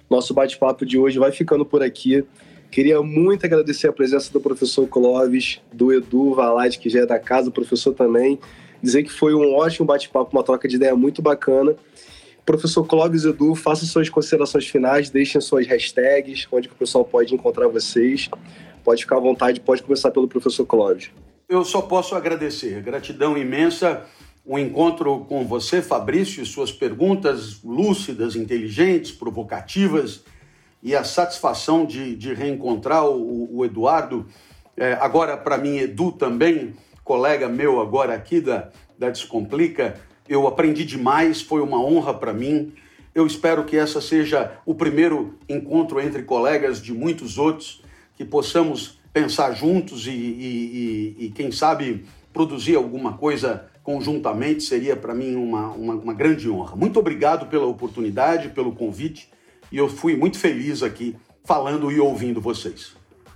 nosso 0.09 0.33
bate-papo 0.33 0.87
de 0.87 0.97
hoje 0.97 1.19
vai 1.19 1.33
ficando 1.33 1.67
por 1.67 1.83
aqui. 1.83 2.25
Queria 2.71 3.03
muito 3.03 3.45
agradecer 3.45 3.89
a 3.89 3.93
presença 3.93 4.33
do 4.33 4.41
professor 4.41 4.87
Clóvis, 4.87 5.61
do 5.73 5.93
Edu 5.93 6.35
Valade, 6.35 6.79
que 6.79 6.89
já 6.89 7.01
é 7.01 7.07
da 7.07 7.19
casa, 7.19 7.49
o 7.49 7.53
professor 7.53 7.93
também. 7.93 8.39
Dizer 8.81 9.03
que 9.03 9.11
foi 9.11 9.35
um 9.35 9.57
ótimo 9.57 9.85
bate-papo, 9.85 10.31
uma 10.33 10.45
troca 10.45 10.69
de 10.69 10.77
ideia 10.77 10.95
muito 10.95 11.21
bacana. 11.21 11.75
Professor 12.47 12.85
Clóvis 12.85 13.25
Edu, 13.25 13.57
façam 13.57 13.89
suas 13.89 14.09
considerações 14.09 14.69
finais, 14.69 15.11
deixem 15.11 15.41
suas 15.41 15.67
hashtags, 15.67 16.47
onde 16.51 16.69
o 16.69 16.75
pessoal 16.75 17.05
pode 17.05 17.35
encontrar 17.35 17.67
vocês. 17.67 18.29
Pode 18.85 19.03
ficar 19.03 19.17
à 19.17 19.21
vontade, 19.21 19.61
pode 19.61 19.83
começar 19.83 20.13
pelo 20.13 20.29
professor 20.29 20.65
Clóvis. 20.65 21.11
Eu 21.49 21.65
só 21.65 21.83
posso 21.83 22.15
agradecer, 22.15 22.81
gratidão 22.83 23.37
imensa. 23.37 24.07
O 24.45 24.57
encontro 24.57 25.27
com 25.29 25.45
você, 25.45 25.83
Fabrício, 25.83 26.47
suas 26.47 26.71
perguntas 26.71 27.61
lúcidas, 27.65 28.37
inteligentes, 28.37 29.11
provocativas 29.11 30.23
e 30.83 30.95
a 30.95 31.05
satisfação 31.05 31.85
de, 31.85 32.17
de 32.17 32.33
reencontrar 32.35 33.07
o, 33.07 33.59
o 33.59 33.65
Eduardo. 33.65 34.27
É, 34.77 34.95
agora, 34.95 35.37
para 35.37 35.59
mim, 35.59 35.79
Edu 35.79 36.13
também, 36.13 36.75
colega 37.05 37.49
meu 37.49 37.81
agora 37.81 38.15
aqui 38.15 38.41
da, 38.41 38.71
da 38.99 39.11
Descomplica. 39.11 40.01
Eu 40.29 40.47
aprendi 40.47 40.85
demais, 40.85 41.43
foi 41.43 41.61
uma 41.61 41.83
honra 41.83 42.15
para 42.15 42.33
mim. 42.33 42.73
Eu 43.15 43.27
espero 43.27 43.65
que 43.65 43.77
essa 43.77 44.01
seja 44.01 44.53
o 44.65 44.75
primeiro 44.75 45.35
encontro 45.49 46.01
entre 46.01 46.23
colegas 46.23 46.81
de 46.81 46.93
muitos 46.93 47.37
outros 47.37 47.83
que 48.17 48.25
possamos 48.25 49.01
pensar 49.13 49.53
juntos 49.53 50.07
e, 50.07 50.11
e, 50.11 51.17
e, 51.19 51.27
e 51.27 51.31
quem 51.31 51.51
sabe, 51.51 52.05
produzir 52.33 52.77
alguma 52.77 53.15
coisa 53.15 53.69
conjuntamente 53.83 54.63
seria 54.63 54.95
para 54.95 55.15
mim 55.15 55.35
uma, 55.35 55.69
uma, 55.71 55.95
uma, 55.95 56.15
grande 56.15 56.49
honra. 56.49 56.77
Muito 56.77 56.99
obrigado 57.01 57.47
pela 57.47 57.67
oportunidade, 57.67 58.51
pelo 58.51 58.73
convite, 58.73 59.29
e 59.71 59.79
eu 59.79 59.89
fui 59.89 60.17
muito 60.17 60.39
feliz 60.39 60.83
aqui 60.83 61.17
falando 61.45 61.91
e 61.91 62.01
ouvindo 62.01 62.41
vocês. 62.41 62.95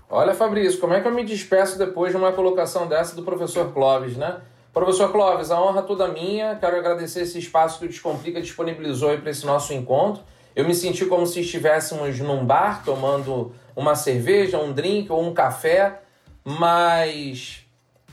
Olha, 0.09 0.35
Fabrício, 0.35 0.79
como 0.79 0.95
é 0.95 1.01
que 1.01 1.09
eu 1.09 1.13
me 1.13 1.25
despeço 1.25 1.79
depois 1.79 2.13
de 2.13 2.17
uma 2.17 2.33
colocação 2.33 2.87
dessa 2.87 3.17
do 3.17 3.23
professor 3.23 3.73
Clóvis, 3.73 4.17
né? 4.17 4.41
Professor 4.73 5.11
Clóvis, 5.11 5.51
a 5.51 5.61
honra 5.61 5.83
toda 5.83 6.09
minha. 6.09 6.57
Quero 6.57 6.77
agradecer 6.77 7.23
esse 7.23 7.39
espaço 7.39 7.79
que 7.79 7.87
o 7.87 7.89
Descomplica 7.89 8.41
disponibilizou 8.41 9.17
para 9.19 9.31
esse 9.31 9.47
nosso 9.47 9.73
encontro. 9.73 10.23
Eu 10.55 10.65
me 10.65 10.75
senti 10.75 11.07
como 11.07 11.27
se 11.27 11.41
estivéssemos 11.41 12.19
num 12.21 12.45
bar 12.45 12.85
tomando 12.85 13.53
uma 13.75 13.95
cerveja, 13.95 14.59
um 14.59 14.73
drink 14.73 15.11
ou 15.11 15.23
um 15.23 15.33
café, 15.33 16.01
mas 16.45 17.65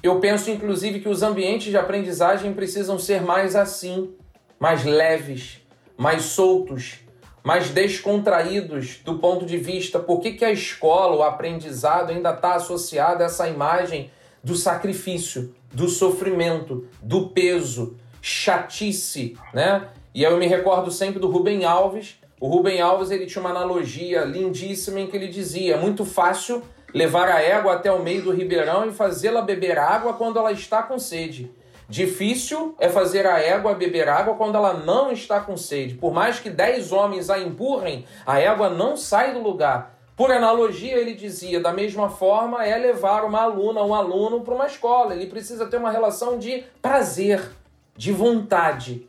eu 0.01 0.19
penso 0.19 0.49
inclusive 0.49 0.99
que 0.99 1.09
os 1.09 1.21
ambientes 1.21 1.69
de 1.69 1.77
aprendizagem 1.77 2.53
precisam 2.53 2.97
ser 2.97 3.21
mais 3.21 3.55
assim, 3.55 4.13
mais 4.59 4.83
leves, 4.83 5.59
mais 5.97 6.23
soltos, 6.23 6.99
mais 7.43 7.69
descontraídos 7.69 8.99
do 9.03 9.19
ponto 9.19 9.45
de 9.45 9.57
vista 9.57 9.99
por 9.99 10.19
que, 10.19 10.33
que 10.33 10.45
a 10.45 10.51
escola, 10.51 11.15
o 11.15 11.23
aprendizado 11.23 12.11
ainda 12.11 12.31
está 12.31 12.55
associado 12.55 13.23
a 13.23 13.25
essa 13.25 13.47
imagem 13.47 14.11
do 14.43 14.55
sacrifício, 14.55 15.53
do 15.71 15.87
sofrimento, 15.87 16.87
do 17.01 17.29
peso, 17.29 17.95
chatice, 18.21 19.37
né? 19.53 19.87
E 20.13 20.23
eu 20.23 20.37
me 20.37 20.45
recordo 20.45 20.91
sempre 20.91 21.19
do 21.19 21.29
Rubem 21.29 21.63
Alves, 21.63 22.19
o 22.41 22.47
Rubem 22.47 22.81
Alves 22.81 23.11
ele 23.11 23.27
tinha 23.27 23.39
uma 23.39 23.51
analogia 23.51 24.23
lindíssima 24.23 24.99
em 24.99 25.05
que 25.05 25.15
ele 25.15 25.27
dizia: 25.27 25.75
é 25.75 25.79
muito 25.79 26.03
fácil 26.03 26.63
levar 26.91 27.29
a 27.29 27.39
égua 27.39 27.73
até 27.73 27.91
o 27.91 28.01
meio 28.01 28.23
do 28.23 28.31
ribeirão 28.31 28.87
e 28.87 28.91
fazê-la 28.91 29.43
beber 29.43 29.77
água 29.77 30.13
quando 30.13 30.39
ela 30.39 30.51
está 30.51 30.81
com 30.81 30.97
sede. 30.97 31.51
Difícil 31.91 32.73
é 32.79 32.87
fazer 32.87 33.27
a 33.27 33.37
égua 33.37 33.73
beber 33.73 34.07
água 34.07 34.35
quando 34.35 34.55
ela 34.55 34.73
não 34.73 35.11
está 35.11 35.41
com 35.41 35.57
sede. 35.57 35.95
Por 35.95 36.13
mais 36.13 36.39
que 36.39 36.49
dez 36.49 36.93
homens 36.93 37.29
a 37.29 37.37
empurrem, 37.37 38.05
a 38.25 38.39
égua 38.39 38.69
não 38.69 38.95
sai 38.95 39.33
do 39.33 39.41
lugar. 39.41 39.99
Por 40.15 40.31
analogia, 40.31 40.97
ele 40.97 41.13
dizia, 41.13 41.59
da 41.59 41.73
mesma 41.73 42.09
forma 42.09 42.65
é 42.65 42.77
levar 42.77 43.25
uma 43.25 43.41
aluna, 43.41 43.83
um 43.83 43.93
aluno 43.93 44.39
para 44.39 44.55
uma 44.55 44.67
escola. 44.67 45.13
Ele 45.13 45.25
precisa 45.25 45.65
ter 45.65 45.75
uma 45.75 45.91
relação 45.91 46.39
de 46.39 46.63
prazer, 46.81 47.51
de 47.97 48.13
vontade. 48.13 49.05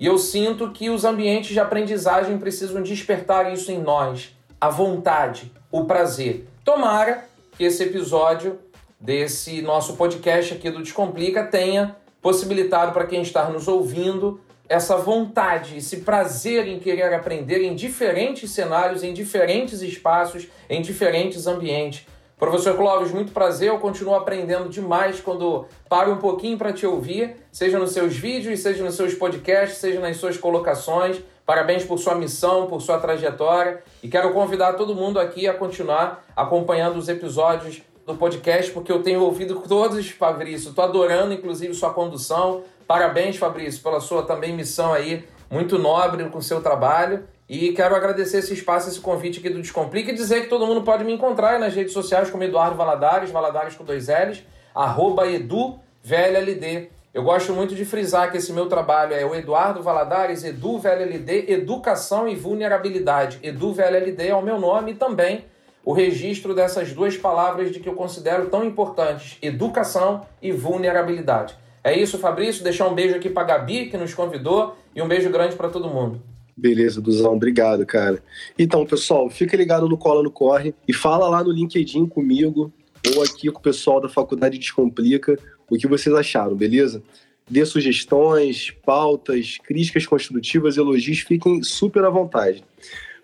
E 0.00 0.06
eu 0.06 0.16
sinto 0.16 0.70
que 0.70 0.88
os 0.88 1.04
ambientes 1.04 1.50
de 1.50 1.60
aprendizagem 1.60 2.38
precisam 2.38 2.82
despertar 2.82 3.52
isso 3.52 3.70
em 3.70 3.82
nós, 3.82 4.34
a 4.58 4.70
vontade, 4.70 5.52
o 5.70 5.84
prazer. 5.84 6.48
Tomara 6.64 7.26
que 7.52 7.64
esse 7.64 7.82
episódio 7.82 8.58
desse 8.98 9.60
nosso 9.60 9.94
podcast 9.94 10.54
aqui 10.54 10.70
do 10.70 10.82
Descomplica 10.82 11.44
tenha 11.44 11.94
possibilitado 12.24 12.92
para 12.92 13.06
quem 13.06 13.20
está 13.20 13.50
nos 13.50 13.68
ouvindo 13.68 14.40
essa 14.66 14.96
vontade, 14.96 15.76
esse 15.76 15.98
prazer 15.98 16.66
em 16.66 16.78
querer 16.78 17.12
aprender 17.12 17.62
em 17.62 17.74
diferentes 17.74 18.50
cenários, 18.50 19.02
em 19.02 19.12
diferentes 19.12 19.82
espaços, 19.82 20.48
em 20.70 20.80
diferentes 20.80 21.46
ambientes. 21.46 22.06
Professor 22.38 22.74
Clóvis, 22.78 23.12
muito 23.12 23.30
prazer. 23.30 23.68
Eu 23.68 23.78
continuo 23.78 24.14
aprendendo 24.14 24.70
demais 24.70 25.20
quando 25.20 25.66
paro 25.86 26.12
um 26.12 26.16
pouquinho 26.16 26.56
para 26.56 26.72
te 26.72 26.86
ouvir, 26.86 27.36
seja 27.52 27.78
nos 27.78 27.92
seus 27.92 28.16
vídeos, 28.16 28.60
seja 28.60 28.82
nos 28.82 28.94
seus 28.94 29.12
podcasts, 29.12 29.76
seja 29.76 30.00
nas 30.00 30.16
suas 30.16 30.38
colocações. 30.38 31.20
Parabéns 31.44 31.84
por 31.84 31.98
sua 31.98 32.14
missão, 32.14 32.68
por 32.68 32.80
sua 32.80 32.98
trajetória. 32.98 33.82
E 34.02 34.08
quero 34.08 34.32
convidar 34.32 34.72
todo 34.72 34.94
mundo 34.94 35.20
aqui 35.20 35.46
a 35.46 35.52
continuar 35.52 36.24
acompanhando 36.34 36.96
os 36.96 37.10
episódios 37.10 37.82
do 38.06 38.14
podcast, 38.14 38.70
porque 38.72 38.92
eu 38.92 39.02
tenho 39.02 39.22
ouvido 39.22 39.62
todos, 39.66 40.10
Fabrício. 40.10 40.70
Estou 40.70 40.84
adorando, 40.84 41.32
inclusive, 41.32 41.72
sua 41.74 41.92
condução. 41.92 42.62
Parabéns, 42.86 43.36
Fabrício, 43.36 43.82
pela 43.82 44.00
sua 44.00 44.22
também 44.22 44.52
missão 44.52 44.92
aí, 44.92 45.24
muito 45.50 45.78
nobre 45.78 46.24
com 46.28 46.38
o 46.38 46.42
seu 46.42 46.60
trabalho. 46.60 47.24
E 47.48 47.72
quero 47.72 47.94
agradecer 47.94 48.38
esse 48.38 48.54
espaço, 48.54 48.88
esse 48.88 49.00
convite 49.00 49.38
aqui 49.38 49.50
do 49.50 49.60
Descomplica 49.60 50.10
e 50.10 50.14
dizer 50.14 50.42
que 50.42 50.48
todo 50.48 50.66
mundo 50.66 50.82
pode 50.82 51.04
me 51.04 51.12
encontrar 51.12 51.58
nas 51.58 51.74
redes 51.74 51.92
sociais 51.92 52.30
como 52.30 52.42
Eduardo 52.42 52.76
Valadares, 52.76 53.30
Valadares 53.30 53.74
com 53.74 53.84
dois 53.84 54.08
L's, 54.08 54.42
arroba 54.74 55.26
EduVLLD. 55.26 56.90
Eu 57.12 57.22
gosto 57.22 57.52
muito 57.52 57.74
de 57.74 57.84
frisar 57.84 58.30
que 58.30 58.38
esse 58.38 58.52
meu 58.52 58.66
trabalho 58.66 59.14
é 59.14 59.24
o 59.24 59.34
Eduardo 59.34 59.82
Valadares, 59.82 60.42
EduVLLD, 60.42 61.52
Educação 61.52 62.26
e 62.26 62.34
Vulnerabilidade. 62.34 63.38
EduVLLD 63.42 64.28
é 64.28 64.34
o 64.34 64.42
meu 64.42 64.58
nome 64.58 64.92
e 64.92 64.94
também 64.94 65.44
o 65.84 65.92
registro 65.92 66.54
dessas 66.54 66.92
duas 66.92 67.16
palavras 67.16 67.70
de 67.70 67.80
que 67.80 67.88
eu 67.88 67.94
considero 67.94 68.46
tão 68.48 68.64
importantes, 68.64 69.36
educação 69.42 70.22
e 70.40 70.50
vulnerabilidade. 70.50 71.54
É 71.82 71.98
isso, 71.98 72.18
Fabrício. 72.18 72.64
Deixar 72.64 72.88
um 72.88 72.94
beijo 72.94 73.14
aqui 73.14 73.28
para 73.28 73.44
Gabi, 73.44 73.90
que 73.90 73.96
nos 73.96 74.14
convidou, 74.14 74.74
e 74.96 75.02
um 75.02 75.08
beijo 75.08 75.28
grande 75.30 75.54
para 75.54 75.68
todo 75.68 75.90
mundo. 75.90 76.22
Beleza, 76.56 77.00
Duzão, 77.00 77.34
obrigado, 77.34 77.84
cara. 77.84 78.22
Então, 78.58 78.86
pessoal, 78.86 79.28
fica 79.28 79.56
ligado 79.56 79.88
no 79.88 79.98
Cola 79.98 80.22
no 80.22 80.30
Corre 80.30 80.74
e 80.86 80.92
fala 80.92 81.28
lá 81.28 81.42
no 81.42 81.50
LinkedIn 81.50 82.06
comigo 82.06 82.72
ou 83.14 83.22
aqui 83.22 83.50
com 83.50 83.58
o 83.58 83.62
pessoal 83.62 84.00
da 84.00 84.08
Faculdade 84.08 84.56
Descomplica 84.56 85.36
o 85.68 85.76
que 85.76 85.86
vocês 85.86 86.14
acharam, 86.14 86.54
beleza? 86.54 87.02
Dê 87.50 87.66
sugestões, 87.66 88.70
pautas, 88.70 89.58
críticas 89.62 90.06
construtivas, 90.06 90.76
elogios, 90.76 91.20
fiquem 91.20 91.62
super 91.62 92.04
à 92.04 92.10
vontade. 92.10 92.64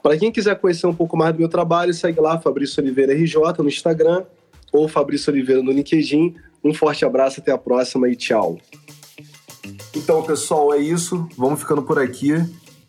Para 0.03 0.17
quem 0.17 0.33
quiser 0.33 0.59
conhecer 0.59 0.87
um 0.87 0.95
pouco 0.95 1.17
mais 1.17 1.33
do 1.33 1.39
meu 1.39 1.49
trabalho, 1.49 1.93
segue 1.93 2.21
lá 2.21 2.41
Fabrício 2.41 2.83
Oliveira 2.83 3.13
RJ 3.13 3.35
no 3.59 3.69
Instagram 3.69 4.25
ou 4.73 4.89
Fabrício 4.89 5.33
Oliveira 5.33 5.63
no 5.63 5.71
LinkedIn. 5.71 6.35
Um 6.65 6.73
forte 6.73 7.05
abraço, 7.05 7.41
até 7.41 7.53
a 7.53 7.59
próxima 7.59 8.09
e 8.09 8.17
tchau. 8.17 8.59
Então, 9.95 10.23
pessoal, 10.23 10.73
é 10.73 10.79
isso. 10.79 11.29
Vamos 11.37 11.61
ficando 11.61 11.83
por 11.83 11.99
aqui. 11.99 12.33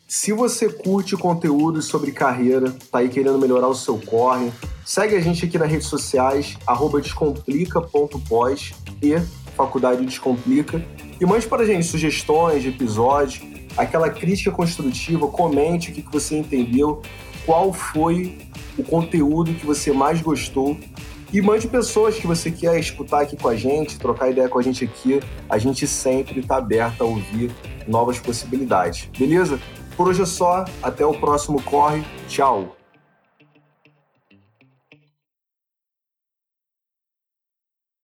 Se 0.08 0.34
você 0.34 0.70
curte 0.70 1.16
conteúdo 1.16 1.82
sobre 1.82 2.12
carreira, 2.12 2.74
tá 2.92 3.00
aí 3.00 3.08
querendo 3.08 3.40
melhorar 3.40 3.68
o 3.68 3.76
seu 3.76 3.98
corre, 3.98 4.52
segue 4.86 5.16
a 5.16 5.22
gente 5.22 5.46
aqui 5.46 5.58
nas 5.58 5.72
redes 5.72 5.88
sociais, 5.88 6.58
descomplica.pós 7.02 8.74
e 9.02 9.16
Faculdade 9.56 10.06
Descomplica. 10.06 10.84
E 11.20 11.26
mande 11.26 11.48
para 11.48 11.64
a 11.64 11.66
gente 11.66 11.86
sugestões 11.86 12.62
de 12.62 12.70
episódios, 12.70 13.42
aquela 13.78 14.10
crítica 14.10 14.52
construtiva, 14.52 15.28
comente 15.28 15.92
o 15.92 15.94
que 15.94 16.04
você 16.12 16.38
entendeu, 16.38 17.02
qual 17.46 17.74
foi 17.74 18.38
o 18.78 18.84
conteúdo 18.84 19.54
que 19.54 19.66
você 19.66 19.92
mais 19.92 20.22
gostou 20.22 20.78
e 21.34 21.42
mande 21.42 21.68
pessoas 21.68 22.18
que 22.18 22.28
você 22.28 22.52
quer 22.52 22.78
escutar 22.80 23.22
aqui 23.22 23.38
com 23.38 23.48
a 23.48 23.56
gente, 23.56 23.98
trocar 23.98 24.30
ideia 24.30 24.50
com 24.50 24.60
a 24.60 24.62
gente 24.62 24.84
aqui. 24.84 25.20
A 25.50 25.58
gente 25.58 25.88
sempre 25.88 26.42
está 26.42 26.58
aberto 26.58 27.02
a 27.02 27.06
ouvir 27.06 27.52
novas 27.88 28.20
possibilidades. 28.20 29.10
Beleza? 29.18 29.60
Por 29.96 30.10
hoje 30.10 30.24
é 30.24 30.26
só. 30.26 30.66
Até 30.84 31.06
o 31.06 31.14
próximo 31.14 31.62
Corre. 31.62 32.04
Tchau. 32.28 32.81